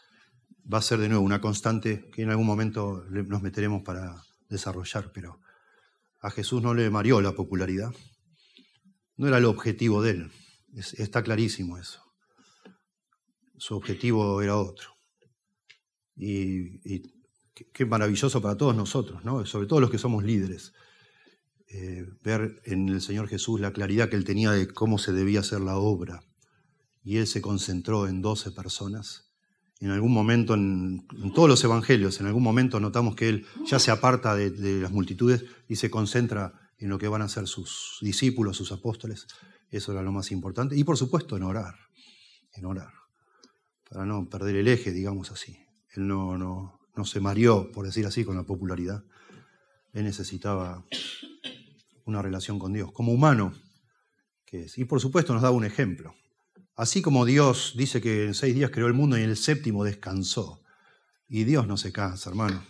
va 0.72 0.78
a 0.78 0.82
ser 0.82 0.98
de 0.98 1.08
nuevo 1.08 1.22
una 1.24 1.40
constante 1.40 2.10
que 2.12 2.22
en 2.22 2.30
algún 2.30 2.46
momento 2.46 3.04
nos 3.10 3.42
meteremos 3.42 3.82
para 3.84 4.24
desarrollar, 4.48 5.12
pero 5.12 5.40
a 6.26 6.30
Jesús 6.30 6.60
no 6.60 6.74
le 6.74 6.90
mareó 6.90 7.20
la 7.20 7.36
popularidad. 7.36 7.94
No 9.16 9.28
era 9.28 9.38
el 9.38 9.44
objetivo 9.44 10.02
de 10.02 10.10
él. 10.10 10.32
está 10.74 11.22
clarísimo 11.22 11.78
eso. 11.78 12.02
Su 13.58 13.76
objetivo 13.76 14.42
era 14.42 14.56
otro. 14.56 14.90
Y, 16.16 16.80
qué 17.72 17.86
maravilloso 17.86 18.42
para 18.42 18.56
todos 18.56 18.74
nosotros, 18.74 19.24
¿no? 19.24 19.46
sobre 19.46 19.68
todo 19.68 19.80
los 19.80 19.90
que 19.90 19.98
somos 19.98 20.24
líderes 20.24 20.72
eh, 21.68 22.04
ver 22.22 22.60
en 22.64 22.88
el 22.88 23.00
Señor 23.00 23.28
Jesús 23.28 23.60
la 23.60 23.72
claridad 23.72 24.08
que 24.08 24.16
él 24.16 24.24
tenía 24.24 24.50
de 24.50 24.68
cómo 24.68 24.98
se 24.98 25.12
debía 25.12 25.40
hacer 25.40 25.60
la 25.60 25.76
obra. 25.76 26.22
Y 27.04 27.18
él 27.18 27.28
se 27.28 27.40
concentró 27.40 28.08
en 28.08 28.20
doce 28.20 28.50
personas. 28.50 29.25
En 29.80 29.90
algún 29.90 30.12
momento, 30.12 30.54
en, 30.54 31.06
todos 31.34 31.48
los 31.48 31.62
evangelios, 31.62 32.20
en 32.20 32.26
algún 32.26 32.42
momento 32.42 32.80
notamos 32.80 33.14
que 33.14 33.28
él 33.28 33.46
ya 33.66 33.78
se 33.78 33.90
aparta 33.90 34.34
de, 34.34 34.80
las 34.80 34.90
multitudes 34.90 35.44
y 35.68 35.76
se 35.76 35.90
concentra 35.90 36.54
en 36.78 36.88
lo 36.88 36.98
que 36.98 37.08
van 37.08 37.22
a 37.22 37.28
ser 37.28 37.46
sus 37.46 37.98
discípulos, 38.00 38.56
sus 38.56 38.72
apóstoles. 38.72 39.26
Eso 39.70 39.92
era 39.92 40.02
lo 40.02 40.12
más 40.12 40.32
importante. 40.32 40.76
Y 40.76 40.84
por 40.84 40.96
supuesto 40.96 41.36
en 41.36 41.42
orar, 41.42 41.74
en 42.54 42.64
orar, 42.64 42.92
para 43.90 44.06
no 44.06 44.28
perder 44.28 44.56
el 44.56 44.68
eje, 44.68 44.92
digamos 44.92 45.30
así. 45.30 45.58
Él 45.94 46.06
no, 46.06 46.38
no, 46.38 46.80
no 46.94 47.04
se 47.04 47.20
mareó, 47.20 47.70
por 47.72 47.84
decir 47.84 48.06
así, 48.06 48.24
con 48.24 48.36
la 48.36 48.44
popularidad. 48.44 49.04
Él 49.92 50.04
necesitaba 50.04 50.84
una 52.06 52.22
relación 52.22 52.58
con 52.58 52.72
Dios, 52.72 52.92
como 52.92 53.12
humano. 53.12 53.52
Y 54.76 54.84
por 54.84 55.00
supuesto 55.00 55.34
nos 55.34 55.42
da 55.42 55.50
un 55.50 55.64
ejemplo. 55.64 56.14
Así 56.76 57.00
como 57.00 57.24
Dios 57.24 57.72
dice 57.74 58.02
que 58.02 58.26
en 58.26 58.34
seis 58.34 58.54
días 58.54 58.70
creó 58.70 58.86
el 58.86 58.92
mundo 58.92 59.16
y 59.16 59.22
en 59.22 59.30
el 59.30 59.36
séptimo 59.38 59.82
descansó. 59.82 60.62
Y 61.26 61.44
Dios 61.44 61.66
no 61.66 61.78
se 61.78 61.90
cansa, 61.90 62.28
hermano. 62.28 62.64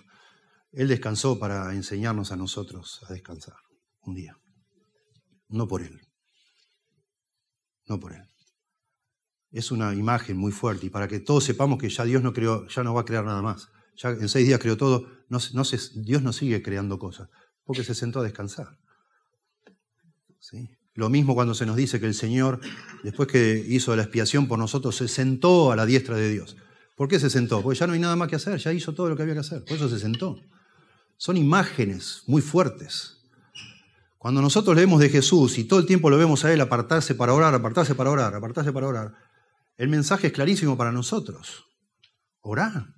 Él 0.70 0.86
descansó 0.86 1.38
para 1.38 1.74
enseñarnos 1.74 2.30
a 2.30 2.36
nosotros 2.36 3.00
a 3.09 3.12
descansar 3.12 3.57
un 4.02 4.14
día. 4.14 4.38
No 5.48 5.66
por 5.66 5.82
Él. 5.82 6.00
No 7.86 7.98
por 7.98 8.12
Él. 8.12 8.22
Es 9.50 9.72
una 9.72 9.92
imagen 9.92 10.36
muy 10.36 10.52
fuerte 10.52 10.86
y 10.86 10.90
para 10.90 11.09
que 11.09 11.18
todos 11.18 11.42
sepamos 11.42 11.78
que 11.78 11.88
ya 11.88 12.04
Dios 12.04 12.22
no 12.22 12.32
creó, 12.32 12.68
ya 12.68 12.84
no 12.84 12.94
va 12.94 13.00
a 13.00 13.04
crear 13.04 13.24
nada 13.24 13.42
más. 13.42 13.68
Ya 13.96 14.11
en 14.11 14.28
seis 14.28 14.46
días 14.46 14.61
creó 14.61 14.76
todo, 14.76 15.09
no, 15.28 15.38
Dios 15.94 16.22
no 16.22 16.32
sigue 16.32 16.62
creando 16.62 16.98
cosas, 16.98 17.28
porque 17.64 17.82
se 17.82 17.94
sentó 17.94 18.20
a 18.20 18.24
descansar. 18.24 18.78
¿Sí? 20.38 20.76
Lo 20.97 21.11
mismo 21.11 21.34
cuando 21.34 21.55
se 21.55 21.66
nos 21.66 21.76
dice 21.76 22.01
que 22.01 22.07
el 22.07 22.14
Señor, 22.14 22.59
después 23.03 23.28
que 23.28 23.64
hizo 23.68 23.94
la 23.94 24.03
expiación 24.03 24.49
por 24.49 24.59
nosotros, 24.59 24.97
se 24.97 25.09
sentó 25.09 25.70
a 25.70 25.76
la 25.76 25.84
diestra 25.84 26.16
de 26.16 26.30
Dios. 26.30 26.57
¿Por 26.97 27.07
qué 27.07 27.20
se 27.20 27.28
sentó? 27.28 27.62
Porque 27.62 27.78
ya 27.78 27.86
no 27.86 27.92
hay 27.92 28.01
nada 28.01 28.16
más 28.16 28.28
que 28.28 28.36
hacer, 28.36 28.59
ya 28.59 28.72
hizo 28.72 28.94
todo 28.94 29.11
lo 29.11 29.16
que 29.16 29.22
había 29.22 29.34
que 29.34 29.40
hacer, 29.40 29.62
por 29.62 29.76
eso 29.76 29.90
se 29.90 29.99
sentó. 29.99 30.40
Son 31.18 31.36
imágenes 31.36 32.22
muy 32.26 32.40
fuertes. 32.40 33.18
Cuando 34.16 34.40
nosotros 34.40 34.74
leemos 34.74 34.99
de 34.99 35.11
Jesús 35.11 35.59
y 35.59 35.64
todo 35.64 35.78
el 35.80 35.86
tiempo 35.86 36.09
lo 36.09 36.16
vemos 36.16 36.44
a 36.47 36.53
Él 36.53 36.61
apartarse 36.62 37.14
para 37.14 37.34
orar, 37.34 37.55
apartarse 37.55 37.94
para 37.94 38.11
orar, 38.11 38.34
apartarse 38.34 38.72
para 38.72 38.86
orar, 38.88 39.14
el 39.76 39.88
mensaje 39.88 40.28
es 40.28 40.32
clarísimo 40.32 40.78
para 40.78 40.92
nosotros. 40.92 41.66
Orá, 42.40 42.94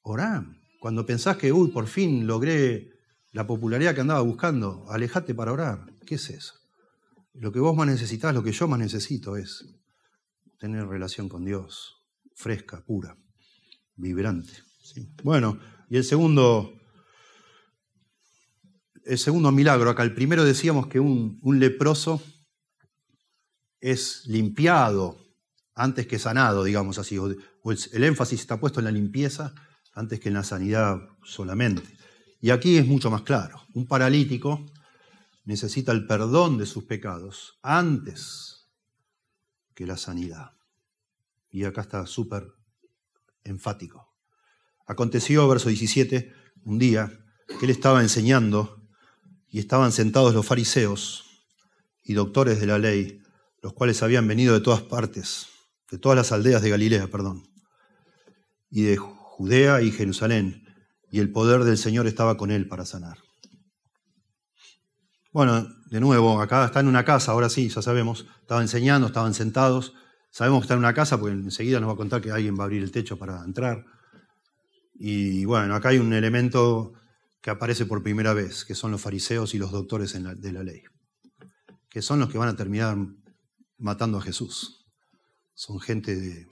orá. 0.00 0.46
Cuando 0.80 1.04
pensás 1.04 1.36
que, 1.36 1.52
uy, 1.52 1.70
por 1.70 1.86
fin 1.86 2.26
logré 2.26 2.90
la 3.32 3.46
popularidad 3.46 3.94
que 3.94 4.00
andaba 4.00 4.22
buscando, 4.22 4.86
alejate 4.88 5.34
para 5.34 5.52
orar. 5.52 5.84
¿Qué 6.06 6.14
es 6.14 6.30
eso? 6.30 6.54
Lo 7.38 7.52
que 7.52 7.60
vos 7.60 7.76
más 7.76 7.86
necesitas, 7.86 8.34
lo 8.34 8.42
que 8.42 8.52
yo 8.52 8.66
más 8.68 8.78
necesito 8.78 9.36
es 9.36 9.64
tener 10.58 10.86
relación 10.86 11.28
con 11.28 11.44
Dios, 11.44 11.94
fresca, 12.34 12.82
pura, 12.84 13.16
vibrante. 13.96 14.52
Bueno, 15.22 15.58
y 15.90 15.96
el 15.96 16.04
segundo 16.04 16.72
el 19.06 19.18
segundo 19.18 19.52
milagro 19.52 19.88
acá. 19.88 20.02
El 20.02 20.14
primero 20.14 20.44
decíamos 20.44 20.88
que 20.88 21.00
un, 21.00 21.40
leproso 21.44 22.20
es 23.80 24.26
limpiado 24.26 25.16
antes 25.74 26.06
que 26.06 26.18
sanado, 26.18 26.64
digamos 26.64 26.98
así. 26.98 27.16
O 27.16 27.28
el, 27.28 28.04
énfasis 28.04 28.40
está 28.40 28.58
puesto 28.58 28.80
en 28.80 28.86
la 28.86 28.90
limpieza 28.90 29.54
antes 29.94 30.20
que 30.20 30.28
en 30.28 30.34
la 30.34 30.42
sanidad 30.42 30.98
solamente. 31.24 31.96
Y 32.40 32.50
aquí 32.50 32.76
es 32.76 32.86
mucho 32.86 33.10
más 33.10 33.22
claro. 33.22 33.62
Un 33.74 33.86
paralítico 33.86 34.66
necesita 35.46 35.92
el 35.92 36.06
perdón 36.06 36.58
de 36.58 36.66
sus 36.66 36.84
pecados 36.84 37.58
antes 37.62 38.66
que 39.74 39.86
la 39.86 39.96
sanidad. 39.96 40.52
Y 41.50 41.64
acá 41.64 41.82
está 41.82 42.04
súper 42.06 42.52
enfático. 43.44 44.12
Aconteció, 44.86 45.48
verso 45.48 45.68
17, 45.68 46.32
un 46.64 46.78
día 46.78 47.10
que 47.58 47.64
él 47.64 47.70
estaba 47.70 48.02
enseñando 48.02 48.82
y 49.48 49.60
estaban 49.60 49.92
sentados 49.92 50.34
los 50.34 50.44
fariseos 50.44 51.24
y 52.02 52.14
doctores 52.14 52.60
de 52.60 52.66
la 52.66 52.78
ley, 52.78 53.22
los 53.62 53.72
cuales 53.72 54.02
habían 54.02 54.26
venido 54.26 54.52
de 54.52 54.60
todas 54.60 54.82
partes, 54.82 55.46
de 55.90 55.98
todas 55.98 56.16
las 56.16 56.32
aldeas 56.32 56.60
de 56.60 56.70
Galilea, 56.70 57.06
perdón, 57.06 57.44
y 58.68 58.82
de 58.82 58.96
Judea 58.96 59.80
y 59.80 59.92
Jerusalén, 59.92 60.64
y 61.10 61.20
el 61.20 61.30
poder 61.30 61.62
del 61.62 61.78
Señor 61.78 62.08
estaba 62.08 62.36
con 62.36 62.50
él 62.50 62.66
para 62.66 62.84
sanar. 62.84 63.25
Bueno, 65.36 65.68
de 65.90 66.00
nuevo, 66.00 66.40
acá 66.40 66.64
está 66.64 66.80
en 66.80 66.88
una 66.88 67.04
casa, 67.04 67.32
ahora 67.32 67.50
sí, 67.50 67.68
ya 67.68 67.82
sabemos, 67.82 68.26
estaba 68.40 68.62
enseñando, 68.62 69.08
estaban 69.08 69.34
sentados, 69.34 69.92
sabemos 70.30 70.60
que 70.60 70.64
está 70.64 70.72
en 70.72 70.78
una 70.78 70.94
casa, 70.94 71.20
porque 71.20 71.34
enseguida 71.34 71.78
nos 71.78 71.90
va 71.90 71.92
a 71.92 71.96
contar 71.96 72.22
que 72.22 72.30
alguien 72.30 72.56
va 72.58 72.62
a 72.62 72.64
abrir 72.64 72.82
el 72.82 72.90
techo 72.90 73.18
para 73.18 73.44
entrar. 73.44 73.84
Y 74.94 75.44
bueno, 75.44 75.74
acá 75.74 75.90
hay 75.90 75.98
un 75.98 76.14
elemento 76.14 76.94
que 77.42 77.50
aparece 77.50 77.84
por 77.84 78.02
primera 78.02 78.32
vez, 78.32 78.64
que 78.64 78.74
son 78.74 78.92
los 78.92 79.02
fariseos 79.02 79.54
y 79.54 79.58
los 79.58 79.72
doctores 79.72 80.14
de 80.14 80.52
la 80.52 80.62
ley, 80.62 80.84
que 81.90 82.00
son 82.00 82.18
los 82.18 82.30
que 82.30 82.38
van 82.38 82.48
a 82.48 82.56
terminar 82.56 82.96
matando 83.76 84.16
a 84.16 84.22
Jesús. 84.22 84.86
Son 85.52 85.78
gente 85.80 86.48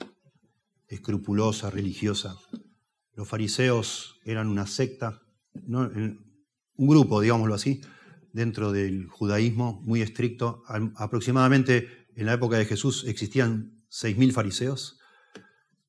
escrupulosa, 0.88 1.70
religiosa. 1.70 2.36
Los 3.14 3.26
fariseos 3.26 4.20
eran 4.26 4.48
una 4.48 4.66
secta, 4.66 5.22
un 5.54 6.18
grupo, 6.76 7.22
digámoslo 7.22 7.54
así, 7.54 7.80
dentro 8.34 8.72
del 8.72 9.06
judaísmo 9.06 9.80
muy 9.84 10.02
estricto. 10.02 10.64
Aproximadamente 10.96 12.08
en 12.16 12.26
la 12.26 12.34
época 12.34 12.58
de 12.58 12.66
Jesús 12.66 13.04
existían 13.06 13.84
6.000 13.90 14.32
fariseos. 14.32 14.98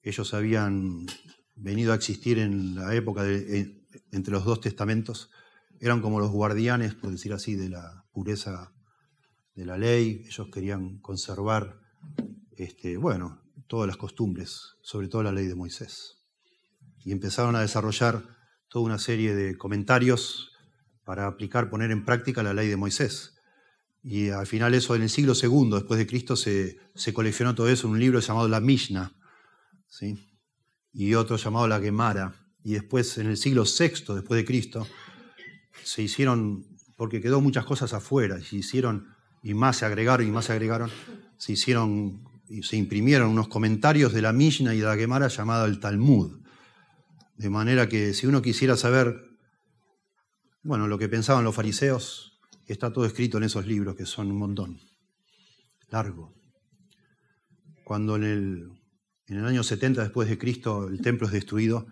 Ellos 0.04 0.34
habían 0.34 1.08
venido 1.56 1.91
a 1.91 1.96
existir 1.96 2.38
en 2.38 2.76
la 2.76 2.93
época 2.93 3.24
de, 3.24 3.84
entre 4.12 4.32
los 4.32 4.46
dos 4.46 4.62
testamentos, 4.62 5.32
eran 5.80 6.02
como 6.02 6.20
los 6.20 6.32
guardianes, 6.32 6.93
por 6.93 7.12
decir 7.12 7.34
así, 7.34 7.56
de 7.56 7.70
la 7.70 8.06
pureza 8.14 8.72
de 9.56 9.66
la 9.66 9.78
ley. 9.78 10.24
Ellos 10.26 10.48
querían 10.54 11.00
conservar, 11.00 11.80
este, 12.52 12.98
bueno, 12.98 13.41
todas 13.68 13.88
las 13.88 13.98
costumbres, 13.98 14.76
sobre 14.82 15.08
todo 15.08 15.24
la 15.24 15.32
ley 15.32 15.48
de 15.48 15.56
Moisés. 15.56 16.24
Y 17.04 17.12
empezaron 17.12 17.56
a 17.56 17.62
desarrollar 17.62 18.24
toda 18.70 18.86
una 18.86 19.00
serie 19.00 19.36
de 19.36 19.58
comentarios 19.58 20.55
para 21.06 21.28
aplicar, 21.28 21.70
poner 21.70 21.91
en 21.91 22.03
práctica 22.03 22.43
la 22.43 22.53
ley 22.53 22.68
de 22.68 22.76
Moisés. 22.76 23.36
Y 24.03 24.30
al 24.30 24.45
final 24.45 24.74
eso 24.74 24.95
en 24.95 25.03
el 25.03 25.10
siglo 25.10 25.34
II 25.41 25.70
después 25.74 25.97
de 25.97 26.06
Cristo 26.06 26.36
se, 26.36 26.78
coleccionó 27.14 27.56
todo 27.56 27.70
eso 27.70 27.88
en 27.88 27.93
un 27.93 27.99
libro 27.99 28.20
llamado 28.20 28.47
la 28.47 28.60
Mishnah, 28.60 29.14
¿sí? 29.88 30.18
y 30.91 31.14
otro 31.14 31.38
llamado 31.38 31.68
la 31.68 31.80
Gemara, 31.80 32.36
y 32.64 32.74
después 32.74 33.18
en 33.18 33.28
el 33.28 33.38
siglo 33.38 33.64
VI 33.64 34.14
después 34.16 34.38
de 34.38 34.45
Cristo, 34.45 34.88
se 35.84 36.01
hicieron, 36.01 36.66
porque 36.95 37.22
quedó 37.22 37.41
muchas 37.41 37.66
cosas 37.66 37.93
afuera, 37.93 38.39
se 38.41 38.58
hicieron, 38.58 39.16
y 39.43 39.53
más 39.53 39.78
se 39.78 39.86
agregaron 39.86 40.28
y 40.28 40.32
más 40.32 40.45
se 40.45 40.53
agregaron, 40.53 40.89
se 41.38 41.53
hicieron 41.53 42.24
y 42.47 42.64
se 42.64 42.78
imprimieron 42.78 43.30
unos 43.30 43.47
comentarios 43.47 44.14
de 44.14 44.22
la 44.22 44.34
Mishnah 44.34 44.74
y 44.74 44.80
de 44.80 44.86
la 44.86 44.95
Gemara 44.95 45.28
llamado 45.28 45.66
el 45.66 45.80
Talmud. 45.80 46.39
De 47.38 47.49
manera 47.49 47.89
que 47.89 48.14
si 48.14 48.28
uno 48.28 48.41
quisiera 48.41 48.78
saber, 48.78 49.35
bueno, 50.66 50.88
lo 50.88 50.97
que 50.97 51.07
pensaban 51.07 51.43
los 51.43 51.53
fariseos, 51.53 52.39
está 52.66 52.91
todo 52.91 53.05
escrito 53.05 53.38
en 53.38 53.43
esos 53.43 53.68
libros, 53.68 53.95
que 53.95 54.07
son 54.07 54.32
un 54.32 54.39
montón, 54.39 54.80
largo. 55.89 56.34
Cuando 57.84 58.16
en 58.16 58.24
el, 58.24 58.70
en 59.28 59.38
el 59.38 59.45
año 59.45 59.61
70 59.61 60.01
después 60.01 60.28
de 60.28 60.39
Cristo 60.39 60.88
el 60.88 61.01
templo 61.01 61.28
es 61.28 61.34
destruido, 61.34 61.86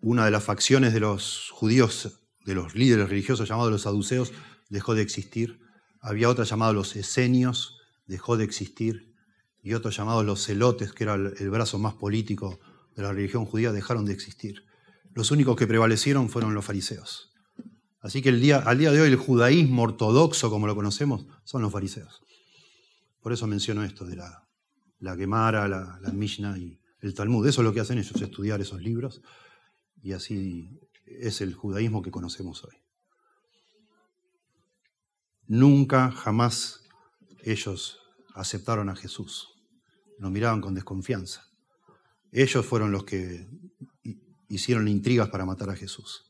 una 0.00 0.24
de 0.24 0.30
las 0.30 0.42
facciones 0.42 0.94
de 0.94 1.00
los 1.00 1.50
judíos, 1.52 2.22
de 2.46 2.54
los 2.54 2.74
líderes 2.74 3.10
religiosos 3.10 3.46
llamados 3.46 3.70
los 3.70 3.82
saduceos, 3.82 4.32
dejó 4.70 4.94
de 4.94 5.02
existir. 5.02 5.60
Había 6.00 6.30
otra 6.30 6.44
llamada 6.44 6.72
los 6.72 6.96
esenios, 6.96 7.76
dejó 8.06 8.38
de 8.38 8.44
existir. 8.44 9.14
Y 9.62 9.74
otros 9.74 9.94
llamados 9.94 10.24
los 10.24 10.42
celotes, 10.42 10.94
que 10.94 11.04
era 11.04 11.16
el 11.16 11.50
brazo 11.50 11.78
más 11.78 11.92
político 11.92 12.60
de 12.96 13.02
la 13.02 13.12
religión 13.12 13.44
judía, 13.44 13.72
dejaron 13.72 14.06
de 14.06 14.14
existir. 14.14 14.64
Los 15.12 15.30
únicos 15.32 15.54
que 15.54 15.66
prevalecieron 15.66 16.30
fueron 16.30 16.54
los 16.54 16.64
fariseos. 16.64 17.29
Así 18.00 18.22
que 18.22 18.30
al 18.30 18.40
día 18.40 18.92
de 18.92 19.00
hoy 19.00 19.08
el 19.08 19.16
judaísmo 19.16 19.82
ortodoxo, 19.82 20.50
como 20.50 20.66
lo 20.66 20.74
conocemos, 20.74 21.26
son 21.44 21.62
los 21.62 21.72
fariseos. 21.72 22.22
Por 23.20 23.32
eso 23.32 23.46
menciono 23.46 23.84
esto 23.84 24.06
de 24.06 24.16
la, 24.16 24.48
la 25.00 25.16
Gemara, 25.16 25.68
la, 25.68 25.98
la 26.00 26.10
Mishnah 26.10 26.56
y 26.58 26.80
el 27.00 27.14
Talmud. 27.14 27.46
Eso 27.46 27.60
es 27.60 27.64
lo 27.64 27.72
que 27.74 27.80
hacen 27.80 27.98
ellos, 27.98 28.20
estudiar 28.20 28.60
esos 28.60 28.80
libros 28.80 29.20
y 30.02 30.12
así 30.12 30.80
es 31.04 31.40
el 31.40 31.54
judaísmo 31.54 32.02
que 32.02 32.10
conocemos 32.10 32.64
hoy. 32.64 32.76
Nunca, 35.46 36.12
jamás 36.12 36.84
ellos 37.42 37.98
aceptaron 38.34 38.88
a 38.88 38.96
Jesús. 38.96 39.48
Nos 40.18 40.30
miraban 40.30 40.60
con 40.60 40.74
desconfianza. 40.74 41.44
Ellos 42.30 42.64
fueron 42.64 42.92
los 42.92 43.04
que 43.04 43.48
hicieron 44.48 44.86
intrigas 44.88 45.28
para 45.28 45.44
matar 45.44 45.70
a 45.70 45.76
Jesús. 45.76 46.29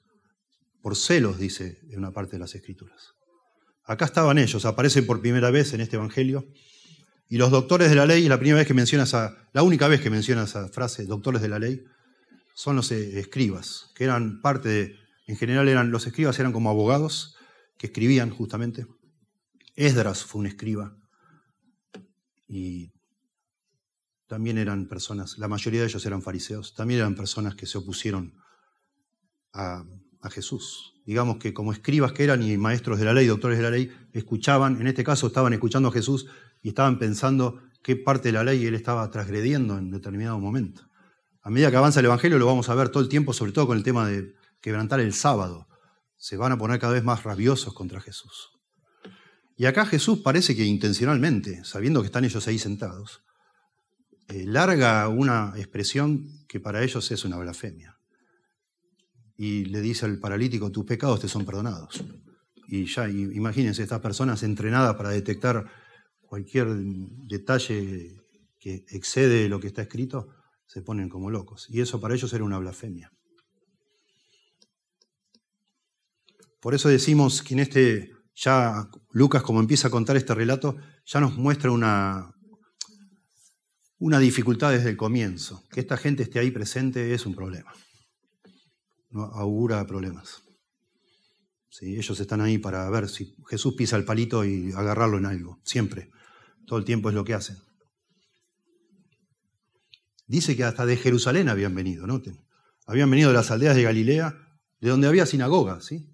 Por 0.83 0.97
celos, 0.97 1.39
dice 1.39 1.81
en 1.91 1.99
una 1.99 2.13
parte 2.13 2.33
de 2.33 2.41
las 2.41 2.55
Escrituras. 2.55 3.15
Acá 3.85 4.05
estaban 4.05 4.39
ellos, 4.39 4.65
aparecen 4.65 5.07
por 5.07 5.21
primera 5.21 5.51
vez 5.51 5.73
en 5.75 5.81
este 5.81 5.97
Evangelio. 5.97 6.47
Y 7.29 7.39
los 7.39 7.51
doctores 7.51 7.91
de 7.91 7.97
la 7.97 8.07
ley, 8.07 8.29
la 8.29 8.39
primera 8.39 8.59
vez 8.59 8.67
que 8.67 8.75
menciona 8.75 9.05
esa, 9.05 9.37
la 9.53 9.63
única 9.63 9.89
vez 9.89 10.01
que 10.01 10.11
menciona 10.11 10.45
esa 10.45 10.69
frase, 10.69 11.07
doctores 11.07 11.43
de 11.43 11.49
la 11.49 11.59
ley, 11.59 11.85
son 12.55 12.77
los 12.77 12.91
eh, 12.93 13.19
escribas, 13.19 13.91
que 13.95 14.05
eran 14.05 14.41
parte 14.41 14.69
de, 14.69 14.97
en 15.27 15.37
general 15.37 15.69
eran, 15.69 15.91
los 15.91 16.07
escribas 16.07 16.39
eran 16.39 16.53
como 16.53 16.71
abogados 16.71 17.37
que 17.79 17.87
escribían 17.87 18.31
justamente. 18.31 18.87
Esdras 19.77 20.25
fue 20.25 20.41
un 20.41 20.47
escriba. 20.47 20.97
Y 22.49 22.93
también 24.27 24.59
eran 24.59 24.89
personas, 24.89 25.39
la 25.39 25.49
mayoría 25.49 25.81
de 25.81 25.87
ellos 25.87 26.05
eran 26.05 26.23
fariseos, 26.23 26.75
también 26.75 27.01
eran 27.01 27.15
personas 27.15 27.55
que 27.55 27.67
se 27.67 27.79
opusieron 27.79 28.35
a, 29.53 29.85
a 30.23 30.31
Jesús. 30.31 30.95
Digamos 31.07 31.39
que 31.39 31.55
como 31.55 31.73
escribas 31.73 32.13
que 32.13 32.25
eran 32.25 32.43
y 32.43 32.57
maestros 32.57 32.99
de 32.99 33.05
la 33.05 33.15
ley, 33.15 33.27
doctores 33.27 33.59
de 33.59 33.65
la 33.65 33.71
ley, 33.71 33.93
escuchaban, 34.13 34.81
en 34.81 34.87
este 34.87 35.05
caso 35.05 35.27
estaban 35.27 35.53
escuchando 35.53 35.89
a 35.89 35.93
Jesús 35.93 36.27
y 36.63 36.69
estaban 36.69 36.99
pensando 36.99 37.61
qué 37.83 37.97
parte 37.97 38.29
de 38.29 38.33
la 38.33 38.45
ley 38.45 38.67
él 38.67 38.75
estaba 38.75 39.11
transgrediendo 39.11 39.79
en 39.79 39.91
determinado 39.91 40.39
momento. 40.39 40.83
A 41.43 41.51
medida 41.51 41.71
que 41.71 41.77
avanza 41.77 42.01
el 42.01 42.07
Evangelio 42.07 42.39
lo 42.39 42.47
vamos 42.47 42.69
a 42.69 42.75
ver 42.75 42.91
todo 42.91 43.03
el 43.03 43.09
tiempo, 43.09 43.33
sobre 43.33 43.53
todo 43.53 43.67
con 43.67 43.79
el 43.79 43.83
tema 43.83 44.07
de 44.07 44.35
quebrantar 44.61 45.01
el 45.01 45.15
sábado. 45.15 45.69
Se 46.17 46.37
van 46.37 46.53
a 46.53 46.59
poner 46.59 46.79
cada 46.79 46.93
vez 46.93 47.03
más 47.03 47.25
rabiosos 47.25 47.73
contra 47.73 48.01
Jesús. 48.01 48.51
Y 49.57 49.65
acá 49.65 49.87
Jesús 49.87 50.21
parece 50.21 50.55
que 50.55 50.65
intencionalmente, 50.65 51.65
sabiendo 51.65 52.01
que 52.03 52.07
están 52.07 52.25
ellos 52.25 52.47
ahí 52.47 52.59
sentados, 52.59 53.23
eh, 54.29 54.45
larga 54.47 55.09
una 55.09 55.55
expresión 55.57 56.27
que 56.47 56.61
para 56.61 56.83
ellos 56.83 57.11
es 57.11 57.25
una 57.25 57.39
blasfemia 57.39 58.00
y 59.43 59.65
le 59.65 59.81
dice 59.81 60.05
al 60.05 60.19
paralítico, 60.19 60.71
tus 60.71 60.85
pecados 60.85 61.19
te 61.19 61.27
son 61.27 61.47
perdonados. 61.47 62.05
Y 62.69 62.85
ya, 62.85 63.09
imagínense, 63.09 63.83
estas 63.83 64.01
personas 64.01 64.43
entrenadas 64.43 64.97
para 64.97 65.09
detectar 65.09 65.65
cualquier 66.21 66.69
detalle 67.27 68.21
que 68.59 68.85
excede 68.91 69.49
lo 69.49 69.59
que 69.59 69.69
está 69.69 69.81
escrito, 69.81 70.29
se 70.67 70.83
ponen 70.83 71.09
como 71.09 71.31
locos. 71.31 71.67
Y 71.71 71.81
eso 71.81 71.99
para 72.03 72.13
ellos 72.15 72.31
era 72.35 72.45
una 72.45 72.59
blasfemia. 72.59 73.11
Por 76.61 76.75
eso 76.75 76.91
decimos 76.91 77.41
que 77.41 77.55
en 77.55 77.61
este, 77.61 78.11
ya 78.35 78.91
Lucas 79.11 79.43
como 79.43 79.61
empieza 79.61 79.89
a 79.89 79.91
contar 79.91 80.19
este 80.19 80.35
relato, 80.35 80.77
ya 81.07 81.19
nos 81.19 81.39
muestra 81.39 81.71
una, 81.71 82.31
una 84.01 84.19
dificultad 84.19 84.73
desde 84.73 84.91
el 84.91 84.99
comienzo. 84.99 85.65
Que 85.71 85.81
esta 85.81 85.97
gente 85.97 86.25
esté 86.25 86.41
ahí 86.41 86.51
presente 86.51 87.15
es 87.15 87.25
un 87.25 87.35
problema 87.35 87.73
no 89.11 89.25
augura 89.25 89.87
problemas. 89.87 90.43
¿Sí? 91.69 91.97
Ellos 91.97 92.19
están 92.19 92.41
ahí 92.41 92.59
para 92.59 92.89
ver 92.91 93.09
si 93.09 93.35
Jesús 93.49 93.75
pisa 93.75 93.97
el 93.97 94.05
palito 94.05 94.45
y 94.45 94.73
agarrarlo 94.73 95.19
en 95.19 95.27
algo, 95.27 95.61
siempre. 95.65 96.11
Todo 96.67 96.79
el 96.79 96.85
tiempo 96.85 97.09
es 97.09 97.15
lo 97.15 97.25
que 97.25 97.35
hacen. 97.35 97.57
Dice 100.27 100.57
que 100.57 100.65
hasta 100.65 100.87
de 100.87 100.97
Jerusalén 100.97 101.49
habían 101.49 101.75
venido, 101.75 102.07
noten. 102.07 102.41
Habían 102.87 103.11
venido 103.11 103.31
de 103.31 103.35
las 103.35 103.51
aldeas 103.51 103.77
de 103.77 103.83
Galilea, 103.83 104.37
de 104.81 104.89
donde 104.89 105.09
había 105.09 105.27
sinagoga, 105.27 105.81
¿sí? 105.81 106.09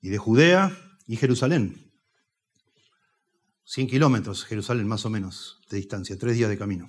Y 0.00 0.10
de 0.10 0.18
Judea 0.18 0.76
y 1.06 1.16
Jerusalén. 1.16 1.92
100 3.64 3.86
kilómetros, 3.86 4.44
Jerusalén 4.44 4.86
más 4.86 5.06
o 5.06 5.10
menos, 5.10 5.60
de 5.70 5.78
distancia, 5.78 6.18
tres 6.18 6.36
días 6.36 6.50
de 6.50 6.58
camino. 6.58 6.88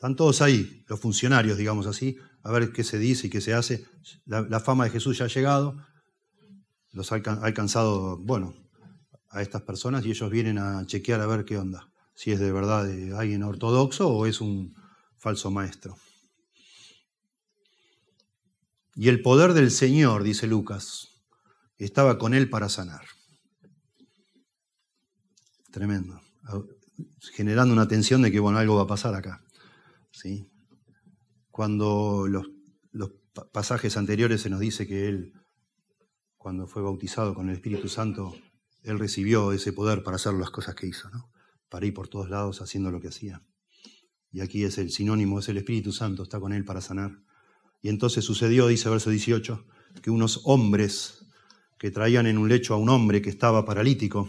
Están 0.00 0.16
todos 0.16 0.40
ahí, 0.40 0.82
los 0.88 0.98
funcionarios, 0.98 1.58
digamos 1.58 1.86
así, 1.86 2.16
a 2.42 2.50
ver 2.50 2.72
qué 2.72 2.84
se 2.84 2.98
dice 2.98 3.26
y 3.26 3.30
qué 3.30 3.42
se 3.42 3.52
hace. 3.52 3.84
La, 4.24 4.58
fama 4.58 4.84
de 4.84 4.90
Jesús 4.90 5.18
ya 5.18 5.26
ha 5.26 5.28
llegado, 5.28 5.76
los 6.92 7.12
ha 7.12 7.16
alcanzado, 7.16 8.16
bueno, 8.16 8.54
a 9.28 9.42
estas 9.42 9.60
personas 9.60 10.06
y 10.06 10.08
ellos 10.08 10.30
vienen 10.30 10.56
a 10.56 10.86
chequear 10.86 11.20
a 11.20 11.26
ver 11.26 11.44
qué 11.44 11.58
onda, 11.58 11.92
si 12.14 12.32
es 12.32 12.40
de 12.40 12.50
verdad 12.50 12.86
de 12.86 13.14
alguien 13.14 13.42
ortodoxo 13.42 14.08
o 14.08 14.24
es 14.24 14.40
un 14.40 14.74
falso 15.18 15.50
maestro. 15.50 15.98
Y 18.94 19.10
el 19.10 19.20
poder 19.20 19.52
del 19.52 19.70
Señor, 19.70 20.22
dice 20.22 20.46
Lucas, 20.46 21.08
estaba 21.76 22.16
con 22.16 22.32
él 22.32 22.48
para 22.48 22.70
sanar. 22.70 23.04
Tremendo. 25.70 26.22
Generando 27.34 27.74
una 27.74 27.86
tensión 27.86 28.22
de 28.22 28.32
que, 28.32 28.40
bueno, 28.40 28.56
algo 28.56 28.76
va 28.76 28.84
a 28.84 28.86
pasar 28.86 29.14
acá. 29.14 29.44
¿Sí? 30.20 30.50
Cuando 31.50 32.26
los, 32.28 32.46
pasajes 33.52 33.96
anteriores 33.96 34.42
se 34.42 34.50
nos 34.50 34.60
dice 34.60 34.86
que 34.86 35.08
Él, 35.08 35.32
cuando 36.36 36.66
fue 36.66 36.82
bautizado 36.82 37.34
con 37.34 37.48
el 37.48 37.54
Espíritu 37.54 37.88
Santo, 37.88 38.34
Él 38.82 38.98
recibió 38.98 39.52
ese 39.52 39.72
poder 39.72 40.02
para 40.02 40.16
hacer 40.16 40.34
las 40.34 40.50
cosas 40.50 40.74
que 40.74 40.86
hizo, 40.86 41.08
¿no? 41.10 41.30
para 41.68 41.86
ir 41.86 41.94
por 41.94 42.08
todos 42.08 42.28
lados 42.28 42.60
haciendo 42.60 42.90
lo 42.90 43.00
que 43.00 43.08
hacía. 43.08 43.42
Y 44.32 44.40
aquí 44.40 44.64
es 44.64 44.78
el 44.78 44.90
sinónimo, 44.90 45.38
es 45.38 45.48
el 45.48 45.58
Espíritu 45.58 45.92
Santo, 45.92 46.24
está 46.24 46.38
con 46.40 46.52
Él 46.52 46.64
para 46.64 46.80
sanar. 46.80 47.22
Y 47.80 47.88
entonces 47.88 48.24
sucedió, 48.24 48.66
dice 48.66 48.90
verso 48.90 49.10
18, 49.10 49.64
que 50.02 50.10
unos 50.10 50.42
hombres 50.44 51.24
que 51.78 51.90
traían 51.90 52.26
en 52.26 52.36
un 52.36 52.48
lecho 52.48 52.74
a 52.74 52.76
un 52.76 52.88
hombre 52.88 53.22
que 53.22 53.30
estaba 53.30 53.64
paralítico, 53.64 54.28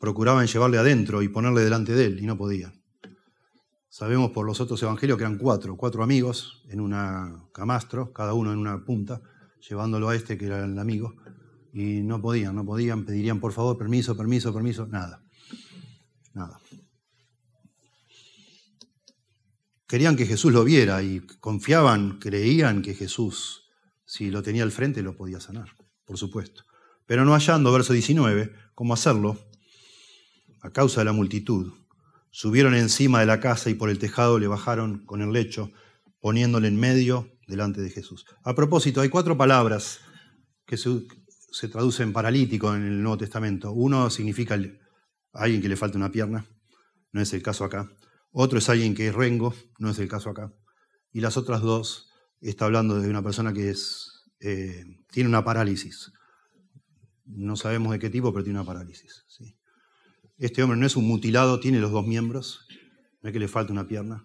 procuraban 0.00 0.46
llevarle 0.46 0.78
adentro 0.78 1.22
y 1.22 1.28
ponerle 1.28 1.62
delante 1.62 1.92
de 1.92 2.06
él, 2.06 2.20
y 2.20 2.26
no 2.26 2.38
podían. 2.38 2.77
Sabemos 3.98 4.30
por 4.30 4.46
los 4.46 4.60
otros 4.60 4.80
evangelios 4.80 5.18
que 5.18 5.24
eran 5.24 5.38
cuatro, 5.38 5.76
cuatro 5.76 6.04
amigos 6.04 6.62
en 6.68 6.78
una 6.78 7.48
camastro, 7.52 8.12
cada 8.12 8.32
uno 8.32 8.52
en 8.52 8.58
una 8.60 8.84
punta, 8.84 9.20
llevándolo 9.68 10.08
a 10.08 10.14
este 10.14 10.38
que 10.38 10.46
era 10.46 10.64
el 10.64 10.78
amigo, 10.78 11.16
y 11.72 12.02
no 12.02 12.22
podían, 12.22 12.54
no 12.54 12.64
podían, 12.64 13.04
pedirían 13.04 13.40
por 13.40 13.52
favor 13.52 13.76
permiso, 13.76 14.16
permiso, 14.16 14.54
permiso, 14.54 14.86
nada, 14.86 15.24
nada. 16.32 16.60
Querían 19.88 20.14
que 20.14 20.26
Jesús 20.26 20.52
lo 20.52 20.62
viera 20.62 21.02
y 21.02 21.18
confiaban, 21.40 22.20
creían 22.20 22.82
que 22.82 22.94
Jesús, 22.94 23.64
si 24.04 24.30
lo 24.30 24.44
tenía 24.44 24.62
al 24.62 24.70
frente, 24.70 25.02
lo 25.02 25.16
podía 25.16 25.40
sanar, 25.40 25.72
por 26.04 26.18
supuesto. 26.18 26.62
Pero 27.04 27.24
no 27.24 27.32
hallando, 27.32 27.72
verso 27.72 27.92
19, 27.92 28.52
cómo 28.76 28.94
hacerlo, 28.94 29.36
a 30.60 30.70
causa 30.70 31.00
de 31.00 31.06
la 31.06 31.12
multitud, 31.12 31.72
Subieron 32.30 32.74
encima 32.74 33.20
de 33.20 33.26
la 33.26 33.40
casa 33.40 33.70
y 33.70 33.74
por 33.74 33.90
el 33.90 33.98
tejado 33.98 34.38
le 34.38 34.46
bajaron 34.46 35.04
con 35.04 35.22
el 35.22 35.32
lecho, 35.32 35.72
poniéndole 36.20 36.68
en 36.68 36.78
medio 36.78 37.30
delante 37.46 37.80
de 37.80 37.90
Jesús. 37.90 38.26
A 38.44 38.54
propósito, 38.54 39.00
hay 39.00 39.08
cuatro 39.08 39.36
palabras 39.36 40.00
que 40.66 40.76
se, 40.76 41.68
traducen 41.68 42.12
paralítico 42.12 42.74
en 42.74 42.84
el 42.84 43.02
Nuevo 43.02 43.18
Testamento. 43.18 43.72
Uno 43.72 44.10
significa 44.10 44.58
alguien 45.32 45.62
que 45.62 45.68
le 45.68 45.76
falta 45.76 45.96
una 45.96 46.12
pierna, 46.12 46.46
no 47.12 47.20
es 47.20 47.32
el 47.32 47.42
caso 47.42 47.64
acá. 47.64 47.90
Otro 48.30 48.58
es 48.58 48.68
alguien 48.68 48.94
que 48.94 49.08
es 49.08 49.14
rengo, 49.14 49.54
no 49.78 49.90
es 49.90 49.98
el 49.98 50.08
caso 50.08 50.30
acá. 50.30 50.52
Y 51.10 51.20
las 51.20 51.36
otras 51.38 51.62
dos 51.62 52.10
está 52.40 52.66
hablando 52.66 53.00
de 53.00 53.08
una 53.08 53.22
persona 53.22 53.52
que 53.52 53.70
es, 53.70 54.26
eh, 54.40 54.84
tiene 55.10 55.28
una 55.28 55.42
parálisis. 55.42 56.12
No 57.24 57.56
sabemos 57.56 57.92
de 57.92 57.98
qué 57.98 58.10
tipo, 58.10 58.32
pero 58.32 58.44
tiene 58.44 58.58
una 58.58 58.66
parálisis. 58.66 59.24
¿sí? 59.26 59.57
Este 60.38 60.62
hombre 60.62 60.78
no 60.78 60.86
es 60.86 60.96
un 60.96 61.06
mutilado, 61.06 61.58
tiene 61.58 61.80
los 61.80 61.90
dos 61.90 62.06
miembros, 62.06 62.66
no 63.22 63.28
es 63.28 63.32
que 63.32 63.40
le 63.40 63.48
falta 63.48 63.72
una 63.72 63.88
pierna. 63.88 64.24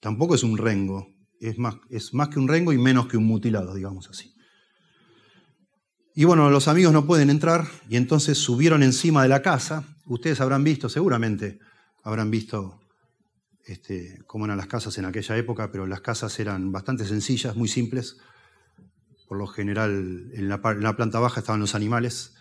Tampoco 0.00 0.34
es 0.34 0.42
un 0.42 0.58
rengo, 0.58 1.14
es 1.40 1.58
más, 1.58 1.76
es 1.90 2.12
más 2.12 2.28
que 2.28 2.40
un 2.40 2.48
rengo 2.48 2.72
y 2.72 2.78
menos 2.78 3.06
que 3.06 3.16
un 3.16 3.24
mutilado, 3.24 3.74
digamos 3.74 4.08
así. 4.10 4.34
Y 6.16 6.24
bueno, 6.24 6.50
los 6.50 6.68
amigos 6.68 6.92
no 6.92 7.06
pueden 7.06 7.30
entrar 7.30 7.66
y 7.88 7.96
entonces 7.96 8.38
subieron 8.38 8.82
encima 8.82 9.22
de 9.22 9.28
la 9.28 9.42
casa. 9.42 9.84
Ustedes 10.06 10.40
habrán 10.40 10.64
visto, 10.64 10.88
seguramente 10.88 11.58
habrán 12.02 12.30
visto 12.30 12.80
este, 13.64 14.22
cómo 14.26 14.44
eran 14.44 14.56
las 14.56 14.66
casas 14.66 14.96
en 14.98 15.06
aquella 15.06 15.36
época, 15.36 15.70
pero 15.72 15.86
las 15.86 16.00
casas 16.00 16.38
eran 16.38 16.70
bastante 16.72 17.04
sencillas, 17.04 17.56
muy 17.56 17.68
simples. 17.68 18.18
Por 19.28 19.38
lo 19.38 19.46
general, 19.46 20.30
en 20.34 20.48
la, 20.48 20.60
en 20.64 20.82
la 20.82 20.96
planta 20.96 21.18
baja 21.18 21.40
estaban 21.40 21.60
los 21.60 21.74
animales 21.74 22.34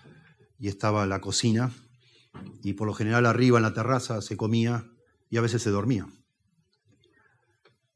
y 0.59 0.67
estaba 0.67 1.05
la 1.05 1.21
cocina, 1.21 1.71
y 2.63 2.73
por 2.73 2.87
lo 2.87 2.93
general 2.93 3.25
arriba 3.25 3.57
en 3.57 3.63
la 3.63 3.73
terraza 3.73 4.21
se 4.21 4.37
comía 4.37 4.89
y 5.29 5.37
a 5.37 5.41
veces 5.41 5.61
se 5.61 5.69
dormía 5.69 6.07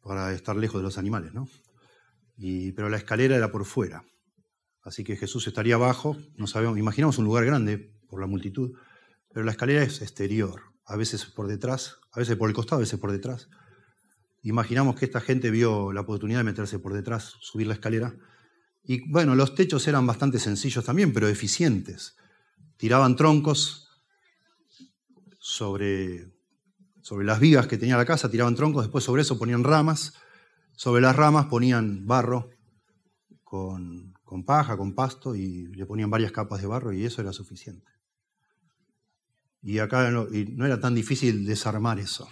para 0.02 0.32
estar 0.34 0.56
lejos 0.56 0.80
de 0.80 0.84
los 0.84 0.98
animales, 0.98 1.34
¿no? 1.34 1.48
pero 2.76 2.90
la 2.90 2.98
escalera 2.98 3.36
era 3.36 3.52
por 3.52 3.66
fuera, 3.66 4.06
así 4.84 5.04
que 5.04 5.18
Jesús 5.18 5.48
estaría 5.48 5.76
abajo, 5.76 6.18
no 6.36 6.48
sabemos, 6.48 6.78
imaginamos 6.78 7.18
un 7.18 7.26
lugar 7.26 7.46
grande 7.46 7.94
por 8.08 8.22
la 8.22 8.28
multitud, 8.28 8.74
pero 9.34 9.44
la 9.44 9.52
escalera 9.52 9.84
es 9.84 10.02
exterior, 10.02 10.62
a 10.86 10.96
veces 10.96 11.26
por 11.26 11.48
detrás, 11.48 11.98
a 12.12 12.20
veces 12.20 12.38
por 12.38 12.48
el 12.48 12.56
costado, 12.56 12.78
a 12.78 12.82
veces 12.82 13.00
por 13.00 13.12
detrás. 13.12 13.50
Imaginamos 14.44 14.96
que 14.96 15.06
esta 15.06 15.20
gente 15.20 15.52
vio 15.52 15.92
la 15.92 16.02
oportunidad 16.02 16.40
de 16.40 16.46
meterse 16.46 16.80
por 16.80 16.94
detrás, 16.94 17.36
subir 17.42 17.68
la 17.68 17.74
escalera, 17.74 18.16
y 18.84 19.10
bueno, 19.10 19.36
los 19.36 19.54
techos 19.54 19.86
eran 19.88 20.08
bastante 20.08 20.40
sencillos 20.40 20.86
también, 20.86 21.12
pero 21.12 21.28
eficientes. 21.28 22.16
Tiraban 22.78 23.18
troncos 23.18 23.87
sobre, 25.48 26.30
sobre 27.02 27.26
las 27.26 27.39
vigas 27.39 27.68
que 27.68 27.78
tenía 27.78 27.95
la 27.95 28.04
casa, 28.04 28.30
tiraban 28.30 28.54
troncos, 28.54 28.84
después 28.84 29.06
sobre 29.06 29.22
eso 29.22 29.39
ponían 29.39 29.64
ramas 29.64 30.14
Sobre 30.76 31.02
las 31.02 31.16
ramas 31.16 31.45
ponían 31.45 32.06
barro 32.06 32.50
con, 33.45 34.14
con 34.26 34.43
paja, 34.43 34.76
con 34.76 34.93
pasto, 34.93 35.36
y 35.36 35.68
le 35.68 35.86
ponían 35.86 36.10
varias 36.10 36.34
capas 36.34 36.60
de 36.62 36.68
barro 36.68 36.91
y 36.91 37.06
eso 37.06 37.22
era 37.22 37.32
suficiente. 37.32 37.88
Y 39.62 39.80
acá 39.80 40.12
no, 40.12 40.28
no 40.30 40.66
era 40.66 40.82
tan 40.82 40.93
difícil 40.93 41.45
desarmar 41.45 41.98
eso 41.98 42.28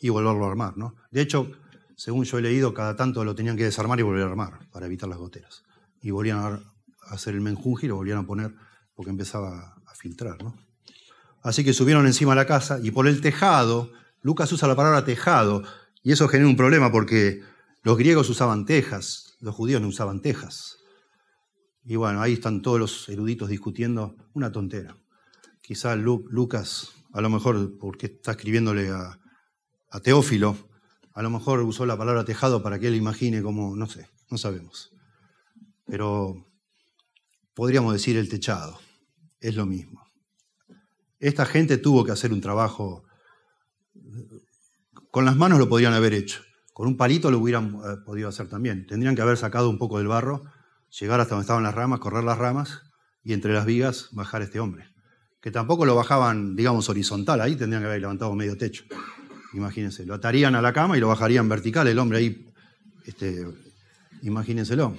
y 0.00 0.08
volverlo 0.08 0.44
a 0.46 0.50
armar, 0.50 0.78
¿no? 0.78 0.94
De 1.10 1.22
hecho, 1.22 1.50
según 1.96 2.24
yo 2.24 2.38
he 2.38 2.42
leído, 2.42 2.72
cada 2.72 2.94
tanto 2.94 3.24
lo 3.24 3.34
tenían 3.34 3.56
que 3.56 3.64
desarmar 3.64 3.98
y 3.98 4.02
volver 4.02 4.22
a 4.22 4.30
armar 4.30 4.70
para 4.70 4.86
evitar 4.86 5.08
las 5.08 5.18
goteras. 5.18 5.64
Y 6.00 6.12
volvían 6.12 6.38
a 6.38 6.60
hacer 7.10 7.34
el 7.34 7.40
menjunje 7.40 7.86
y 7.86 7.88
lo 7.88 7.96
volvían 7.96 8.18
a 8.18 8.26
poner 8.26 8.54
porque 8.94 9.10
empezaba 9.10 9.74
a 9.84 9.94
filtrar, 9.96 10.42
¿no? 10.44 10.65
Así 11.42 11.64
que 11.64 11.72
subieron 11.72 12.06
encima 12.06 12.32
de 12.32 12.36
la 12.36 12.46
casa 12.46 12.78
y 12.82 12.90
por 12.90 13.06
el 13.06 13.20
tejado, 13.20 13.92
Lucas 14.22 14.50
usa 14.52 14.68
la 14.68 14.76
palabra 14.76 15.04
tejado, 15.04 15.62
y 16.02 16.12
eso 16.12 16.28
genera 16.28 16.48
un 16.48 16.56
problema 16.56 16.92
porque 16.92 17.42
los 17.82 17.98
griegos 17.98 18.28
usaban 18.30 18.64
tejas, 18.64 19.36
los 19.40 19.54
judíos 19.54 19.80
no 19.80 19.88
usaban 19.88 20.22
tejas. 20.22 20.78
Y 21.84 21.96
bueno, 21.96 22.20
ahí 22.20 22.34
están 22.34 22.62
todos 22.62 22.78
los 22.78 23.08
eruditos 23.08 23.48
discutiendo 23.48 24.16
una 24.32 24.50
tontera. 24.50 24.96
Quizá 25.60 25.94
Lucas, 25.96 26.92
a 27.12 27.20
lo 27.20 27.30
mejor 27.30 27.78
porque 27.78 28.06
está 28.06 28.32
escribiéndole 28.32 28.90
a, 28.90 29.18
a 29.90 30.00
Teófilo, 30.00 30.56
a 31.12 31.22
lo 31.22 31.30
mejor 31.30 31.60
usó 31.62 31.86
la 31.86 31.96
palabra 31.96 32.24
tejado 32.24 32.62
para 32.62 32.78
que 32.78 32.88
él 32.88 32.94
imagine 32.94 33.42
como, 33.42 33.74
no 33.74 33.86
sé, 33.86 34.08
no 34.30 34.38
sabemos. 34.38 34.92
Pero 35.86 36.46
podríamos 37.54 37.92
decir 37.92 38.16
el 38.16 38.28
techado, 38.28 38.78
es 39.40 39.54
lo 39.54 39.66
mismo. 39.66 40.05
Esta 41.18 41.46
gente 41.46 41.78
tuvo 41.78 42.04
que 42.04 42.12
hacer 42.12 42.32
un 42.32 42.40
trabajo, 42.40 43.04
con 45.10 45.24
las 45.24 45.36
manos 45.36 45.58
lo 45.58 45.68
podrían 45.68 45.94
haber 45.94 46.12
hecho, 46.12 46.42
con 46.74 46.86
un 46.88 46.96
palito 46.96 47.30
lo 47.30 47.38
hubieran 47.38 47.74
eh, 47.74 47.96
podido 48.04 48.28
hacer 48.28 48.48
también. 48.48 48.86
Tendrían 48.86 49.16
que 49.16 49.22
haber 49.22 49.38
sacado 49.38 49.70
un 49.70 49.78
poco 49.78 49.96
del 49.96 50.08
barro, 50.08 50.44
llegar 51.00 51.20
hasta 51.20 51.34
donde 51.34 51.44
estaban 51.44 51.62
las 51.62 51.74
ramas, 51.74 52.00
correr 52.00 52.22
las 52.22 52.36
ramas 52.36 52.82
y 53.24 53.32
entre 53.32 53.54
las 53.54 53.64
vigas 53.64 54.08
bajar 54.12 54.42
a 54.42 54.44
este 54.44 54.60
hombre. 54.60 54.88
Que 55.40 55.50
tampoco 55.50 55.86
lo 55.86 55.94
bajaban, 55.94 56.54
digamos, 56.54 56.88
horizontal, 56.90 57.40
ahí 57.40 57.56
tendrían 57.56 57.82
que 57.82 57.88
haber 57.88 58.00
levantado 58.00 58.34
medio 58.34 58.58
techo. 58.58 58.84
Imagínense, 59.54 60.04
lo 60.04 60.14
atarían 60.14 60.54
a 60.54 60.60
la 60.60 60.74
cama 60.74 60.98
y 60.98 61.00
lo 61.00 61.08
bajarían 61.08 61.48
vertical, 61.48 61.88
el 61.88 61.98
hombre 61.98 62.18
ahí, 62.18 62.46
este, 63.06 63.46
imagínenselo. 64.20 64.96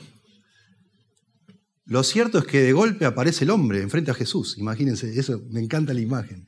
Lo 1.87 2.03
cierto 2.03 2.37
es 2.37 2.45
que 2.45 2.61
de 2.61 2.73
golpe 2.73 3.05
aparece 3.05 3.45
el 3.45 3.49
hombre 3.49 3.81
enfrente 3.81 4.11
a 4.11 4.13
Jesús. 4.13 4.57
Imagínense, 4.57 5.17
eso 5.17 5.41
me 5.49 5.61
encanta 5.61 5.93
la 5.93 6.01
imagen. 6.01 6.45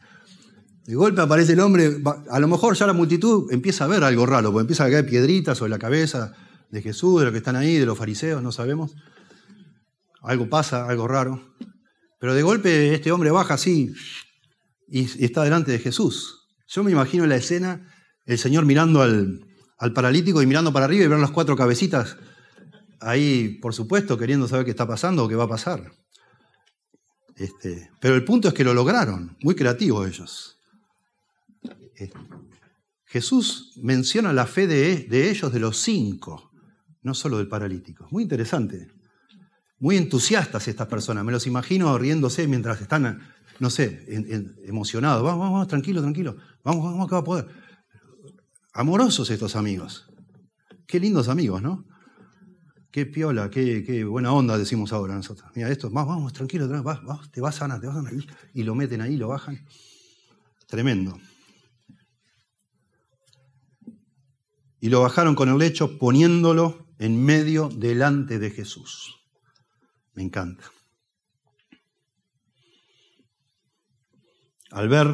De 0.86 0.96
golpe 0.96 1.22
aparece 1.22 1.54
el 1.54 1.62
hombre, 1.62 2.02
a 2.30 2.40
lo 2.40 2.48
mejor 2.50 2.76
ya 2.76 2.86
la 2.86 2.94
multitud 2.94 3.50
empieza 3.52 3.86
a 3.86 3.88
ver 3.88 4.04
algo 4.04 4.26
raro, 4.26 4.52
porque 4.52 4.64
empieza 4.64 4.84
a 4.84 4.90
caer 4.90 5.06
piedritas 5.06 5.58
sobre 5.58 5.70
la 5.70 5.80
cabeza 5.80 6.34
de 6.72 6.82
Jesús, 6.82 7.20
de 7.20 7.26
los 7.26 7.32
que 7.32 7.38
están 7.38 7.56
ahí, 7.56 7.78
de 7.78 7.86
los 7.86 7.98
fariseos, 7.98 8.44
no 8.44 8.52
sabemos. 8.52 8.96
Algo 10.22 10.50
pasa, 10.50 10.90
algo 10.90 11.08
raro. 11.08 11.56
Pero 12.20 12.34
de 12.34 12.42
golpe 12.42 12.94
este 12.94 13.14
hombre 13.14 13.32
baja 13.32 13.54
así 13.54 13.94
y 14.90 15.24
está 15.24 15.44
delante 15.44 15.72
de 15.72 15.80
Jesús. 15.80 16.50
Yo 16.68 16.84
me 16.84 16.92
imagino 16.92 17.26
la 17.26 17.38
escena, 17.38 17.88
el 18.26 18.38
Señor 18.38 18.66
mirando 18.66 19.02
al, 19.02 19.40
al 19.78 19.94
paralítico 19.94 20.42
y 20.42 20.48
mirando 20.48 20.74
para 20.74 20.86
arriba 20.86 21.06
y 21.06 21.08
ver 21.08 21.20
las 21.20 21.32
cuatro 21.32 21.56
cabecitas 21.56 22.18
ahí, 23.02 23.60
por 23.62 23.74
supuesto, 23.74 24.18
queriendo 24.18 24.48
saber 24.48 24.66
qué 24.66 24.72
está 24.72 24.88
pasando 24.88 25.24
o 25.24 25.28
qué 25.28 25.36
va 25.36 25.46
a 25.46 25.50
pasar. 25.50 25.92
Este, 27.36 27.90
pero 28.02 28.16
el 28.16 28.26
punto 28.26 28.50
es 28.50 28.54
que 28.54 28.64
lo 28.64 28.74
lograron, 28.74 29.38
muy 29.42 29.56
creativos 29.56 30.08
ellos. 30.08 30.60
Eh, 31.96 32.10
Jesús 33.06 33.74
menciona 33.78 34.34
la 34.34 34.46
fe 34.46 34.68
de, 34.68 35.08
de, 35.10 35.30
ellos, 35.30 35.52
de 35.52 35.60
los 35.60 35.78
cinco, 35.78 36.52
no 37.02 37.14
solo 37.14 37.38
del 37.38 37.48
paralítico. 37.48 38.08
Muy 38.12 38.24
interesante. 38.24 38.88
Muy 39.80 39.98
entusiastas 39.98 40.68
estas 40.68 40.88
personas. 40.88 41.24
Me 41.24 41.32
los 41.32 41.48
imagino 41.48 41.98
riéndose 41.98 42.48
mientras 42.48 42.82
están, 42.82 43.22
no 43.60 43.70
sé, 43.70 44.06
emocionados. 44.66 45.24
Vamos, 45.24 45.50
vamos, 45.50 45.68
tranquilo, 45.68 46.02
tranquilo. 46.02 46.36
Vamos, 46.64 46.84
vamos, 46.84 47.08
que 47.08 47.16
va 47.16 47.22
a 47.22 47.24
poder. 47.24 47.48
Amorosos 48.74 49.30
estos 49.32 49.56
amigos. 49.56 50.08
Qué 50.86 51.00
lindos 51.00 51.30
amigos, 51.30 51.62
¿no? 51.62 51.86
Qué 52.92 53.06
piola, 53.06 53.52
qué, 53.52 54.04
buena 54.04 54.34
onda 54.34 54.58
decimos 54.58 54.92
ahora 54.94 55.14
nosotros. 55.14 55.52
Mira, 55.56 55.70
esto, 55.70 55.92
vamos, 55.92 56.16
vamos, 56.16 56.34
tranquilo, 56.34 56.68
te 56.68 56.74
vas 57.40 57.56
sana, 57.56 57.80
te 57.80 57.88
vas 57.88 57.96
sana. 57.96 58.12
Y 58.54 58.64
lo 58.64 58.74
meten 58.74 59.02
ahí, 59.02 59.16
lo 59.16 59.28
bajan. 59.28 59.64
Tremendo. 60.66 61.20
Y 64.80 64.90
lo 64.90 65.02
bajaron 65.02 65.36
con 65.36 65.50
el 65.50 65.58
lecho 65.58 66.00
poniéndolo 66.00 66.88
en 66.98 67.24
medio 67.24 67.70
delante 67.70 68.40
de 68.40 68.50
Jesús. 68.50 69.20
Me 70.14 70.24
encanta. 70.24 70.64
Al 74.72 74.90
ver, 74.90 75.08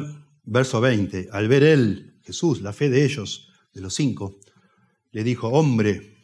verso 0.44 0.80
20, 0.80 1.28
al 1.32 1.48
ver 1.48 1.62
él, 1.62 2.20
Jesús, 2.22 2.62
la 2.62 2.72
fe 2.72 2.88
de 2.88 3.04
ellos, 3.04 3.52
de 3.72 3.80
los 3.82 3.94
cinco, 3.94 4.40
le 5.12 5.24
dijo, 5.24 5.48
hombre, 5.48 6.15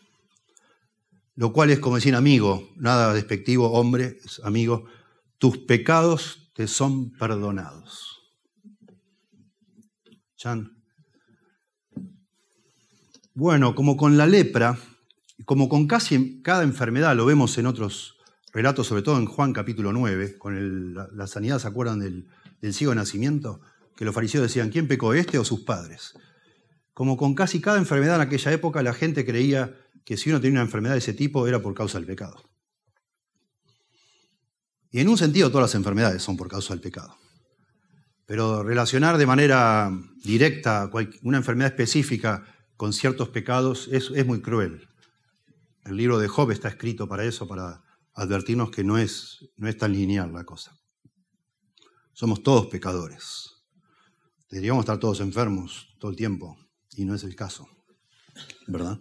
lo 1.34 1.52
cual 1.52 1.70
es 1.70 1.78
como 1.78 1.96
decir 1.96 2.14
amigo, 2.14 2.70
nada 2.76 3.14
despectivo, 3.14 3.72
hombre, 3.72 4.18
amigo, 4.44 4.84
tus 5.38 5.58
pecados 5.58 6.50
te 6.54 6.66
son 6.66 7.10
perdonados. 7.12 8.20
Chan. 10.36 10.76
Bueno, 13.34 13.74
como 13.74 13.96
con 13.96 14.18
la 14.18 14.26
lepra, 14.26 14.78
como 15.46 15.68
con 15.68 15.86
casi 15.86 16.42
cada 16.42 16.64
enfermedad, 16.64 17.16
lo 17.16 17.24
vemos 17.24 17.56
en 17.56 17.66
otros 17.66 18.18
relatos, 18.52 18.86
sobre 18.86 19.02
todo 19.02 19.16
en 19.18 19.26
Juan 19.26 19.54
capítulo 19.54 19.92
9, 19.92 20.36
con 20.36 20.94
la, 20.94 21.26
sanidad, 21.26 21.58
¿se 21.58 21.68
acuerdan 21.68 22.00
del, 22.00 22.28
del 22.60 22.74
ciego 22.74 22.90
de 22.90 22.96
nacimiento? 22.96 23.60
Que 23.96 24.04
los 24.04 24.14
fariseos 24.14 24.42
decían, 24.42 24.68
¿quién 24.68 24.86
pecó 24.86 25.14
este 25.14 25.38
o 25.38 25.44
sus 25.44 25.60
padres? 25.60 26.14
Como 26.92 27.16
con 27.16 27.34
casi 27.34 27.60
cada 27.62 27.78
enfermedad 27.78 28.16
en 28.16 28.22
aquella 28.22 28.52
época, 28.52 28.82
la 28.82 28.92
gente 28.92 29.24
creía 29.24 29.74
que 30.04 30.16
si 30.16 30.30
uno 30.30 30.40
tenía 30.40 30.58
una 30.58 30.66
enfermedad 30.66 30.94
de 30.94 30.98
ese 30.98 31.14
tipo 31.14 31.46
era 31.46 31.60
por 31.60 31.74
causa 31.74 31.98
del 31.98 32.06
pecado. 32.06 32.42
Y 34.90 35.00
en 35.00 35.08
un 35.08 35.16
sentido 35.16 35.48
todas 35.48 35.70
las 35.70 35.74
enfermedades 35.74 36.22
son 36.22 36.36
por 36.36 36.48
causa 36.48 36.74
del 36.74 36.82
pecado. 36.82 37.16
Pero 38.26 38.62
relacionar 38.62 39.18
de 39.18 39.26
manera 39.26 39.90
directa 40.22 40.90
una 41.22 41.38
enfermedad 41.38 41.72
específica 41.72 42.44
con 42.76 42.92
ciertos 42.92 43.30
pecados 43.30 43.88
es, 43.90 44.10
es 44.14 44.26
muy 44.26 44.40
cruel. 44.40 44.88
El 45.84 45.96
libro 45.96 46.18
de 46.18 46.28
Job 46.28 46.50
está 46.50 46.68
escrito 46.68 47.08
para 47.08 47.24
eso, 47.24 47.48
para 47.48 47.82
advertirnos 48.14 48.70
que 48.70 48.84
no 48.84 48.98
es, 48.98 49.50
no 49.56 49.68
es 49.68 49.76
tan 49.76 49.92
lineal 49.92 50.32
la 50.32 50.44
cosa. 50.44 50.78
Somos 52.12 52.42
todos 52.42 52.66
pecadores. 52.66 53.50
Deberíamos 54.50 54.82
estar 54.82 54.98
todos 54.98 55.20
enfermos 55.20 55.96
todo 55.98 56.10
el 56.10 56.16
tiempo, 56.16 56.58
y 56.94 57.04
no 57.04 57.14
es 57.14 57.24
el 57.24 57.34
caso, 57.34 57.68
¿verdad? 58.66 58.98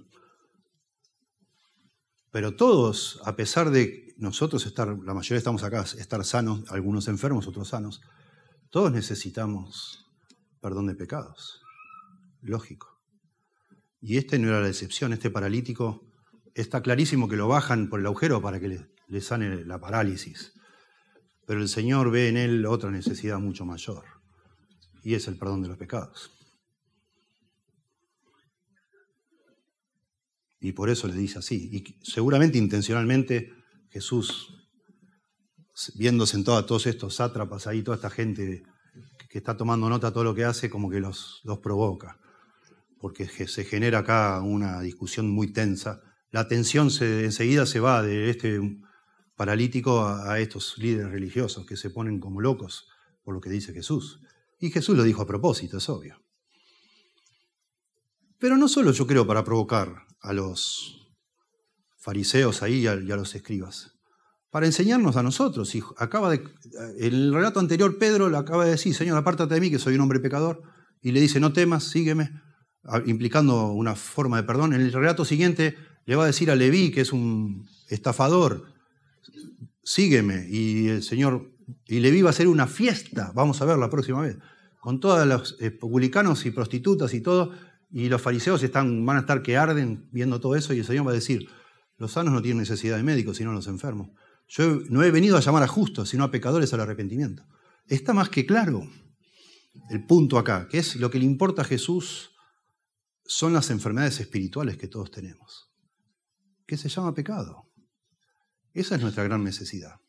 Pero 2.32 2.56
todos, 2.56 3.22
a 3.26 3.36
pesar 3.36 3.70
de 3.72 4.14
nosotros 4.18 4.66
estar, 4.66 4.88
la 4.88 5.14
mayoría 5.14 5.38
estamos 5.38 5.64
acá, 5.64 5.82
estar 5.82 6.24
sanos, 6.24 6.64
algunos 6.70 7.08
enfermos, 7.08 7.48
otros 7.48 7.70
sanos, 7.70 8.02
todos 8.70 8.92
necesitamos 8.92 10.06
perdón 10.62 10.88
de 10.88 10.96
pecados. 10.96 11.62
Lógico. 12.42 13.00
Y 14.00 14.18
este 14.18 14.40
no 14.40 14.48
era 14.48 14.62
la 14.62 14.70
excepción, 14.70 15.14
este 15.14 15.30
paralítico 15.30 16.08
está 16.56 16.82
clarísimo 16.82 17.28
que 17.28 17.36
lo 17.36 17.48
bajan 17.48 17.90
por 17.90 18.00
el 18.00 18.06
agujero 18.06 18.42
para 18.42 18.60
que 18.60 18.88
le, 19.08 19.22
sane 19.22 19.66
la 19.66 19.80
parálisis. 19.80 20.54
Pero 21.46 21.62
el 21.62 21.70
Señor 21.70 22.12
ve 22.12 22.30
en 22.30 22.38
él 22.38 22.66
otra 22.66 22.92
necesidad 22.92 23.40
mucho 23.40 23.66
mayor, 23.66 24.06
y 25.04 25.16
es 25.16 25.28
el 25.28 25.38
perdón 25.38 25.62
de 25.64 25.68
los 25.68 25.78
pecados. 25.78 26.32
Y 30.62 30.74
por 30.74 30.92
eso 30.92 31.08
le 31.08 31.16
dice 31.16 31.40
así. 31.40 31.70
Y 31.74 32.00
seguramente 32.04 32.60
intencionalmente 32.60 33.52
Jesús, 33.90 34.70
viendo 35.96 36.28
sentado 36.28 36.58
a 36.58 36.66
todos 36.68 36.86
estos 36.86 37.16
sátrapas 37.16 37.66
ahí, 37.66 37.82
toda 37.82 37.96
esta 37.96 38.12
gente 38.12 38.64
que 39.28 39.40
está 39.40 39.58
tomando 39.58 39.90
nota 39.90 40.08
de 40.08 40.14
todo 40.14 40.24
lo 40.24 40.36
que 40.36 40.46
hace, 40.46 40.70
como 40.70 40.90
que 40.90 41.00
los, 41.00 41.42
los 41.44 41.58
provoca. 41.60 42.20
Porque 43.00 43.28
se 43.28 43.66
genera 43.66 44.00
acá 44.00 44.40
una 44.42 44.82
discusión 44.82 45.32
muy 45.32 45.52
tensa. 45.52 46.00
La 46.30 46.48
tensión 46.48 46.92
se, 46.92 47.26
enseguida 47.26 47.66
se 47.66 47.80
va 47.80 48.04
de 48.04 48.30
este 48.30 48.62
paralítico 49.36 50.02
a, 50.02 50.34
a 50.34 50.40
estos 50.40 50.78
líderes 50.78 51.12
religiosos 51.12 51.66
que 51.66 51.76
se 51.76 51.90
ponen 51.90 52.20
como 52.20 52.40
locos 52.40 52.88
por 53.24 53.34
lo 53.34 53.42
que 53.42 53.50
dice 53.50 53.74
Jesús. 53.74 54.22
Y 54.60 54.70
Jesús 54.70 54.96
lo 54.96 55.04
dijo 55.04 55.24
a 55.24 55.28
propósito, 55.28 55.78
es 55.78 55.90
obvio. 55.90 56.22
Pero 58.38 58.58
no 58.58 58.68
solo 58.68 58.92
yo 58.92 59.08
creo 59.08 59.26
para 59.26 59.44
provocar 59.44 60.11
a 60.22 60.34
los 60.34 61.02
fariseos 61.98 62.64
ahí 62.64 62.82
y 62.82 62.88
a, 62.88 62.96
los 62.96 63.36
escribas, 63.36 63.94
para 64.50 64.66
enseñarnos 64.66 65.18
a 65.18 65.24
nosotros. 65.24 65.72
Acaba 65.98 66.34
en 66.34 66.44
el 67.00 67.34
relato 67.34 67.60
anterior 67.60 67.98
Pedro 67.98 68.30
le 68.30 68.38
acaba 68.38 68.66
de 68.66 68.72
decir, 68.72 68.94
Señor, 68.94 69.18
apártate 69.18 69.54
de 69.54 69.62
mí 69.62 69.70
que 69.70 69.80
soy 69.80 69.96
un 69.96 70.02
hombre 70.02 70.20
pecador. 70.20 70.64
Y 71.02 71.12
le 71.12 71.22
dice, 71.22 71.40
no 71.40 71.54
temas, 71.54 71.86
sígueme. 71.86 72.32
implicando 73.06 73.72
una 73.72 73.96
forma 73.96 74.38
de 74.38 74.44
perdón. 74.44 74.74
En 74.74 74.82
el 74.82 74.92
relato 74.92 75.26
siguiente 75.26 75.76
le 76.06 76.16
va 76.16 76.24
a 76.24 76.28
decir 76.28 76.52
a 76.52 76.56
Leví, 76.56 76.92
que 76.92 77.02
es 77.02 77.14
un 77.14 77.68
estafador, 77.88 78.66
sígueme. 79.84 80.48
Y 80.50 80.88
el 80.88 81.04
Señor, 81.04 81.52
y 81.88 82.00
Leví 82.00 82.22
va 82.22 82.30
a 82.30 82.32
hacer 82.32 82.48
una 82.48 82.68
fiesta, 82.68 83.32
vamos 83.34 83.62
a 83.62 83.66
ver 83.66 83.78
la 83.78 83.90
próxima 83.90 84.22
vez, 84.22 84.38
con 84.80 85.00
todos 85.00 85.26
los 85.28 85.58
eh, 85.60 85.72
publicanos 85.72 86.46
y 86.46 86.52
prostitutas 86.52 87.14
y 87.14 87.22
todo, 87.22 87.54
y 87.92 88.10
los 88.10 88.22
fariseos 88.22 88.64
están, 88.64 89.06
van 89.06 89.18
a 89.18 89.20
estar 89.22 89.42
que 89.42 89.58
arden 89.58 90.08
viendo 90.12 90.40
todo 90.40 90.56
eso, 90.56 90.74
y 90.74 90.80
el 90.80 90.86
Señor 90.86 91.08
va 91.08 91.12
a 91.12 91.16
decir, 91.16 91.50
los 91.98 92.14
sanos 92.14 92.34
no 92.34 92.42
tienen 92.42 92.60
necesidad 92.60 92.98
de 92.98 93.04
médicos, 93.04 93.38
sino 93.38 93.52
los 93.52 93.68
enfermos. 93.68 94.10
Yo 94.48 94.82
no 94.90 95.04
he 95.04 95.12
venido 95.12 95.38
a 95.38 95.42
llamar 95.42 95.64
a 95.64 95.68
justos, 95.68 96.10
sino 96.10 96.24
a 96.24 96.32
pecadores 96.32 96.74
al 96.74 96.82
arrepentimiento. 96.82 97.46
Está 97.88 98.14
más 98.14 98.30
que 98.30 98.46
claro 98.46 98.88
el 99.90 100.06
punto 100.06 100.38
acá, 100.38 100.68
que 100.68 100.80
es 100.80 100.96
lo 100.96 101.10
que 101.10 101.20
le 101.20 101.26
importa 101.26 101.62
a 101.62 101.66
Jesús 101.66 102.32
son 103.26 103.54
las 103.54 103.70
enfermedades 103.70 104.20
espirituales 104.20 104.78
que 104.78 104.88
todos 104.88 105.12
tenemos, 105.12 105.72
que 106.66 106.78
se 106.78 106.90
llama 106.90 107.14
pecado. 107.14 107.70
Esa 108.74 108.96
es 108.96 109.02
nuestra 109.02 109.24
gran 109.24 109.44
necesidad. 109.44 110.00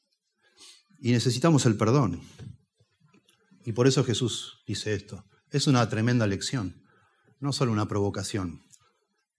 Y 0.98 1.12
necesitamos 1.12 1.66
el 1.66 1.76
perdón. 1.76 2.20
Y 3.64 3.72
por 3.72 3.86
eso 3.86 4.04
Jesús 4.04 4.62
dice 4.66 4.94
esto. 4.94 5.24
Es 5.50 5.66
una 5.66 5.88
tremenda 5.88 6.26
lección, 6.26 6.81
no 7.42 7.52
solo 7.52 7.72
una 7.72 7.88
provocación 7.88 8.62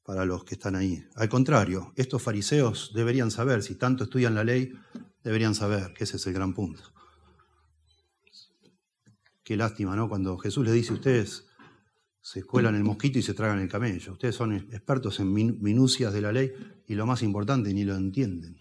para 0.04 0.26
los 0.26 0.44
que 0.44 0.56
están 0.56 0.76
ahí. 0.76 1.06
Al 1.16 1.30
contrario, 1.30 1.94
estos 1.96 2.22
fariseos 2.22 2.92
deberían 2.94 3.32
saber, 3.32 3.64
si 3.64 3.76
tanto 3.76 4.04
estudian 4.04 4.36
la 4.36 4.44
ley, 4.44 4.74
deberían 5.24 5.56
saber 5.56 5.94
que 5.94 6.04
ese 6.04 6.18
es 6.18 6.28
el 6.28 6.34
gran 6.34 6.54
punto. 6.54 6.84
Qué 9.42 9.56
lástima, 9.56 9.96
¿no? 9.96 10.10
Cuando 10.10 10.38
Jesús 10.38 10.66
les 10.66 10.74
dice, 10.74 10.94
ustedes 10.94 11.48
se 12.22 12.44
cuelan 12.44 12.76
el 12.76 12.84
mosquito 12.84 13.20
y 13.20 13.22
se 13.22 13.34
tragan 13.34 13.60
el 13.60 13.70
camello. 13.70 14.12
Ustedes 14.14 14.36
son 14.36 14.54
expertos 14.54 15.22
en 15.22 15.34
minucias 15.34 16.14
de 16.14 16.22
la 16.22 16.34
ley 16.34 16.52
y 16.86 16.96
lo 16.96 17.06
más 17.06 17.24
importante, 17.24 17.74
ni 17.74 17.86
lo 17.86 17.96
entienden. 17.96 18.58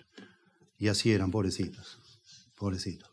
Y 0.79 0.87
así 0.87 1.11
eran, 1.11 1.33
pobrecitos, 1.33 1.99
pobrecitos. 2.57 3.12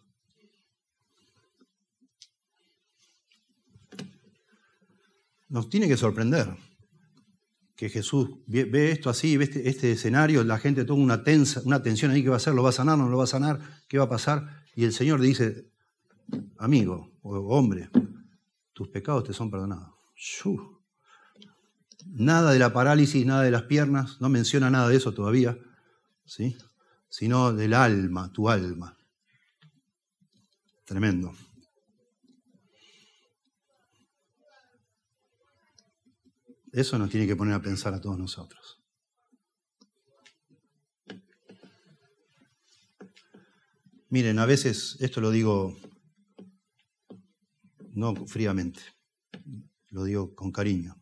Nos 5.49 5.69
tiene 5.69 5.87
que 5.87 5.97
sorprender 5.97 6.55
que 7.75 7.89
Jesús 7.89 8.29
ve, 8.45 8.91
esto 8.91 9.09
así, 9.09 9.37
ve 9.37 9.45
este, 9.45 9.69
este, 9.69 9.91
escenario, 9.91 10.43
la 10.43 10.59
gente 10.59 10.83
toma 10.85 11.03
una, 11.03 11.23
tensa, 11.23 11.61
una 11.63 11.81
tensión 11.81 12.11
ahí, 12.11 12.21
¿qué 12.21 12.29
va 12.29 12.35
a 12.35 12.37
hacer? 12.37 12.53
¿Lo 12.53 12.61
va 12.61 12.69
a 12.69 12.73
sanar? 12.73 12.97
¿No 12.97 13.07
lo 13.07 13.17
va 13.17 13.23
a 13.23 13.27
sanar? 13.27 13.59
¿Qué 13.87 13.97
va 13.97 14.03
a 14.05 14.09
pasar? 14.09 14.63
Y 14.75 14.83
el 14.83 14.93
Señor 14.93 15.21
dice, 15.21 15.71
amigo 16.57 17.11
o 17.21 17.37
hombre, 17.57 17.89
tus 18.73 18.89
pecados 18.89 19.23
te 19.23 19.33
son 19.33 19.49
perdonados. 19.49 19.93
Nada 22.05 22.51
de 22.51 22.59
la 22.59 22.73
parálisis, 22.73 23.25
nada 23.25 23.43
de 23.43 23.51
las 23.51 23.63
piernas, 23.63 24.19
no 24.19 24.29
menciona 24.29 24.69
nada 24.69 24.89
de 24.89 24.97
eso 24.97 25.13
todavía, 25.13 25.57
¿sí? 26.25 26.57
sino 27.09 27.53
del 27.53 27.73
alma, 27.73 28.31
tu 28.31 28.49
alma. 28.49 28.97
Tremendo. 30.85 31.33
Eso 36.71 36.97
nos 36.97 37.09
tiene 37.09 37.25
que 37.25 37.35
poner 37.35 37.55
a 37.55 37.61
pensar 37.61 37.93
a 37.93 38.01
todos 38.01 38.17
nosotros. 38.17 38.79
Miren, 44.09 44.39
a 44.39 44.45
veces, 44.45 44.97
esto 44.99 45.21
lo 45.21 45.29
digo 45.29 45.75
no 47.91 48.15
fríamente, 48.27 48.81
lo 49.89 50.03
digo 50.03 50.33
con 50.35 50.51
cariño. 50.51 50.95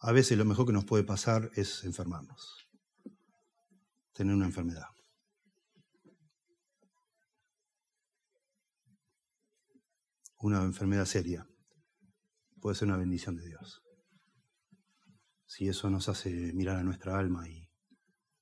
A 0.00 0.12
veces 0.12 0.38
lo 0.38 0.44
mejor 0.44 0.66
que 0.66 0.72
nos 0.72 0.84
puede 0.84 1.04
pasar 1.04 1.50
es 1.54 1.84
enfermarnos, 1.84 2.68
tener 4.12 4.34
una 4.34 4.46
enfermedad. 4.46 4.86
Una 10.38 10.62
enfermedad 10.62 11.04
seria 11.04 11.46
puede 12.60 12.76
ser 12.76 12.88
una 12.88 12.96
bendición 12.96 13.36
de 13.36 13.46
Dios. 13.46 13.79
Si 15.60 15.68
eso 15.68 15.90
nos 15.90 16.08
hace 16.08 16.54
mirar 16.54 16.78
a 16.78 16.82
nuestra 16.82 17.18
alma 17.18 17.46
y 17.46 17.68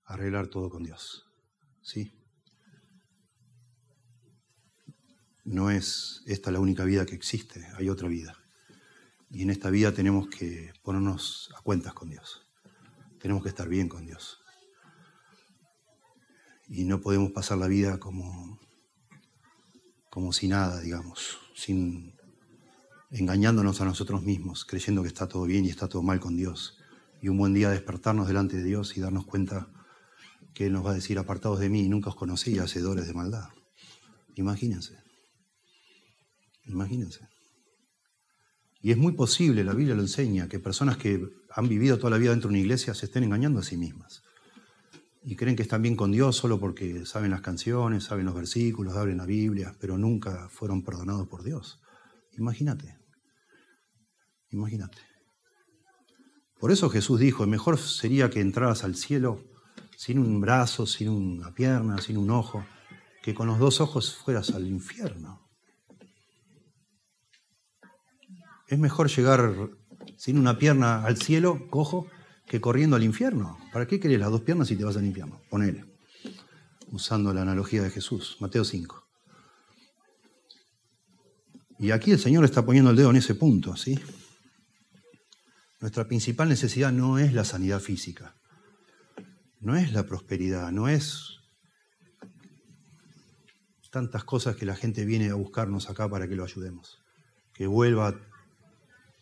arreglar 0.04 0.46
todo 0.46 0.70
con 0.70 0.84
Dios. 0.84 1.26
¿Sí? 1.82 2.12
No 5.42 5.72
es 5.72 6.22
esta 6.26 6.52
la 6.52 6.60
única 6.60 6.84
vida 6.84 7.06
que 7.06 7.16
existe, 7.16 7.66
hay 7.76 7.88
otra 7.88 8.06
vida. 8.06 8.36
Y 9.30 9.42
en 9.42 9.50
esta 9.50 9.68
vida 9.68 9.92
tenemos 9.92 10.28
que 10.28 10.72
ponernos 10.84 11.52
a 11.58 11.62
cuentas 11.62 11.92
con 11.92 12.08
Dios. 12.08 12.46
Tenemos 13.20 13.42
que 13.42 13.48
estar 13.48 13.68
bien 13.68 13.88
con 13.88 14.06
Dios. 14.06 14.38
Y 16.68 16.84
no 16.84 17.00
podemos 17.00 17.32
pasar 17.32 17.58
la 17.58 17.66
vida 17.66 17.98
como, 17.98 18.60
como 20.08 20.32
si 20.32 20.46
nada, 20.46 20.80
digamos, 20.80 21.36
sin 21.56 22.14
engañándonos 23.10 23.80
a 23.80 23.86
nosotros 23.86 24.22
mismos, 24.22 24.64
creyendo 24.64 25.02
que 25.02 25.08
está 25.08 25.26
todo 25.26 25.46
bien 25.46 25.64
y 25.64 25.70
está 25.70 25.88
todo 25.88 26.04
mal 26.04 26.20
con 26.20 26.36
Dios. 26.36 26.78
Y 27.20 27.28
un 27.28 27.38
buen 27.38 27.54
día 27.54 27.70
despertarnos 27.70 28.28
delante 28.28 28.56
de 28.56 28.64
Dios 28.64 28.96
y 28.96 29.00
darnos 29.00 29.26
cuenta 29.26 29.68
que 30.54 30.66
Él 30.66 30.72
nos 30.72 30.84
va 30.84 30.92
a 30.92 30.94
decir, 30.94 31.18
apartados 31.18 31.60
de 31.60 31.68
mí, 31.68 31.88
nunca 31.88 32.10
os 32.10 32.16
conocí, 32.16 32.58
hacedores 32.58 33.06
de 33.06 33.14
maldad. 33.14 33.48
Imagínense. 34.36 34.96
Imagínense. 36.66 37.28
Y 38.80 38.92
es 38.92 38.96
muy 38.96 39.12
posible, 39.12 39.64
la 39.64 39.74
Biblia 39.74 39.94
lo 39.94 40.02
enseña, 40.02 40.48
que 40.48 40.60
personas 40.60 40.96
que 40.96 41.20
han 41.50 41.68
vivido 41.68 41.98
toda 41.98 42.10
la 42.10 42.18
vida 42.18 42.30
dentro 42.30 42.48
de 42.48 42.54
una 42.54 42.60
iglesia 42.60 42.94
se 42.94 43.06
estén 43.06 43.24
engañando 43.24 43.60
a 43.60 43.64
sí 43.64 43.76
mismas. 43.76 44.22
Y 45.24 45.34
creen 45.34 45.56
que 45.56 45.62
están 45.62 45.82
bien 45.82 45.96
con 45.96 46.12
Dios 46.12 46.36
solo 46.36 46.60
porque 46.60 47.04
saben 47.04 47.32
las 47.32 47.40
canciones, 47.40 48.04
saben 48.04 48.26
los 48.26 48.34
versículos, 48.34 48.94
abren 48.94 49.18
la 49.18 49.26
Biblia, 49.26 49.74
pero 49.80 49.98
nunca 49.98 50.48
fueron 50.48 50.82
perdonados 50.84 51.26
por 51.26 51.42
Dios. 51.42 51.80
Imagínate. 52.36 52.96
Imagínate. 54.50 55.07
Por 56.59 56.72
eso 56.72 56.90
Jesús 56.90 57.20
dijo, 57.20 57.46
mejor 57.46 57.78
sería 57.78 58.30
que 58.30 58.40
entraras 58.40 58.84
al 58.84 58.96
cielo 58.96 59.44
sin 59.96 60.18
un 60.18 60.40
brazo, 60.40 60.86
sin 60.86 61.09
una 61.09 61.54
pierna, 61.54 61.98
sin 61.98 62.16
un 62.16 62.30
ojo, 62.30 62.64
que 63.22 63.34
con 63.34 63.46
los 63.46 63.59
dos 63.59 63.80
ojos 63.80 64.16
fueras 64.16 64.50
al 64.50 64.66
infierno. 64.66 65.48
Es 68.66 68.78
mejor 68.78 69.09
llegar 69.09 69.70
sin 70.16 70.38
una 70.38 70.59
pierna 70.59 71.04
al 71.04 71.16
cielo, 71.16 71.68
cojo, 71.70 72.06
que 72.46 72.61
corriendo 72.61 72.96
al 72.96 73.04
infierno. 73.04 73.59
¿Para 73.72 73.86
qué 73.86 74.00
querés 74.00 74.18
las 74.18 74.30
dos 74.30 74.42
piernas 74.42 74.68
si 74.68 74.76
te 74.76 74.84
vas 74.84 74.96
al 74.96 75.04
infierno? 75.04 75.40
Ponele. 75.48 75.84
Usando 76.90 77.32
la 77.32 77.42
analogía 77.42 77.82
de 77.82 77.90
Jesús, 77.90 78.36
Mateo 78.40 78.64
5. 78.64 79.04
Y 81.78 81.92
aquí 81.92 82.11
el 82.11 82.18
Señor 82.18 82.44
está 82.44 82.64
poniendo 82.64 82.90
el 82.90 82.96
dedo 82.96 83.11
en 83.11 83.16
ese 83.16 83.34
punto, 83.34 83.76
¿sí? 83.76 83.98
Nuestra 85.81 86.09
principal 86.09 86.49
necesidad 86.49 86.93
no 86.93 87.18
es 87.18 87.33
la 87.33 87.45
sanidad 87.45 87.81
física, 87.81 88.35
no 89.61 89.76
es 89.76 89.93
la 89.93 90.05
prosperidad, 90.05 90.72
no 90.72 90.89
es 90.89 91.39
tantas 93.91 94.24
cosas 94.24 94.57
que 94.57 94.66
la 94.66 94.76
gente 94.76 95.05
viene 95.05 95.31
a 95.31 95.35
buscarnos 95.35 95.89
acá 95.89 96.09
para 96.09 96.29
que 96.29 96.37
lo 96.37 96.45
ayudemos. 96.45 97.01
Que 97.53 97.66
vuelva 97.66 98.14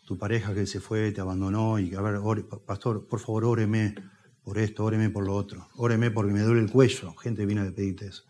tu 0.05 0.17
pareja 0.17 0.53
que 0.53 0.65
se 0.67 0.79
fue, 0.79 1.11
te 1.11 1.21
abandonó 1.21 1.79
y 1.79 1.93
a 1.95 2.01
ver, 2.01 2.19
pastor, 2.65 3.07
por 3.07 3.19
favor, 3.19 3.45
óreme 3.45 3.95
por 4.43 4.57
esto, 4.57 4.85
óreme 4.85 5.09
por 5.09 5.25
lo 5.25 5.35
otro, 5.35 5.67
óreme 5.75 6.11
porque 6.11 6.31
me 6.31 6.41
duele 6.41 6.61
el 6.61 6.71
cuello. 6.71 7.13
Gente 7.15 7.45
viene 7.45 7.61
a 7.61 7.71
pedirte 7.71 8.07
eso. 8.07 8.23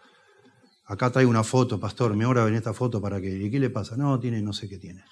Acá 0.85 1.11
traigo 1.11 1.29
una 1.29 1.43
foto, 1.43 1.79
pastor, 1.79 2.15
me 2.15 2.25
ora 2.25 2.47
en 2.47 2.55
esta 2.55 2.73
foto 2.73 3.01
para 3.01 3.19
que. 3.19 3.29
¿Y 3.29 3.51
qué 3.51 3.59
le 3.59 3.69
pasa? 3.69 3.97
No, 3.97 4.19
tiene, 4.19 4.41
no 4.41 4.53
sé 4.53 4.69
qué 4.69 4.77
tiene. 4.77 5.03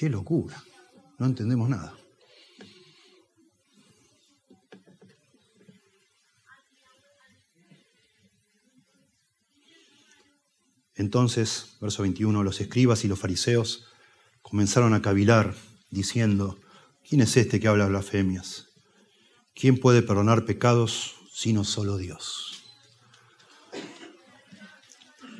Qué 0.00 0.08
locura. 0.08 0.64
No 1.18 1.26
entendemos 1.26 1.68
nada. 1.68 1.94
Entonces, 10.94 11.76
verso 11.82 12.00
21, 12.00 12.42
los 12.42 12.62
escribas 12.62 13.04
y 13.04 13.08
los 13.08 13.18
fariseos 13.18 13.88
comenzaron 14.40 14.94
a 14.94 15.02
cavilar, 15.02 15.54
diciendo, 15.90 16.58
¿quién 17.06 17.20
es 17.20 17.36
este 17.36 17.60
que 17.60 17.68
habla 17.68 17.86
blasfemias? 17.86 18.68
¿Quién 19.54 19.76
puede 19.76 20.00
perdonar 20.00 20.46
pecados 20.46 21.16
sino 21.30 21.62
solo 21.62 21.98
Dios? 21.98 22.64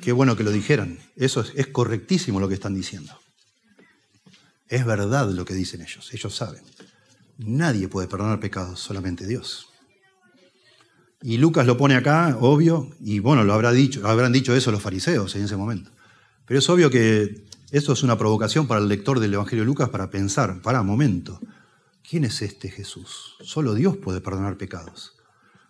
Qué 0.02 0.12
bueno 0.12 0.36
que 0.36 0.44
lo 0.44 0.50
dijeran. 0.50 0.98
Eso 1.16 1.40
es, 1.40 1.54
es 1.56 1.68
correctísimo 1.68 2.40
lo 2.40 2.48
que 2.48 2.54
están 2.54 2.74
diciendo. 2.74 3.19
Es 4.70 4.86
verdad 4.86 5.28
lo 5.30 5.44
que 5.44 5.52
dicen 5.52 5.82
ellos. 5.82 6.14
Ellos 6.14 6.32
saben. 6.34 6.62
Nadie 7.38 7.88
puede 7.88 8.06
perdonar 8.06 8.38
pecados, 8.38 8.78
solamente 8.78 9.26
Dios. 9.26 9.66
Y 11.22 11.38
Lucas 11.38 11.66
lo 11.66 11.76
pone 11.76 11.96
acá, 11.96 12.38
obvio, 12.40 12.88
y 13.00 13.18
bueno, 13.18 13.42
lo 13.42 13.72
dicho, 13.72 14.06
habrán 14.06 14.32
dicho 14.32 14.54
eso 14.54 14.70
los 14.70 14.80
fariseos 14.80 15.34
en 15.34 15.44
ese 15.44 15.56
momento. 15.56 15.90
Pero 16.46 16.60
es 16.60 16.70
obvio 16.70 16.88
que 16.88 17.44
Esto 17.72 17.92
es 17.92 18.02
una 18.02 18.16
provocación 18.16 18.66
para 18.66 18.80
el 18.80 18.88
lector 18.88 19.20
del 19.20 19.34
Evangelio 19.34 19.62
de 19.62 19.66
Lucas 19.66 19.90
para 19.90 20.10
pensar, 20.10 20.60
para 20.60 20.82
momento, 20.82 21.38
¿quién 22.08 22.24
es 22.24 22.42
este 22.42 22.68
Jesús? 22.68 23.36
Solo 23.42 23.74
Dios 23.74 23.96
puede 23.96 24.20
perdonar 24.20 24.56
pecados. 24.56 25.12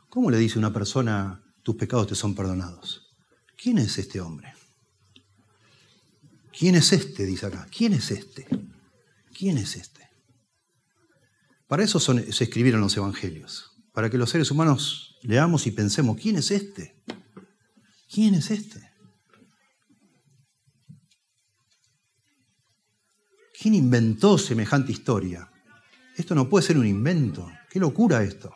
¿Cómo 0.08 0.30
le 0.30 0.38
dice 0.38 0.58
una 0.58 0.72
persona, 0.72 1.42
tus 1.62 1.76
pecados 1.76 2.06
te 2.06 2.14
son 2.14 2.34
perdonados? 2.34 3.14
¿Quién 3.56 3.76
es 3.76 3.98
este 3.98 4.20
hombre? 4.20 4.54
¿Quién 6.58 6.74
es 6.74 6.92
este? 6.92 7.26
Dice 7.26 7.46
acá. 7.46 7.66
¿Quién 7.70 7.92
es 7.92 8.10
este? 8.10 8.46
¿Quién 9.40 9.56
es 9.56 9.74
este? 9.74 10.06
Para 11.66 11.82
eso 11.82 11.98
se 11.98 12.44
escribieron 12.44 12.82
los 12.82 12.94
evangelios, 12.94 13.70
para 13.94 14.10
que 14.10 14.18
los 14.18 14.28
seres 14.28 14.50
humanos 14.50 15.16
leamos 15.22 15.66
y 15.66 15.70
pensemos, 15.70 16.18
¿quién 16.20 16.36
es 16.36 16.50
este? 16.50 17.02
¿Quién 18.12 18.34
es 18.34 18.50
este? 18.50 18.86
¿Quién 23.58 23.72
inventó 23.72 24.36
semejante 24.36 24.92
historia? 24.92 25.50
Esto 26.18 26.34
no 26.34 26.46
puede 26.50 26.66
ser 26.66 26.76
un 26.76 26.86
invento. 26.86 27.50
¿Qué 27.70 27.80
locura 27.80 28.22
esto? 28.22 28.54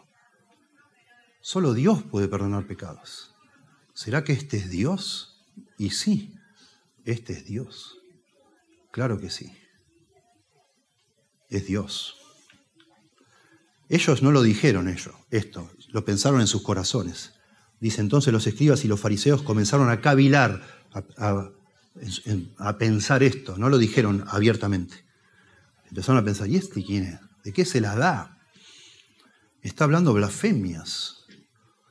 Solo 1.41 1.73
Dios 1.73 2.03
puede 2.03 2.29
perdonar 2.29 2.67
pecados. 2.67 3.35
¿Será 3.95 4.23
que 4.23 4.35
este 4.35 4.59
es 4.59 4.69
Dios? 4.69 5.47
Y 5.79 5.93
sí, 5.93 6.35
este 7.07 7.33
es 7.33 7.47
Dios. 7.47 7.97
Claro 8.93 9.19
que 9.19 9.31
sí. 9.31 9.51
Es 11.49 11.67
Dios. 11.67 12.17
Ellos 13.89 14.23
no 14.23 14.33
lo 14.33 14.43
dijeron 14.43 14.89
ellos, 14.89 15.15
esto, 15.31 15.71
lo 15.91 16.05
pensaron 16.05 16.41
en 16.41 16.47
sus 16.47 16.63
corazones. 16.63 17.35
Dice 17.81 18.01
entonces 18.01 18.33
los 18.33 18.47
escribas 18.47 18.85
y 18.85 18.89
los 18.89 18.99
fariseos 18.99 19.43
comenzaron 19.43 19.91
a 19.91 20.01
cavilar, 20.01 20.63
a, 21.19 22.79
pensar 22.79 23.23
esto, 23.23 23.59
no 23.59 23.69
lo 23.69 23.79
dijeron 23.79 24.25
abiertamente. 24.29 25.05
Empezaron 25.89 26.21
a 26.21 26.25
pensar, 26.25 26.49
¿y 26.49 26.57
este 26.57 26.83
quién 26.83 27.05
es? 27.05 27.21
¿De 27.45 27.53
qué 27.53 27.65
se 27.65 27.81
la 27.81 27.95
da? 27.95 28.39
Está 29.61 29.85
hablando 29.85 30.15
blasfemias. 30.15 31.27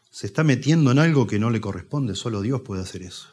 Se 0.09 0.27
está 0.27 0.43
metiendo 0.43 0.91
en 0.91 0.99
algo 0.99 1.27
que 1.27 1.39
no 1.39 1.49
le 1.49 1.61
corresponde, 1.61 2.15
solo 2.15 2.41
Dios 2.41 2.61
puede 2.61 2.81
hacer 2.81 3.03
eso. 3.03 3.29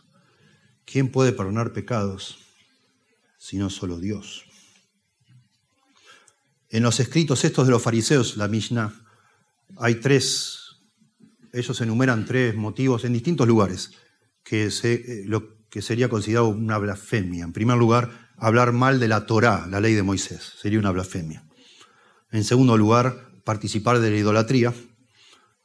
¿Quién 0.84 1.10
puede 1.10 1.32
perdonar 1.32 1.72
pecados 1.72 2.38
sino 3.38 3.70
solo 3.70 3.98
Dios? 3.98 4.49
En 6.70 6.84
los 6.84 7.00
escritos 7.00 7.44
estos 7.44 7.66
de 7.66 7.72
los 7.72 7.82
fariseos, 7.82 8.36
la 8.36 8.46
Mishnah, 8.46 8.94
hay 9.78 9.96
tres, 9.96 10.76
ellos 11.52 11.80
enumeran 11.80 12.24
tres 12.24 12.54
motivos 12.54 13.04
en 13.04 13.12
distintos 13.12 13.48
lugares 13.48 13.90
que 14.44 14.70
se, 14.70 14.94
eh, 14.94 15.22
lo, 15.26 15.66
que 15.68 15.82
sería 15.82 16.08
considerado 16.08 16.48
una 16.48 16.78
blasfemia. 16.78 17.44
En 17.44 17.52
primer 17.52 17.76
lugar, 17.76 18.30
hablar 18.36 18.72
mal 18.72 19.00
de 19.00 19.08
la 19.08 19.26
Torá, 19.26 19.66
la 19.68 19.80
ley 19.80 19.94
de 19.94 20.04
Moisés, 20.04 20.54
sería 20.60 20.78
una 20.78 20.92
blasfemia. 20.92 21.44
En 22.30 22.44
segundo 22.44 22.76
lugar, 22.76 23.30
participar 23.44 23.98
de 23.98 24.10
la 24.10 24.16
idolatría. 24.16 24.72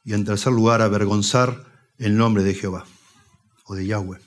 Y 0.04 0.12
en 0.12 0.24
tercer 0.24 0.52
lugar, 0.52 0.82
avergonzar 0.82 1.64
el 1.98 2.16
nombre 2.16 2.42
de 2.42 2.54
Jehová 2.54 2.84
o 3.64 3.74
de 3.74 3.86
Yahweh. 3.86 4.18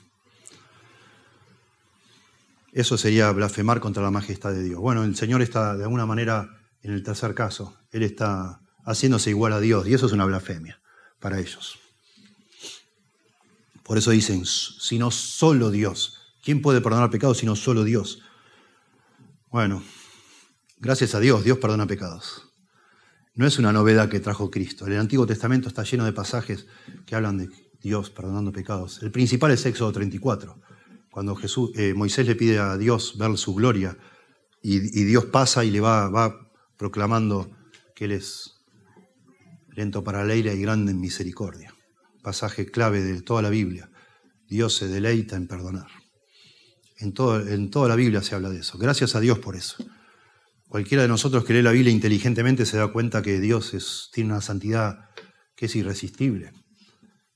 Eso 2.72 2.96
sería 2.96 3.30
blasfemar 3.32 3.80
contra 3.80 4.02
la 4.02 4.10
majestad 4.10 4.52
de 4.52 4.62
Dios. 4.62 4.80
Bueno, 4.80 5.04
el 5.04 5.16
Señor 5.16 5.42
está 5.42 5.76
de 5.76 5.84
alguna 5.84 6.06
manera 6.06 6.59
en 6.82 6.92
el 6.92 7.02
tercer 7.02 7.34
caso. 7.34 7.76
Él 7.90 8.02
está 8.02 8.60
haciéndose 8.84 9.30
igual 9.30 9.52
a 9.52 9.60
Dios 9.60 9.86
y 9.86 9.94
eso 9.94 10.06
es 10.06 10.12
una 10.12 10.24
blasfemia 10.24 10.80
para 11.18 11.38
ellos. 11.38 11.78
Por 13.82 13.98
eso 13.98 14.10
dicen, 14.10 14.44
sino 14.46 15.10
solo 15.10 15.70
Dios. 15.70 16.18
¿Quién 16.42 16.62
puede 16.62 16.80
perdonar 16.80 17.10
pecados 17.10 17.38
sino 17.38 17.56
solo 17.56 17.84
Dios? 17.84 18.22
Bueno, 19.50 19.82
gracias 20.78 21.14
a 21.14 21.20
Dios, 21.20 21.44
Dios 21.44 21.58
perdona 21.58 21.86
pecados. 21.86 22.46
No 23.34 23.46
es 23.46 23.58
una 23.58 23.72
novedad 23.72 24.08
que 24.08 24.20
trajo 24.20 24.50
Cristo. 24.50 24.86
El 24.86 24.98
Antiguo 24.98 25.26
Testamento 25.26 25.68
está 25.68 25.82
lleno 25.82 26.04
de 26.04 26.12
pasajes 26.12 26.66
que 27.06 27.14
hablan 27.14 27.38
de 27.38 27.48
Dios 27.80 28.10
perdonando 28.10 28.52
pecados. 28.52 29.02
El 29.02 29.10
principal 29.10 29.50
es 29.50 29.64
Éxodo 29.66 29.92
34, 29.92 30.60
cuando 31.10 31.34
Jesús, 31.34 31.70
eh, 31.74 31.94
Moisés 31.94 32.26
le 32.26 32.36
pide 32.36 32.58
a 32.58 32.76
Dios 32.76 33.16
ver 33.18 33.36
su 33.38 33.54
gloria 33.54 33.96
y, 34.62 34.78
Dios 34.78 35.26
pasa 35.26 35.64
y 35.64 35.70
le 35.70 35.80
va, 35.80 36.08
va 36.10 36.49
proclamando 36.80 37.54
que 37.94 38.06
Él 38.06 38.12
es 38.12 38.64
lento 39.76 40.02
para 40.02 40.24
la 40.24 40.34
ira 40.34 40.54
y 40.54 40.62
grande 40.62 40.92
en 40.92 41.00
misericordia 41.00 41.74
pasaje 42.22 42.70
clave 42.70 43.02
de 43.02 43.20
toda 43.20 43.42
la 43.42 43.50
Biblia. 43.50 43.90
Dios 44.48 44.74
se 44.76 44.88
deleita 44.88 45.36
en 45.36 45.46
perdonar. 45.46 45.88
En, 46.96 47.12
en 47.48 47.70
toda 47.70 47.88
la 47.88 47.96
Biblia 47.96 48.22
se 48.22 48.34
habla 48.34 48.48
de 48.48 48.60
eso. 48.60 48.78
Gracias 48.78 49.14
a 49.14 49.20
Dios 49.20 49.38
por 49.40 49.56
eso. 49.56 49.76
Cualquiera 50.68 51.02
de 51.02 51.08
nosotros 51.08 51.44
que 51.44 51.52
lee 51.52 51.62
la 51.62 51.72
Biblia 51.72 51.92
inteligentemente 51.92 52.64
se 52.64 52.78
da 52.78 52.88
cuenta 52.88 53.20
que 53.20 53.40
Dios 53.40 53.74
es, 53.74 54.08
tiene 54.12 54.30
una 54.30 54.40
santidad 54.40 55.10
que 55.56 55.66
es 55.66 55.76
irresistible 55.76 56.52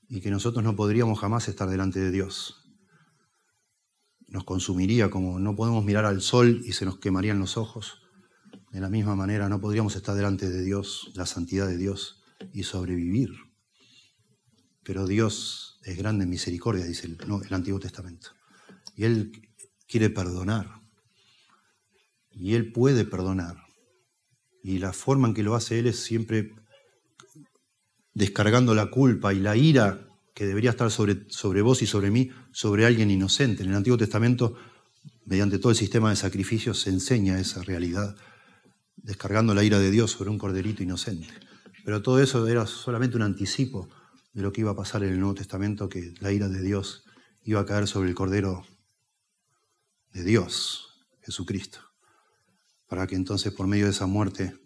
y 0.09 0.21
que 0.21 0.31
nosotros 0.31 0.63
no 0.63 0.75
podríamos 0.75 1.19
jamás 1.19 1.47
estar 1.49 1.69
delante 1.69 1.99
de 1.99 2.11
Dios. 2.11 2.63
Nos 4.27 4.43
consumiría 4.43 5.11
como 5.11 5.39
no 5.39 5.55
podemos 5.55 5.85
mirar 5.85 6.05
al 6.05 6.21
sol 6.21 6.61
y 6.65 6.73
se 6.73 6.85
nos 6.85 6.97
quemarían 6.97 7.39
los 7.39 7.57
ojos. 7.57 8.04
De 8.75 8.81
la 8.81 8.89
misma 8.89 9.15
manera 9.15 9.47
no 9.47 9.61
podríamos 9.61 9.95
estar 9.95 10.15
delante 10.15 10.49
de 10.49 10.61
Dios, 10.61 11.09
la 11.15 11.25
santidad 11.25 11.65
de 11.65 11.77
Dios, 11.77 12.21
y 12.51 12.63
sobrevivir. 12.63 13.29
Pero 14.83 15.07
Dios 15.07 15.79
es 15.85 15.97
grande 15.97 16.25
en 16.25 16.29
misericordia, 16.29 16.83
dice 16.83 17.07
el, 17.07 17.53
Antiguo 17.53 17.79
Testamento. 17.79 18.31
Y 18.97 19.05
Él 19.05 19.31
quiere 19.87 20.09
perdonar. 20.09 20.81
Y 22.31 22.55
Él 22.55 22.73
puede 22.73 23.05
perdonar. 23.05 23.63
Y 24.61 24.79
la 24.79 24.91
forma 24.91 25.29
en 25.29 25.35
que 25.35 25.43
lo 25.43 25.55
hace 25.55 25.79
Él 25.79 25.87
es 25.87 26.03
siempre 26.03 26.53
descargando 28.13 28.75
la 28.75 28.91
culpa 28.91 29.33
y 29.33 29.39
la 29.39 29.55
ira 29.55 30.05
que 30.33 30.45
debería 30.45 30.71
estar 30.71 30.91
sobre, 30.91 31.23
sobre 31.29 31.61
vos 31.61 31.81
y 31.81 31.85
sobre 31.85 32.11
mí, 32.11 32.29
sobre 32.51 32.85
alguien 32.85 33.09
inocente. 33.09 33.63
En 33.63 33.69
el 33.69 33.75
Antiguo 33.77 33.97
Testamento, 33.97 34.57
mediante 35.23 35.59
todo 35.59 35.69
el 35.69 35.77
sistema 35.77 36.09
de 36.09 36.17
sacrificios, 36.17 36.81
se 36.81 36.89
enseña 36.89 37.39
esa 37.39 37.63
realidad, 37.63 38.17
descargando 38.97 39.53
la 39.53 39.63
ira 39.63 39.79
de 39.79 39.91
Dios 39.91 40.11
sobre 40.11 40.29
un 40.29 40.37
corderito 40.37 40.83
inocente. 40.83 41.27
Pero 41.83 42.01
todo 42.01 42.19
eso 42.19 42.47
era 42.47 42.65
solamente 42.65 43.15
un 43.15 43.23
anticipo 43.23 43.89
de 44.33 44.41
lo 44.41 44.51
que 44.51 44.61
iba 44.61 44.71
a 44.71 44.75
pasar 44.75 45.03
en 45.03 45.13
el 45.13 45.19
Nuevo 45.19 45.35
Testamento, 45.35 45.87
que 45.87 46.13
la 46.19 46.31
ira 46.31 46.49
de 46.49 46.61
Dios 46.61 47.05
iba 47.43 47.61
a 47.61 47.65
caer 47.65 47.87
sobre 47.87 48.09
el 48.09 48.15
Cordero 48.15 48.65
de 50.11 50.23
Dios, 50.23 51.07
Jesucristo, 51.21 51.79
para 52.87 53.05
que 53.07 53.15
entonces 53.15 53.53
por 53.53 53.67
medio 53.67 53.85
de 53.85 53.91
esa 53.91 54.07
muerte 54.07 54.57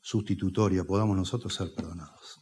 sustitutoria 0.00 0.84
podamos 0.84 1.16
nosotros 1.16 1.54
ser 1.54 1.74
perdonados. 1.74 2.40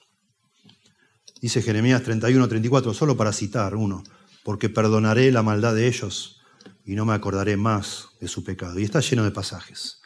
Dice 1.40 1.62
Jeremías 1.62 2.02
31, 2.02 2.48
34, 2.48 2.94
solo 2.94 3.16
para 3.16 3.32
citar 3.32 3.74
uno, 3.74 4.02
porque 4.42 4.68
perdonaré 4.68 5.30
la 5.32 5.42
maldad 5.42 5.74
de 5.74 5.86
ellos 5.86 6.40
y 6.84 6.94
no 6.94 7.04
me 7.04 7.14
acordaré 7.14 7.56
más 7.56 8.08
de 8.20 8.28
su 8.28 8.42
pecado. 8.42 8.78
Y 8.78 8.84
está 8.84 9.00
lleno 9.00 9.24
de 9.24 9.30
pasajes. 9.30 10.00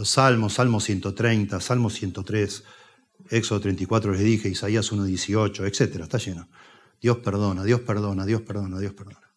Los 0.00 0.08
salmos, 0.08 0.54
Salmo 0.54 0.80
130, 0.80 1.60
Salmo 1.60 1.90
103, 1.90 2.64
Éxodo 3.28 3.60
34 3.60 4.12
les 4.12 4.22
dije, 4.22 4.48
Isaías 4.48 4.90
1.18, 4.92 5.66
etc. 5.66 6.00
Está 6.00 6.16
lleno. 6.16 6.48
Dios 7.02 7.18
perdona, 7.18 7.64
Dios 7.64 7.82
perdona, 7.82 8.24
Dios 8.24 8.40
perdona, 8.40 8.78
Dios 8.78 8.94
perdona. 8.94 9.30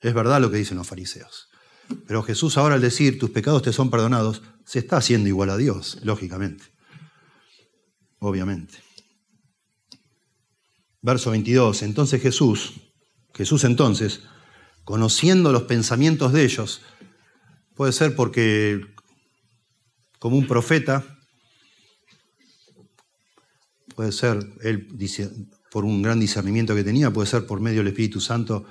Es 0.00 0.14
verdad 0.14 0.40
lo 0.40 0.50
que 0.50 0.56
dicen 0.56 0.78
los 0.78 0.86
fariseos. 0.86 1.50
Pero 2.06 2.22
Jesús 2.22 2.56
ahora 2.56 2.76
al 2.76 2.80
decir, 2.80 3.18
tus 3.18 3.28
pecados 3.28 3.60
te 3.60 3.70
son 3.70 3.90
perdonados, 3.90 4.40
se 4.64 4.78
está 4.78 4.96
haciendo 4.96 5.28
igual 5.28 5.50
a 5.50 5.58
Dios, 5.58 5.98
lógicamente. 6.02 6.64
Obviamente. 8.18 8.78
Verso 11.02 11.32
22. 11.32 11.82
Entonces 11.82 12.22
Jesús, 12.22 12.80
Jesús 13.34 13.62
entonces, 13.64 14.22
conociendo 14.84 15.52
los 15.52 15.64
pensamientos 15.64 16.32
de 16.32 16.44
ellos, 16.44 16.80
puede 17.74 17.92
ser 17.92 18.16
porque 18.16 18.96
como 20.18 20.36
un 20.36 20.46
profeta, 20.46 21.18
puede 23.94 24.12
ser 24.12 24.38
él 24.62 24.88
por 25.70 25.84
un 25.84 26.02
gran 26.02 26.20
discernimiento 26.20 26.74
que 26.74 26.84
tenía, 26.84 27.12
puede 27.12 27.26
ser 27.26 27.46
por 27.46 27.60
medio 27.60 27.78
del 27.78 27.88
Espíritu 27.88 28.20
Santo, 28.20 28.64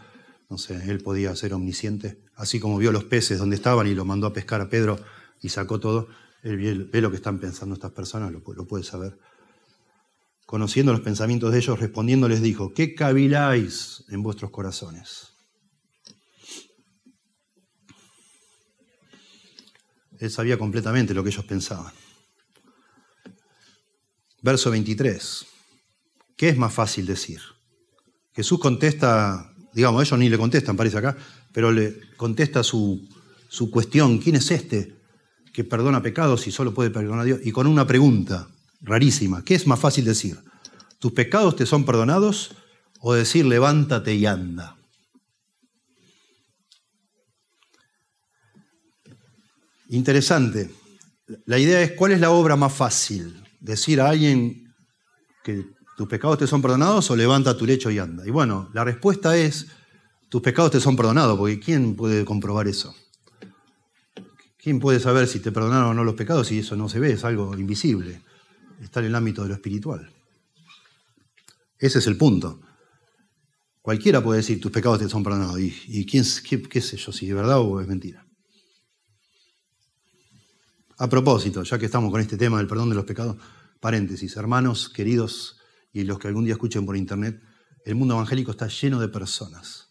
no 0.49 0.57
sé, 0.57 0.89
él 0.89 0.99
podía 0.99 1.35
ser 1.35 1.53
omnisciente, 1.53 2.23
así 2.35 2.59
como 2.59 2.77
vio 2.77 2.91
los 2.91 3.03
peces 3.03 3.39
donde 3.39 3.55
estaban 3.55 3.87
y 3.87 3.93
lo 3.93 4.05
mandó 4.05 4.27
a 4.27 4.33
pescar 4.33 4.61
a 4.61 4.69
Pedro 4.69 4.97
y 5.41 5.49
sacó 5.49 5.79
todo, 5.79 6.07
él 6.43 6.89
ve 6.91 7.01
lo 7.01 7.09
que 7.09 7.17
están 7.17 7.39
pensando 7.39 7.75
estas 7.75 7.91
personas, 7.91 8.31
lo, 8.31 8.41
lo 8.53 8.65
puede 8.65 8.83
saber. 8.83 9.17
Conociendo 10.45 10.93
los 10.93 11.01
pensamientos 11.01 11.51
de 11.51 11.57
ellos, 11.57 11.79
respondiendo 11.79 12.29
les 12.29 12.41
dijo, 12.41 12.73
¿qué 12.73 12.95
caviláis 12.95 14.05
en 14.09 14.23
vuestros 14.23 14.51
corazones? 14.51 15.36
Él 20.19 20.31
sabía 20.31 20.57
completamente 20.57 21.13
lo 21.13 21.23
que 21.23 21.29
ellos 21.29 21.45
pensaban. 21.45 21.93
Verso 24.41 24.71
23. 24.71 25.45
¿Qué 26.35 26.49
es 26.49 26.57
más 26.57 26.73
fácil 26.73 27.05
decir? 27.05 27.41
Jesús 28.33 28.59
contesta, 28.59 29.51
digamos, 29.73 30.05
ellos 30.05 30.19
ni 30.19 30.29
le 30.29 30.37
contestan, 30.37 30.77
parece 30.77 30.97
acá, 30.99 31.17
pero 31.51 31.71
le 31.71 31.99
contesta 32.15 32.63
su, 32.63 33.07
su 33.49 33.71
cuestión, 33.71 34.19
¿quién 34.19 34.35
es 34.35 34.51
este 34.51 34.95
que 35.51 35.63
perdona 35.63 36.03
pecados 36.03 36.45
y 36.45 36.51
solo 36.51 36.73
puede 36.73 36.91
perdonar 36.91 37.21
a 37.21 37.23
Dios? 37.23 37.39
Y 37.43 37.51
con 37.51 37.65
una 37.65 37.87
pregunta 37.87 38.47
rarísima, 38.81 39.43
¿qué 39.43 39.55
es 39.55 39.65
más 39.65 39.79
fácil 39.79 40.05
decir? 40.05 40.37
¿Tus 40.99 41.13
pecados 41.13 41.55
te 41.55 41.65
son 41.65 41.83
perdonados 41.85 42.51
o 42.99 43.13
decir 43.13 43.45
levántate 43.45 44.13
y 44.13 44.27
anda? 44.27 44.76
Interesante. 49.89 50.69
La 51.45 51.57
idea 51.57 51.81
es 51.81 51.93
cuál 51.93 52.11
es 52.11 52.19
la 52.19 52.31
obra 52.31 52.55
más 52.55 52.73
fácil. 52.73 53.43
Decir 53.59 54.01
a 54.01 54.09
alguien 54.09 54.73
que 55.43 55.65
tus 55.97 56.07
pecados 56.07 56.37
te 56.37 56.47
son 56.47 56.61
perdonados 56.61 57.09
o 57.09 57.15
levanta 57.15 57.57
tu 57.57 57.65
lecho 57.65 57.89
y 57.89 57.99
anda. 57.99 58.25
Y 58.25 58.29
bueno, 58.29 58.69
la 58.73 58.83
respuesta 58.83 59.37
es 59.37 59.67
tus 60.29 60.41
pecados 60.41 60.71
te 60.71 60.79
son 60.79 60.95
perdonados, 60.95 61.37
porque 61.37 61.59
¿quién 61.59 61.95
puede 61.95 62.25
comprobar 62.25 62.67
eso? 62.67 62.93
¿Quién 64.57 64.79
puede 64.79 64.99
saber 64.99 65.27
si 65.27 65.39
te 65.39 65.51
perdonaron 65.51 65.91
o 65.91 65.93
no 65.93 66.03
los 66.03 66.15
pecados 66.15 66.47
si 66.47 66.59
eso 66.59 66.75
no 66.75 66.89
se 66.89 66.99
ve? 66.99 67.13
Es 67.13 67.23
algo 67.23 67.57
invisible. 67.57 68.21
Está 68.81 68.99
en 68.99 69.07
el 69.07 69.15
ámbito 69.15 69.43
de 69.43 69.49
lo 69.49 69.55
espiritual. 69.55 70.11
Ese 71.79 71.99
es 71.99 72.07
el 72.07 72.17
punto. 72.17 72.59
Cualquiera 73.81 74.21
puede 74.21 74.39
decir 74.39 74.59
tus 74.59 74.71
pecados 74.71 74.99
te 74.99 75.07
son 75.07 75.23
perdonados. 75.23 75.59
¿Y, 75.59 76.05
quién, 76.05 76.25
qué, 76.43 76.61
qué 76.61 76.81
sé 76.81 76.97
yo 76.97 77.13
si 77.13 77.29
es 77.29 77.33
verdad 77.33 77.59
o 77.59 77.79
es 77.79 77.87
mentira? 77.87 78.26
A 80.99 81.07
propósito, 81.07 81.61
ya 81.61 81.77
que 81.77 81.85
estamos 81.85 82.11
con 82.11 82.21
este 82.21 82.37
tema 82.37 82.57
del 82.57 82.67
perdón 82.67 82.89
de 82.89 82.95
los 82.95 83.05
pecados, 83.05 83.37
paréntesis, 83.79 84.35
hermanos 84.35 84.89
queridos 84.89 85.59
y 85.93 86.03
los 86.03 86.17
que 86.17 86.27
algún 86.27 86.45
día 86.45 86.53
escuchen 86.53 86.87
por 86.87 86.97
internet, 86.97 87.39
el 87.85 87.93
mundo 87.93 88.15
evangélico 88.15 88.49
está 88.49 88.67
lleno 88.67 88.99
de 88.99 89.07
personas 89.07 89.89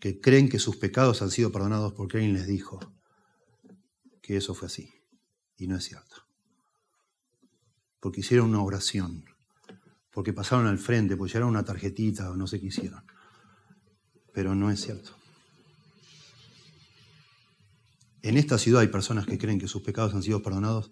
que 0.00 0.20
creen 0.20 0.48
que 0.48 0.58
sus 0.58 0.76
pecados 0.76 1.20
han 1.20 1.30
sido 1.30 1.52
perdonados 1.52 1.92
porque 1.92 2.16
alguien 2.16 2.32
les 2.32 2.46
dijo 2.46 2.80
que 4.22 4.38
eso 4.38 4.54
fue 4.54 4.66
así. 4.66 4.90
Y 5.58 5.66
no 5.66 5.76
es 5.76 5.84
cierto. 5.84 6.16
Porque 8.00 8.20
hicieron 8.20 8.48
una 8.48 8.62
oración, 8.62 9.26
porque 10.10 10.32
pasaron 10.32 10.66
al 10.66 10.78
frente, 10.78 11.16
porque 11.16 11.32
llevaron 11.34 11.50
una 11.50 11.64
tarjetita 11.64 12.30
o 12.30 12.36
no 12.36 12.46
sé 12.46 12.58
qué 12.58 12.68
hicieron. 12.68 13.04
Pero 14.32 14.54
no 14.54 14.70
es 14.70 14.80
cierto. 14.80 15.17
En 18.22 18.36
esta 18.36 18.58
ciudad 18.58 18.82
hay 18.82 18.88
personas 18.88 19.26
que 19.26 19.38
creen 19.38 19.58
que 19.58 19.68
sus 19.68 19.82
pecados 19.82 20.14
han 20.14 20.22
sido 20.22 20.42
perdonados 20.42 20.90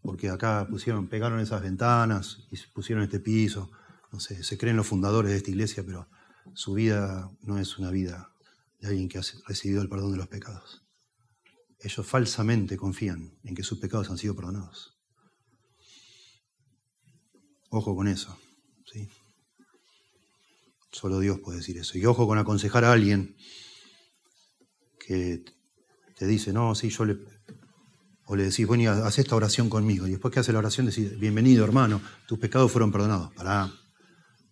porque 0.00 0.30
acá 0.30 0.66
pusieron, 0.70 1.08
pegaron 1.08 1.40
esas 1.40 1.62
ventanas 1.62 2.46
y 2.50 2.56
pusieron 2.72 3.02
este 3.04 3.20
piso. 3.20 3.70
No 4.12 4.20
sé, 4.20 4.42
se 4.44 4.56
creen 4.56 4.76
los 4.76 4.86
fundadores 4.86 5.30
de 5.32 5.36
esta 5.36 5.50
iglesia, 5.50 5.84
pero 5.84 6.08
su 6.54 6.74
vida 6.74 7.30
no 7.42 7.58
es 7.58 7.78
una 7.78 7.90
vida 7.90 8.32
de 8.80 8.88
alguien 8.88 9.08
que 9.08 9.18
ha 9.18 9.22
recibido 9.46 9.82
el 9.82 9.88
perdón 9.88 10.12
de 10.12 10.18
los 10.18 10.28
pecados. 10.28 10.84
Ellos 11.80 12.06
falsamente 12.06 12.76
confían 12.76 13.38
en 13.44 13.54
que 13.54 13.62
sus 13.62 13.78
pecados 13.78 14.10
han 14.10 14.18
sido 14.18 14.34
perdonados. 14.34 14.98
Ojo 17.70 17.94
con 17.94 18.08
eso. 18.08 18.38
¿sí? 18.90 19.08
Solo 20.90 21.20
Dios 21.20 21.38
puede 21.40 21.58
decir 21.58 21.76
eso. 21.78 21.98
Y 21.98 22.06
ojo 22.06 22.26
con 22.26 22.38
aconsejar 22.38 22.84
a 22.84 22.92
alguien 22.92 23.36
que 24.98 25.44
te 26.18 26.26
dice, 26.26 26.52
no, 26.52 26.74
sí, 26.74 26.90
yo 26.90 27.04
le... 27.04 27.16
O 28.30 28.36
le 28.36 28.44
decís, 28.44 28.66
bueno, 28.66 28.90
haz 28.90 29.18
esta 29.18 29.36
oración 29.36 29.70
conmigo. 29.70 30.06
Y 30.06 30.10
después 30.10 30.34
que 30.34 30.40
hace 30.40 30.52
la 30.52 30.58
oración 30.58 30.84
decís, 30.84 31.18
bienvenido 31.18 31.64
hermano, 31.64 32.02
tus 32.26 32.38
pecados 32.38 32.70
fueron 32.70 32.92
perdonados. 32.92 33.32
Pará, 33.32 33.72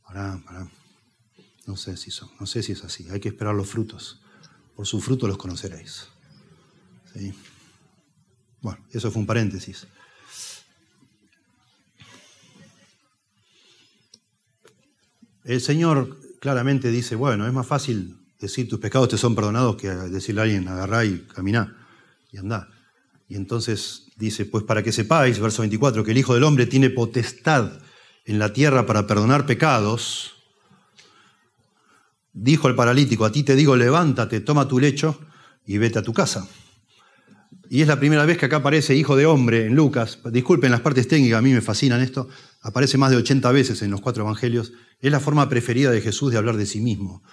pará, 0.02 0.40
pará. 0.42 0.66
No 1.66 1.76
sé 1.76 1.98
si 1.98 2.10
son, 2.10 2.30
no 2.40 2.46
sé 2.46 2.62
si 2.62 2.72
es 2.72 2.82
así. 2.84 3.06
Hay 3.10 3.20
que 3.20 3.28
esperar 3.28 3.54
los 3.54 3.68
frutos. 3.68 4.22
Por 4.74 4.86
sus 4.86 5.04
frutos 5.04 5.28
los 5.28 5.36
conoceréis. 5.36 6.08
¿Sí? 7.12 7.34
Bueno, 8.62 8.82
eso 8.92 9.10
fue 9.10 9.20
un 9.20 9.26
paréntesis. 9.26 9.86
El 15.44 15.60
Señor 15.60 16.18
claramente 16.40 16.90
dice, 16.90 17.14
bueno, 17.14 17.46
es 17.46 17.52
más 17.52 17.66
fácil 17.66 18.25
decir 18.40 18.68
tus 18.68 18.78
pecados 18.78 19.08
te 19.08 19.18
son 19.18 19.34
perdonados 19.34 19.76
que 19.76 19.88
decirle 19.88 20.40
a 20.40 20.44
alguien 20.44 20.68
agarrá 20.68 21.04
y 21.04 21.20
caminá 21.34 21.76
y 22.30 22.38
andá. 22.38 22.68
Y 23.28 23.36
entonces 23.36 24.08
dice, 24.16 24.44
pues 24.46 24.64
para 24.64 24.82
que 24.82 24.92
sepáis, 24.92 25.40
verso 25.40 25.62
24, 25.62 26.04
que 26.04 26.12
el 26.12 26.18
Hijo 26.18 26.34
del 26.34 26.44
Hombre 26.44 26.66
tiene 26.66 26.90
potestad 26.90 27.72
en 28.24 28.38
la 28.38 28.52
tierra 28.52 28.86
para 28.86 29.06
perdonar 29.06 29.46
pecados, 29.46 30.34
dijo 32.32 32.68
el 32.68 32.74
paralítico, 32.74 33.24
a 33.24 33.32
ti 33.32 33.42
te 33.42 33.56
digo, 33.56 33.76
levántate, 33.76 34.40
toma 34.40 34.68
tu 34.68 34.78
lecho 34.78 35.18
y 35.64 35.78
vete 35.78 35.98
a 35.98 36.02
tu 36.02 36.12
casa. 36.12 36.46
Y 37.68 37.82
es 37.82 37.88
la 37.88 37.98
primera 37.98 38.24
vez 38.24 38.38
que 38.38 38.46
acá 38.46 38.56
aparece 38.56 38.94
Hijo 38.94 39.16
de 39.16 39.26
Hombre 39.26 39.66
en 39.66 39.74
Lucas. 39.74 40.20
Disculpen 40.30 40.70
las 40.70 40.82
partes 40.82 41.08
técnicas, 41.08 41.40
a 41.40 41.42
mí 41.42 41.52
me 41.52 41.60
fascinan 41.60 42.00
esto. 42.00 42.28
Aparece 42.60 42.96
más 42.96 43.10
de 43.10 43.16
80 43.16 43.50
veces 43.50 43.82
en 43.82 43.90
los 43.90 44.00
cuatro 44.00 44.22
evangelios. 44.22 44.72
Es 45.00 45.10
la 45.10 45.18
forma 45.18 45.48
preferida 45.48 45.90
de 45.90 46.00
Jesús 46.00 46.30
de 46.30 46.38
hablar 46.38 46.56
de 46.56 46.66
sí 46.66 46.80
mismo 46.80 47.24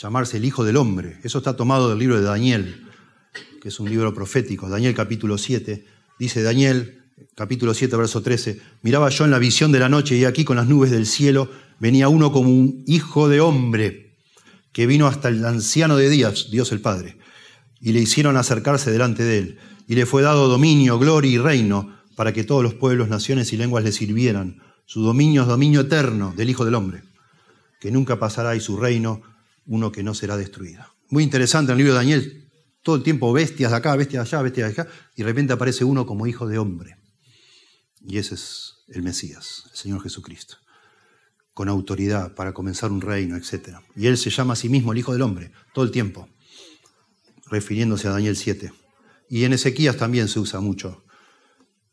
llamarse 0.00 0.38
el 0.38 0.44
Hijo 0.44 0.64
del 0.64 0.76
Hombre. 0.76 1.18
Eso 1.22 1.38
está 1.38 1.56
tomado 1.56 1.90
del 1.90 1.98
libro 1.98 2.16
de 2.18 2.24
Daniel, 2.24 2.86
que 3.60 3.68
es 3.68 3.80
un 3.80 3.90
libro 3.90 4.14
profético. 4.14 4.68
Daniel 4.68 4.94
capítulo 4.94 5.36
7. 5.36 5.84
Dice 6.18 6.42
Daniel, 6.42 7.02
capítulo 7.34 7.74
7, 7.74 7.96
verso 7.96 8.22
13, 8.22 8.60
miraba 8.82 9.10
yo 9.10 9.24
en 9.24 9.30
la 9.30 9.38
visión 9.38 9.72
de 9.72 9.78
la 9.78 9.88
noche 9.88 10.16
y 10.16 10.24
aquí 10.24 10.44
con 10.44 10.56
las 10.56 10.66
nubes 10.66 10.90
del 10.90 11.06
cielo 11.06 11.50
venía 11.78 12.08
uno 12.08 12.32
como 12.32 12.50
un 12.50 12.82
hijo 12.86 13.28
de 13.28 13.40
hombre 13.40 14.16
que 14.72 14.86
vino 14.86 15.06
hasta 15.06 15.28
el 15.28 15.44
anciano 15.44 15.96
de 15.96 16.08
días, 16.08 16.48
Dios 16.50 16.72
el 16.72 16.80
Padre, 16.80 17.18
y 17.80 17.92
le 17.92 18.00
hicieron 18.00 18.36
acercarse 18.36 18.90
delante 18.90 19.24
de 19.24 19.38
él. 19.38 19.58
Y 19.86 19.96
le 19.96 20.06
fue 20.06 20.22
dado 20.22 20.48
dominio, 20.48 20.98
gloria 20.98 21.30
y 21.30 21.38
reino 21.38 21.98
para 22.14 22.32
que 22.32 22.44
todos 22.44 22.62
los 22.62 22.74
pueblos, 22.74 23.08
naciones 23.08 23.52
y 23.52 23.56
lenguas 23.56 23.84
le 23.84 23.92
sirvieran. 23.92 24.62
Su 24.86 25.02
dominio 25.02 25.42
es 25.42 25.48
dominio 25.48 25.80
eterno 25.80 26.32
del 26.36 26.50
Hijo 26.50 26.64
del 26.64 26.74
Hombre, 26.74 27.02
que 27.80 27.90
nunca 27.90 28.18
pasará 28.18 28.54
y 28.54 28.60
su 28.60 28.76
reino 28.76 29.22
uno 29.66 29.92
que 29.92 30.02
no 30.02 30.14
será 30.14 30.36
destruido. 30.36 30.84
Muy 31.08 31.24
interesante 31.24 31.72
en 31.72 31.78
el 31.78 31.78
libro 31.78 31.92
de 31.92 31.98
Daniel, 31.98 32.50
todo 32.82 32.96
el 32.96 33.02
tiempo 33.02 33.32
bestias 33.32 33.70
de 33.70 33.76
acá, 33.76 33.94
bestias 33.96 34.24
de 34.24 34.36
allá, 34.36 34.42
bestias 34.42 34.74
de 34.74 34.82
acá, 34.82 34.92
y 35.14 35.22
de 35.22 35.28
repente 35.28 35.52
aparece 35.52 35.84
uno 35.84 36.06
como 36.06 36.26
hijo 36.26 36.46
de 36.46 36.58
hombre. 36.58 36.96
Y 38.00 38.18
ese 38.18 38.34
es 38.34 38.76
el 38.88 39.02
Mesías, 39.02 39.64
el 39.70 39.76
Señor 39.76 40.02
Jesucristo, 40.02 40.56
con 41.52 41.68
autoridad 41.68 42.34
para 42.34 42.52
comenzar 42.52 42.90
un 42.90 43.00
reino, 43.00 43.36
etc. 43.36 43.78
Y 43.94 44.06
él 44.06 44.16
se 44.16 44.30
llama 44.30 44.54
a 44.54 44.56
sí 44.56 44.68
mismo 44.68 44.92
el 44.92 44.98
Hijo 44.98 45.12
del 45.12 45.22
Hombre, 45.22 45.52
todo 45.74 45.84
el 45.84 45.90
tiempo, 45.90 46.28
refiriéndose 47.46 48.08
a 48.08 48.12
Daniel 48.12 48.36
7. 48.36 48.72
Y 49.28 49.44
en 49.44 49.52
Ezequías 49.52 49.96
también 49.96 50.28
se 50.28 50.40
usa 50.40 50.60
mucho, 50.60 51.04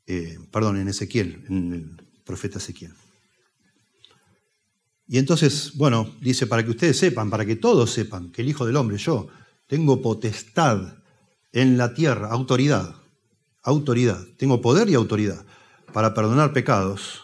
eh, 0.06 0.40
perdón, 0.52 0.78
en 0.78 0.88
Ezequiel, 0.88 1.46
en 1.50 1.74
el 1.74 2.08
profeta 2.24 2.58
Ezequiel. 2.58 2.94
Y 5.08 5.18
entonces, 5.18 5.72
bueno, 5.76 6.16
dice, 6.20 6.48
para 6.48 6.64
que 6.64 6.72
ustedes 6.72 6.98
sepan, 6.98 7.30
para 7.30 7.46
que 7.46 7.56
todos 7.56 7.92
sepan 7.92 8.30
que 8.32 8.42
el 8.42 8.50
Hijo 8.50 8.66
del 8.66 8.76
Hombre, 8.76 8.98
yo, 8.98 9.30
tengo 9.66 10.02
potestad 10.02 10.98
en 11.54 11.78
la 11.78 11.94
tierra, 11.94 12.30
autoridad, 12.30 12.96
autoridad, 13.64 14.26
tengo 14.38 14.62
poder 14.62 14.90
y 14.90 14.96
autoridad 14.96 15.46
para 15.94 16.14
perdonar 16.14 16.52
pecados, 16.52 17.24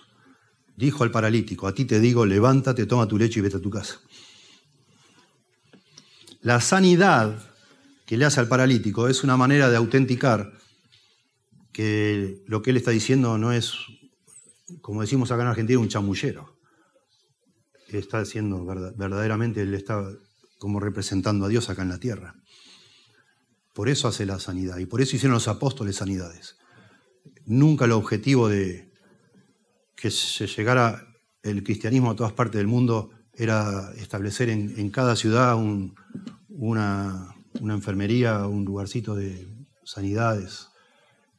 dijo 0.77 1.03
al 1.03 1.11
paralítico, 1.11 1.67
a 1.67 1.73
ti 1.73 1.83
te 1.83 1.99
digo, 1.99 2.25
levántate, 2.25 2.85
toma 2.85 3.07
tu 3.07 3.17
lecho 3.17 3.39
y 3.39 3.43
vete 3.43 3.57
a 3.57 3.61
tu 3.61 3.69
casa. 3.69 3.99
La 6.41 6.61
sanidad 6.61 7.37
que 8.05 8.17
le 8.17 8.25
hace 8.25 8.39
al 8.39 8.47
paralítico 8.47 9.09
es 9.09 9.23
una 9.23 9.35
manera 9.35 9.69
de 9.69 9.77
autenticar 9.77 10.53
que 11.73 12.43
lo 12.47 12.61
que 12.61 12.71
él 12.71 12.77
está 12.77 12.91
diciendo 12.91 13.37
no 13.37 13.51
es, 13.51 13.73
como 14.81 15.01
decimos 15.01 15.31
acá 15.31 15.43
en 15.43 15.49
Argentina, 15.49 15.79
un 15.79 15.89
chamullero 15.89 16.52
está 17.97 18.19
haciendo 18.19 18.65
verdaderamente, 18.65 19.61
él 19.61 19.73
está 19.73 20.03
como 20.59 20.79
representando 20.79 21.45
a 21.45 21.49
Dios 21.49 21.69
acá 21.69 21.81
en 21.81 21.89
la 21.89 21.99
tierra. 21.99 22.35
Por 23.73 23.89
eso 23.89 24.07
hace 24.07 24.25
la 24.25 24.39
sanidad 24.39 24.77
y 24.77 24.85
por 24.85 25.01
eso 25.01 25.15
hicieron 25.15 25.33
los 25.33 25.47
apóstoles 25.47 25.97
sanidades. 25.97 26.57
Nunca 27.45 27.85
el 27.85 27.91
objetivo 27.91 28.47
de 28.47 28.91
que 29.95 30.11
se 30.11 30.47
llegara 30.47 31.07
el 31.41 31.63
cristianismo 31.63 32.11
a 32.11 32.15
todas 32.15 32.33
partes 32.33 32.59
del 32.59 32.67
mundo 32.67 33.11
era 33.33 33.91
establecer 33.97 34.49
en, 34.49 34.89
cada 34.91 35.15
ciudad 35.15 35.55
una, 36.49 37.35
una 37.59 37.73
enfermería, 37.73 38.45
un 38.47 38.63
lugarcito 38.63 39.15
de 39.15 39.47
sanidades 39.83 40.69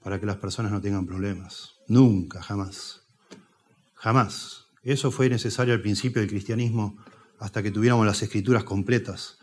para 0.03 0.21
que 0.21 0.27
las 0.27 0.37
personas 0.37 0.73
no 0.73 0.81
tengan 0.81 1.07
problemas. 1.07 1.77
Nunca, 1.89 2.43
jamás. 2.43 3.03
Jamás. 3.95 4.64
Eso 4.85 5.11
fue 5.11 5.31
necesario 5.31 5.73
al 5.73 5.81
principio 5.81 6.21
del 6.21 6.31
cristianismo 6.31 6.99
hasta 7.39 7.63
que 7.63 7.71
tuviéramos 7.71 8.07
las 8.07 8.23
escrituras 8.23 8.65
completas 8.65 9.39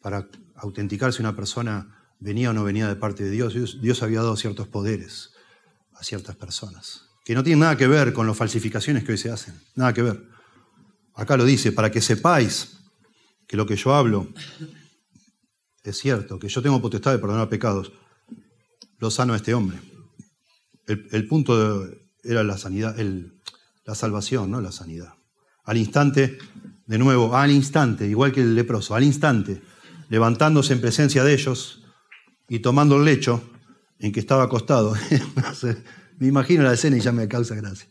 para 0.00 0.28
autenticar 0.56 1.12
si 1.12 1.20
una 1.20 1.36
persona 1.36 1.96
venía 2.18 2.50
o 2.50 2.52
no 2.54 2.64
venía 2.64 2.88
de 2.88 2.96
parte 2.96 3.24
de 3.24 3.30
Dios. 3.30 3.54
Dios. 3.80 4.02
había 4.02 4.20
dado 4.20 4.36
ciertos 4.36 4.68
poderes 4.68 5.32
a 5.94 6.02
ciertas 6.02 6.36
personas, 6.36 7.08
que 7.24 7.34
no 7.34 7.42
tienen 7.42 7.60
nada 7.60 7.76
que 7.76 7.86
ver 7.86 8.12
con 8.12 8.26
las 8.26 8.36
falsificaciones 8.36 9.04
que 9.04 9.12
hoy 9.12 9.18
se 9.18 9.30
hacen, 9.30 9.54
nada 9.74 9.92
que 9.92 10.02
ver. 10.02 10.28
Acá 11.14 11.36
lo 11.36 11.44
dice, 11.44 11.72
para 11.72 11.90
que 11.90 12.00
sepáis 12.00 12.78
que 13.46 13.56
lo 13.56 13.66
que 13.66 13.76
yo 13.76 13.94
hablo 13.94 14.28
es 15.82 15.96
cierto, 15.98 16.38
que 16.38 16.48
yo 16.48 16.62
tengo 16.62 16.80
potestad 16.82 17.12
de 17.12 17.18
perdonar 17.18 17.48
pecados. 17.48 17.92
lo 18.98 19.10
sano 19.10 19.34
a 19.34 19.36
este 19.36 19.54
hombre. 19.54 19.78
El, 20.86 21.26
punto 21.26 21.88
era 22.22 22.44
la 22.44 22.58
sanidad, 22.58 22.98
la 23.86 23.94
salvación, 23.94 24.50
no 24.50 24.60
la 24.60 24.72
sanidad. 24.72 25.14
Al 25.64 25.76
instante, 25.76 26.38
de 26.86 26.98
nuevo, 26.98 27.34
al 27.36 27.50
instante, 27.50 28.06
igual 28.06 28.32
que 28.32 28.42
el 28.42 28.54
leproso, 28.54 28.94
al 28.94 29.04
instante, 29.04 29.62
levantándose 30.08 30.72
en 30.72 30.80
presencia 30.80 31.24
de 31.24 31.34
ellos 31.34 31.84
y 32.48 32.58
tomando 32.58 32.96
el 32.96 33.04
lecho 33.04 33.42
en 33.98 34.12
que 34.12 34.20
estaba 34.20 34.44
acostado. 34.44 34.94
me 36.18 36.26
imagino 36.26 36.62
la 36.62 36.74
escena 36.74 36.96
y 36.96 37.00
ya 37.00 37.12
me 37.12 37.28
causa 37.28 37.54
gracia. 37.54 37.88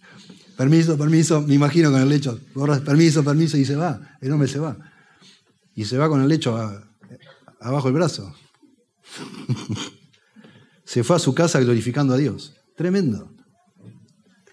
Permiso, 0.57 0.97
permiso, 0.97 1.41
me 1.41 1.55
imagino 1.55 1.91
con 1.91 2.01
el 2.01 2.07
lecho, 2.07 2.39
permiso, 2.85 3.23
permiso, 3.23 3.57
y 3.57 3.65
se 3.65 3.75
va, 3.75 4.17
el 4.21 4.31
hombre 4.31 4.47
se 4.47 4.59
va. 4.59 4.77
Y 5.73 5.83
se 5.83 5.97
va 5.97 6.07
con 6.07 6.21
el 6.21 6.29
lecho 6.29 6.57
abajo 7.59 7.87
el 7.89 7.93
brazo. 7.93 8.33
se 10.85 11.03
fue 11.03 11.17
a 11.17 11.19
su 11.19 11.33
casa 11.33 11.59
glorificando 11.59 12.13
a 12.13 12.17
Dios. 12.17 12.55
Tremendo. 12.77 13.34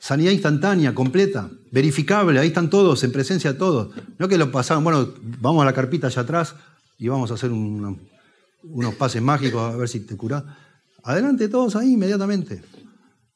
Sanidad 0.03 0.33
instantánea, 0.33 0.97
completa, 0.97 1.49
verificable, 1.71 2.41
ahí 2.41 2.49
están 2.49 2.69
todos, 2.69 3.05
en 3.05 3.13
presencia 3.13 3.53
de 3.53 3.59
todos. 3.61 3.95
No 4.19 4.27
que 4.27 4.37
lo 4.37 4.51
pasaron, 4.51 4.83
bueno, 4.83 5.15
vamos 5.41 5.63
a 5.63 5.65
la 5.65 5.73
carpita 5.73 6.09
allá 6.09 6.23
atrás 6.23 6.57
y 6.99 7.07
vamos 7.07 7.31
a 7.31 7.35
hacer 7.35 7.53
unos 7.53 8.95
pases 8.97 9.23
mágicos 9.23 9.63
a 9.63 9.77
ver 9.77 9.89
si 9.89 10.01
te 10.01 10.17
cura. 10.17 10.59
Adelante 11.05 11.49
todos 11.49 11.77
ahí 11.77 11.93
inmediatamente. 11.93 12.65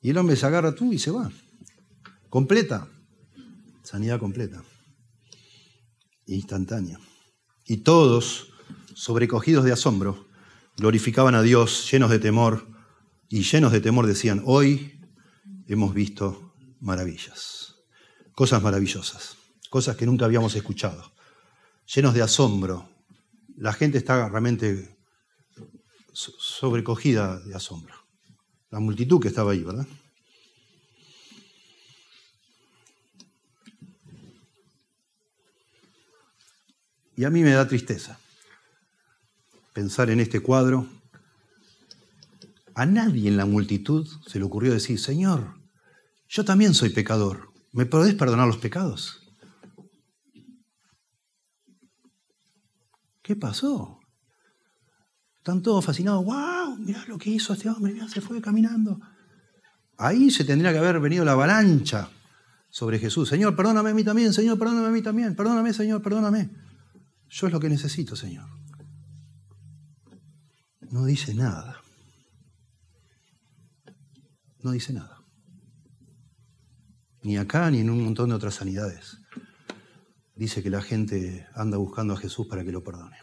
Y 0.02 0.10
el 0.10 0.18
hombre 0.18 0.34
se 0.34 0.44
agarra 0.44 0.74
tú 0.74 0.93
y 0.93 0.98
se 0.98 1.12
va. 1.12 1.30
Completa. 2.28 2.88
Sanidad 3.84 4.18
completa. 4.18 4.60
Instantánea. 6.26 6.98
Y 7.64 7.76
todos, 7.76 8.48
sobrecogidos 8.93 9.64
de 9.64 9.70
asombro, 9.70 10.26
glorificaban 10.76 11.36
a 11.36 11.43
Dios 11.43 11.88
llenos 11.93 12.10
de 12.10 12.18
temor 12.18 12.66
y 13.28 13.44
llenos 13.44 13.70
de 13.70 13.80
temor 13.80 14.09
decían, 14.09 14.43
hoy 14.44 14.98
hemos 15.68 15.94
visto 15.94 16.45
maravillas, 16.86 17.74
cosas 18.32 18.62
maravillosas, 18.62 19.36
cosas 19.68 19.96
que 19.96 20.06
nunca 20.06 20.24
habíamos 20.24 20.54
escuchado, 20.54 21.12
llenos 21.92 22.14
de 22.14 22.22
asombro. 22.22 22.88
La 23.56 23.72
gente 23.72 23.98
está 23.98 24.28
realmente 24.28 24.96
sobrecogida 26.12 27.40
de 27.40 27.54
asombro. 27.54 27.94
La 28.70 28.78
multitud 28.78 29.20
que 29.20 29.28
estaba 29.28 29.52
ahí, 29.52 29.62
¿verdad? 29.62 29.86
Y 37.16 37.24
a 37.24 37.30
mí 37.30 37.42
me 37.42 37.50
da 37.50 37.66
tristeza 37.66 38.20
pensar 39.72 40.10
en 40.10 40.20
este 40.20 40.40
cuadro. 40.40 40.86
A 42.74 42.86
nadie 42.86 43.28
en 43.28 43.36
la 43.36 43.46
multitud 43.46 44.06
se 44.26 44.38
le 44.38 44.44
ocurrió 44.44 44.72
decir, 44.72 45.00
Señor, 45.00 45.65
yo 46.28 46.44
también 46.44 46.74
soy 46.74 46.90
pecador. 46.90 47.53
¿Me 47.73 47.86
podés 47.86 48.15
perdonar 48.15 48.47
los 48.47 48.57
pecados? 48.57 49.23
¿Qué 53.23 53.36
pasó? 53.36 54.01
Están 55.39 55.62
todos 55.62 55.85
fascinados. 55.85 56.24
¡Wow! 56.24 56.77
Mirá 56.78 57.05
lo 57.07 57.19
que 57.19 57.31
hizo 57.31 57.53
este 57.53 57.69
hombre. 57.69 57.93
Mirá, 57.93 58.09
se 58.09 58.20
fue 58.20 58.40
caminando. 58.40 59.01
Ahí 59.98 60.31
se 60.31 60.44
tendría 60.44 60.73
que 60.73 60.78
haber 60.78 61.01
venido 61.01 61.24
la 61.24 61.32
avalancha 61.32 62.09
sobre 62.69 62.98
Jesús. 62.98 63.28
Señor, 63.28 63.55
perdóname 63.55 63.90
a 63.90 63.94
mí 63.94 64.05
también. 64.05 64.32
Señor, 64.32 64.59
perdóname 64.59 64.89
a 64.89 64.90
mí 64.90 65.03
también. 65.03 65.35
Perdóname, 65.35 65.73
Señor, 65.73 66.03
perdóname. 66.03 66.51
Yo 67.28 67.47
es 67.47 67.53
lo 67.53 67.61
que 67.61 67.69
necesito, 67.69 68.16
Señor. 68.16 68.48
No 70.90 71.05
dice 71.05 71.35
nada. 71.35 71.81
No 74.62 74.73
dice 74.73 74.93
nada 74.93 75.15
ni 77.27 77.39
acá 77.39 77.69
ni 77.73 77.81
en 77.81 77.90
un 77.90 78.05
montón 78.05 78.28
de 78.28 78.36
otras 78.36 78.55
sanidades. 78.55 79.19
Dice 80.36 80.62
que 80.62 80.70
la 80.70 80.81
gente 80.81 81.48
anda 81.55 81.77
buscando 81.77 82.15
a 82.15 82.16
Jesús 82.16 82.47
para 82.47 82.65
que 82.65 82.70
lo 82.70 82.85
perdone. 82.85 83.16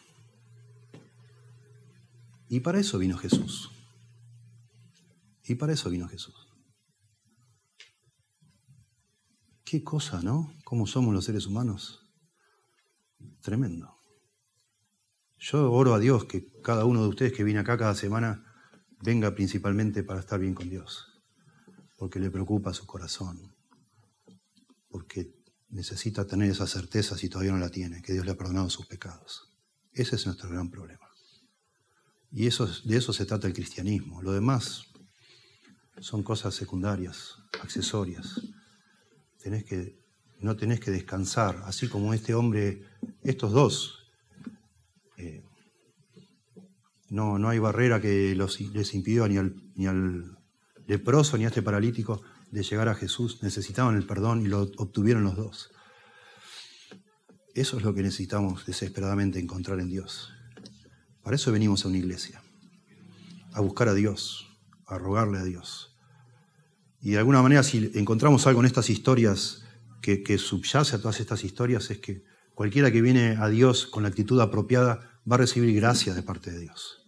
Y 2.50 2.60
para 2.60 2.82
eso 2.82 2.98
vino 2.98 3.18
Jesús. 3.18 3.72
Y 5.46 5.56
para 5.56 5.72
eso 5.72 5.90
vino 5.90 6.10
Jesús. 6.10 6.36
Qué 9.64 9.82
cosa, 9.86 10.22
¿no? 10.22 10.54
¿Cómo 10.66 10.86
somos 10.86 11.14
los 11.14 11.24
seres 11.24 11.48
humanos? 11.48 12.02
Tremendo. 13.42 13.96
Yo 15.38 15.72
oro 15.72 15.94
a 15.94 16.00
Dios 16.00 16.26
que 16.26 16.46
cada 16.62 16.84
uno 16.84 17.04
de 17.04 17.08
ustedes 17.08 17.32
que 17.32 17.46
viene 17.46 17.62
acá 17.62 17.78
cada 17.78 17.96
semana 17.96 18.44
venga 19.00 19.34
principalmente 19.34 20.04
para 20.04 20.20
estar 20.20 20.42
bien 20.42 20.56
con 20.56 20.70
Dios, 20.70 21.24
porque 21.98 22.20
le 22.20 22.30
preocupa 22.30 22.74
su 22.74 22.86
corazón, 22.86 23.53
porque 24.94 25.34
necesita 25.70 26.28
tener 26.28 26.52
esa 26.52 26.68
certeza 26.68 27.18
si 27.18 27.28
todavía 27.28 27.52
no 27.52 27.58
la 27.58 27.72
tiene, 27.72 28.04
que 28.04 28.14
Dios 28.14 28.28
le 28.28 28.34
ha 28.34 28.38
perdonado 28.38 28.70
sus 28.70 28.86
pecados. 28.86 29.52
Ese 29.92 30.18
es 30.18 30.28
nuestro 30.28 30.52
gran 30.52 30.70
problema. 30.70 31.10
Y 32.32 32.46
eso, 32.46 32.68
de 32.68 32.96
eso 32.96 33.12
se 33.12 33.26
trata 33.26 33.48
el 33.48 33.54
cristianismo. 33.54 34.22
Lo 34.22 34.34
demás 34.34 34.84
son 36.00 36.22
cosas 36.22 36.54
secundarias, 36.54 37.40
accesorias. 37.60 38.40
Tenés 39.42 39.64
que, 39.64 39.98
no 40.42 40.56
tenés 40.56 40.80
que 40.80 40.92
descansar, 40.92 41.64
así 41.66 41.88
como 41.88 42.14
este 42.14 42.36
hombre, 42.36 42.86
estos 43.24 43.52
dos. 43.52 44.12
Eh, 45.18 45.44
no, 47.10 47.40
no 47.40 47.50
hay 47.50 47.58
barrera 47.58 48.00
que 48.00 48.36
los, 48.36 48.62
les 48.62 48.94
impidió 48.94 49.28
ni 49.28 49.38
al, 49.38 49.56
ni 49.74 49.88
al 49.88 50.38
leproso 50.86 51.36
ni 51.36 51.46
a 51.46 51.48
este 51.48 51.64
paralítico 51.64 52.22
de 52.54 52.62
llegar 52.62 52.88
a 52.88 52.94
Jesús, 52.94 53.42
necesitaban 53.42 53.96
el 53.96 54.06
perdón 54.06 54.46
y 54.46 54.48
lo 54.48 54.62
obtuvieron 54.78 55.24
los 55.24 55.36
dos. 55.36 55.72
Eso 57.56 57.78
es 57.78 57.84
lo 57.84 57.96
que 57.96 58.04
necesitamos 58.04 58.68
desesperadamente 58.68 59.40
encontrar 59.40 59.80
en 59.80 59.90
Dios. 59.90 60.32
Para 61.24 61.36
eso 61.36 61.52
venimos 61.52 61.84
a 61.84 61.88
una 61.88 61.98
iglesia, 61.98 62.44
a 63.54 63.62
buscar 63.62 63.88
a 63.88 63.96
Dios, 63.96 64.48
a 64.86 65.00
rogarle 65.00 65.40
a 65.40 65.44
Dios. 65.44 65.98
Y 67.02 67.12
de 67.12 67.18
alguna 67.18 67.42
manera, 67.42 67.64
si 67.64 67.92
encontramos 67.96 68.46
algo 68.46 68.60
en 68.60 68.68
estas 68.68 68.92
historias 68.92 69.64
que, 70.02 70.38
subyace 70.38 70.96
a 70.96 71.00
todas 71.00 71.20
estas 71.22 71.44
historias, 71.44 71.90
es 71.90 71.98
que 71.98 72.24
cualquiera 72.54 72.92
que 72.92 73.02
viene 73.02 73.36
a 73.40 73.50
Dios 73.50 73.88
con 73.88 74.04
la 74.04 74.10
actitud 74.10 74.40
apropiada 74.40 75.20
va 75.30 75.36
a 75.36 75.40
recibir 75.40 75.76
gracia 75.76 76.14
de 76.14 76.22
parte 76.22 76.52
de 76.52 76.60
Dios. 76.60 77.08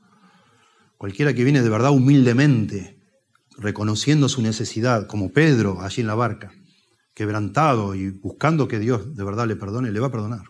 Cualquiera 0.98 1.36
que 1.36 1.44
viene 1.44 1.62
de 1.62 1.70
verdad 1.70 1.92
humildemente 1.92 3.05
reconociendo 3.58 4.30
su 4.30 4.42
necesidad, 4.42 5.08
como 5.08 5.32
Pedro 5.32 5.82
allí 5.82 6.02
en 6.02 6.08
la 6.08 6.16
barca, 6.16 6.54
quebrantado 7.14 7.96
y 7.96 8.10
buscando 8.10 8.68
que 8.68 8.80
Dios 8.80 9.16
de 9.16 9.24
verdad 9.24 9.48
le 9.48 9.56
perdone, 9.56 9.92
le 9.92 10.00
va 10.00 10.08
a 10.08 10.12
perdonar. 10.12 10.44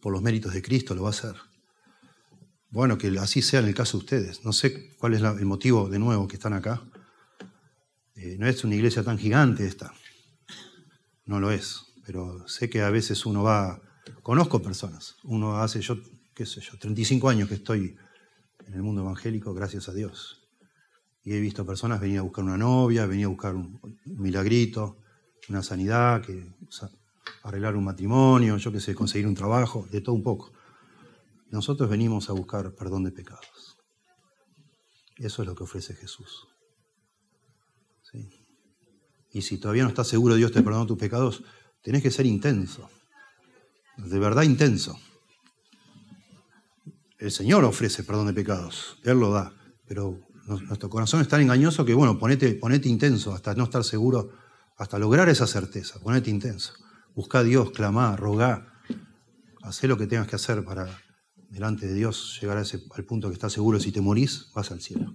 Por 0.00 0.12
los 0.12 0.22
méritos 0.22 0.52
de 0.52 0.62
Cristo 0.62 0.94
lo 0.94 1.02
va 1.02 1.08
a 1.08 1.10
hacer. 1.10 1.34
Bueno, 2.70 2.98
que 2.98 3.08
así 3.18 3.40
sea 3.40 3.60
en 3.60 3.66
el 3.66 3.74
caso 3.74 3.98
de 3.98 4.04
ustedes. 4.04 4.44
No 4.44 4.52
sé 4.52 4.94
cuál 4.98 5.14
es 5.14 5.22
el 5.22 5.46
motivo 5.46 5.88
de 5.88 5.98
nuevo 5.98 6.28
que 6.28 6.36
están 6.36 6.52
acá. 6.52 6.82
Eh, 8.14 8.36
no 8.38 8.46
es 8.46 8.62
una 8.62 8.74
iglesia 8.74 9.02
tan 9.02 9.18
gigante 9.18 9.66
esta. 9.66 9.92
No 11.24 11.40
lo 11.40 11.50
es. 11.50 11.86
Pero 12.04 12.46
sé 12.46 12.68
que 12.68 12.82
a 12.82 12.90
veces 12.90 13.24
uno 13.26 13.42
va. 13.42 13.80
Conozco 14.22 14.60
personas. 14.60 15.16
Uno 15.24 15.58
hace, 15.58 15.80
yo, 15.80 15.96
qué 16.34 16.44
sé 16.44 16.60
yo, 16.60 16.78
35 16.78 17.28
años 17.28 17.48
que 17.48 17.54
estoy 17.54 17.96
en 18.66 18.74
el 18.74 18.82
mundo 18.82 19.02
evangélico, 19.02 19.54
gracias 19.54 19.88
a 19.88 19.94
Dios. 19.94 20.37
Y 21.28 21.34
he 21.34 21.40
visto 21.40 21.66
personas 21.66 22.00
venir 22.00 22.20
a 22.20 22.22
buscar 22.22 22.42
una 22.42 22.56
novia, 22.56 23.04
venir 23.04 23.26
a 23.26 23.28
buscar 23.28 23.54
un, 23.54 23.78
milagrito, 24.06 24.96
una 25.50 25.62
sanidad, 25.62 26.22
que, 26.22 26.54
arreglar 27.42 27.76
un 27.76 27.84
matrimonio, 27.84 28.56
yo 28.56 28.72
qué 28.72 28.80
sé, 28.80 28.94
conseguir 28.94 29.26
un 29.26 29.34
trabajo, 29.34 29.86
de 29.90 30.00
todo 30.00 30.14
un 30.14 30.22
poco. 30.22 30.54
Nosotros 31.50 31.90
venimos 31.90 32.30
a 32.30 32.32
buscar 32.32 32.74
perdón 32.74 33.04
de 33.04 33.12
pecados. 33.12 33.76
Eso 35.18 35.42
es 35.42 35.48
lo 35.48 35.54
que 35.54 35.64
ofrece 35.64 35.94
Jesús. 35.94 36.48
Y 39.30 39.42
si 39.42 39.58
todavía 39.58 39.82
no 39.82 39.90
estás 39.90 40.08
seguro 40.08 40.32
de 40.32 40.38
Dios 40.38 40.52
te 40.52 40.62
perdonó 40.62 40.86
tus 40.86 40.96
pecados, 40.96 41.44
tenés 41.82 42.02
que 42.02 42.10
ser 42.10 42.24
intenso. 42.24 42.88
De 43.98 44.18
verdad 44.18 44.44
intenso. 44.44 44.98
El 47.18 47.30
Señor 47.32 47.64
ofrece 47.64 48.02
perdón 48.02 48.28
de 48.28 48.32
pecados. 48.32 48.98
Él 49.04 49.20
lo 49.20 49.30
da. 49.30 49.52
Pero 49.86 50.20
nuestro 50.48 50.88
corazón 50.88 51.20
es 51.20 51.28
tan 51.28 51.40
engañoso 51.42 51.84
que, 51.84 51.94
bueno, 51.94 52.18
ponete, 52.18 52.54
ponete 52.54 52.88
intenso 52.88 53.34
hasta 53.34 53.54
no 53.54 53.64
estar 53.64 53.84
seguro, 53.84 54.30
hasta 54.76 54.98
lograr 54.98 55.28
esa 55.28 55.46
certeza. 55.46 56.00
Ponete 56.00 56.30
intenso. 56.30 56.72
Busca 57.14 57.40
a 57.40 57.42
Dios, 57.42 57.70
clamá, 57.72 58.16
rogá. 58.16 58.72
Hacé 59.62 59.88
lo 59.88 59.98
que 59.98 60.06
tengas 60.06 60.26
que 60.26 60.36
hacer 60.36 60.64
para, 60.64 60.88
delante 61.50 61.86
de 61.86 61.94
Dios, 61.94 62.38
llegar 62.40 62.56
a 62.56 62.62
ese, 62.62 62.82
al 62.94 63.04
punto 63.04 63.28
que 63.28 63.34
estás 63.34 63.52
seguro. 63.52 63.78
Si 63.80 63.92
te 63.92 64.00
morís, 64.00 64.50
vas 64.54 64.70
al 64.70 64.80
cielo. 64.80 65.14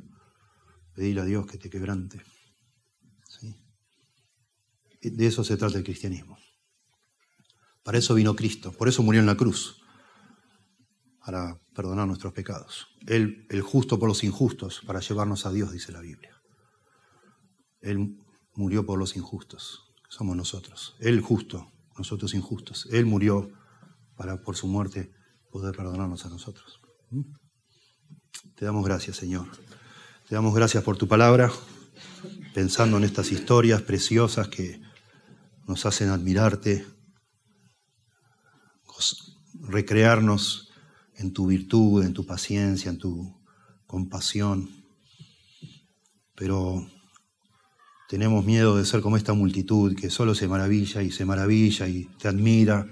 Pedile 0.93 1.21
a 1.21 1.25
Dios 1.25 1.47
que 1.47 1.57
te 1.57 1.69
quebrante. 1.69 2.21
De 5.01 5.27
eso 5.27 5.43
se 5.43 5.57
trata 5.57 5.77
el 5.77 5.83
cristianismo. 5.83 6.37
Para 7.83 7.97
eso 7.97 8.13
vino 8.13 8.35
Cristo, 8.35 8.71
por 8.71 8.87
eso 8.87 9.03
murió 9.03 9.19
en 9.19 9.27
la 9.27 9.35
cruz. 9.35 9.82
Para 11.23 11.57
perdonar 11.73 12.07
nuestros 12.07 12.33
pecados. 12.33 12.87
Él, 13.07 13.47
el 13.49 13.61
justo 13.61 13.97
por 13.97 14.09
los 14.09 14.23
injustos, 14.23 14.81
para 14.85 14.99
llevarnos 14.99 15.45
a 15.45 15.51
Dios, 15.51 15.71
dice 15.71 15.91
la 15.91 16.01
Biblia. 16.01 16.35
Él 17.81 18.17
murió 18.55 18.85
por 18.85 18.99
los 18.99 19.15
injustos, 19.15 19.93
somos 20.09 20.35
nosotros. 20.35 20.95
Él 20.99 21.21
justo, 21.21 21.71
nosotros 21.97 22.33
injustos. 22.33 22.87
Él 22.91 23.05
murió 23.05 23.51
para 24.15 24.41
por 24.41 24.55
su 24.55 24.67
muerte 24.67 25.11
poder 25.49 25.75
perdonarnos 25.75 26.25
a 26.25 26.29
nosotros. 26.29 26.81
¿Mm? 27.09 27.21
Te 28.55 28.65
damos 28.65 28.85
gracias, 28.85 29.17
Señor. 29.17 29.47
Te 30.27 30.35
damos 30.35 30.53
gracias 30.53 30.83
por 30.83 30.97
tu 30.97 31.07
palabra, 31.07 31.51
pensando 32.53 32.97
en 32.97 33.03
estas 33.03 33.31
historias 33.31 33.81
preciosas 33.81 34.47
que 34.49 34.81
nos 35.67 35.85
hacen 35.85 36.09
admirarte, 36.09 36.85
recrearnos 39.61 40.72
en 41.17 41.33
tu 41.33 41.47
virtud, 41.47 42.03
en 42.03 42.13
tu 42.13 42.25
paciencia, 42.25 42.89
en 42.89 42.97
tu 42.97 43.35
compasión. 43.85 44.69
Pero 46.35 46.87
tenemos 48.09 48.45
miedo 48.45 48.77
de 48.77 48.85
ser 48.85 49.01
como 49.01 49.17
esta 49.17 49.33
multitud 49.33 49.95
que 49.95 50.09
solo 50.09 50.35
se 50.35 50.47
maravilla 50.47 51.01
y 51.01 51.11
se 51.11 51.25
maravilla 51.25 51.87
y 51.87 52.05
te 52.19 52.27
admira 52.27 52.87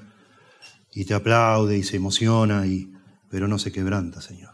y 0.94 1.06
te 1.06 1.14
aplaude 1.14 1.78
y 1.78 1.84
se 1.84 1.98
emociona, 1.98 2.68
y, 2.68 2.92
pero 3.30 3.48
no 3.48 3.58
se 3.58 3.72
quebranta, 3.72 4.22
Señor. 4.22 4.54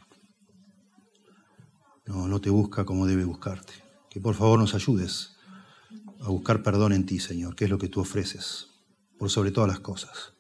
No, 2.06 2.28
no 2.28 2.40
te 2.40 2.50
busca 2.50 2.86
como 2.86 3.06
debe 3.06 3.26
buscarte. 3.26 3.74
Que 4.10 4.22
por 4.22 4.36
favor 4.36 4.60
nos 4.60 4.76
ayudes 4.76 5.36
a 6.22 6.30
buscar 6.30 6.64
perdón 6.64 6.94
en 6.94 7.06
ti, 7.06 7.20
Señor, 7.20 7.56
que 7.56 7.66
es 7.66 7.72
lo 7.72 7.78
que 7.78 7.90
tú 7.90 8.00
ofreces, 8.00 8.68
por 9.18 9.30
sobre 9.30 9.52
todas 9.52 9.70
las 9.70 9.80
cosas. 9.80 10.37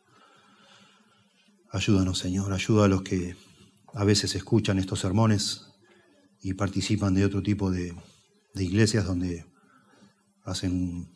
Ayúdanos, 1.78 2.18
Señor, 2.18 2.52
ayuda 2.54 2.86
a 2.86 2.88
los 2.88 3.04
que 3.04 3.36
a 3.94 4.04
veces 4.04 4.34
escuchan 4.34 4.80
estos 4.80 5.02
sermones 5.02 5.68
y 6.42 6.56
participan 6.56 7.14
de 7.14 7.24
otro 7.24 7.44
tipo 7.44 7.70
de, 7.70 7.94
iglesias 8.56 9.06
donde 9.06 9.46
hacen 10.44 11.08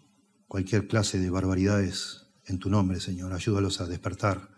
cualquier 0.48 0.88
clase 0.88 1.18
de 1.18 1.32
barbaridades 1.32 2.28
en 2.46 2.60
tu 2.60 2.70
nombre, 2.70 3.00
Señor. 3.00 3.34
Ayúdalos 3.34 3.82
a 3.82 3.88
despertar 3.88 4.52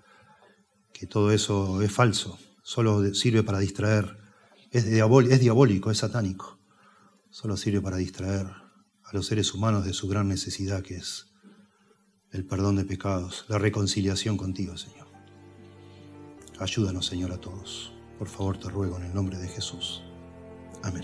que 0.91 1.07
todo 1.07 1.31
eso 1.31 1.81
es 1.81 1.93
falso, 1.93 2.38
solo 2.63 3.13
sirve 3.13 3.41
para 3.41 3.59
distraer, 3.59 4.17
es, 4.71 4.84
es 4.84 5.39
diabólico, 5.39 5.89
es 5.89 5.99
satánico, 5.99 6.59
solo 7.30 7.55
sirve 7.55 7.80
para 7.80 7.95
distraer 7.95 8.47
a 8.47 9.13
los 9.13 9.25
seres 9.25 9.53
humanos 9.53 9.85
de 9.85 9.93
su 9.93 10.09
gran 10.09 10.27
necesidad 10.27 10.84
que 10.84 10.95
es 10.95 11.27
el 12.31 12.45
perdón 12.45 12.75
de 12.75 12.84
pecados, 12.84 13.45
la 13.47 13.57
reconciliación 13.57 14.35
contigo, 14.35 14.75
Señor. 14.75 15.02
Ayúdanos, 16.64 17.07
Señor, 17.07 17.34
a 17.34 17.38
todos. 17.38 17.91
Por 18.18 18.30
favor, 18.30 18.57
te 18.57 18.69
ruego 18.69 18.95
en 18.95 19.03
el 19.03 19.14
nombre 19.14 19.38
de 19.38 19.49
Jesús. 19.49 20.02
Amén. 20.81 21.03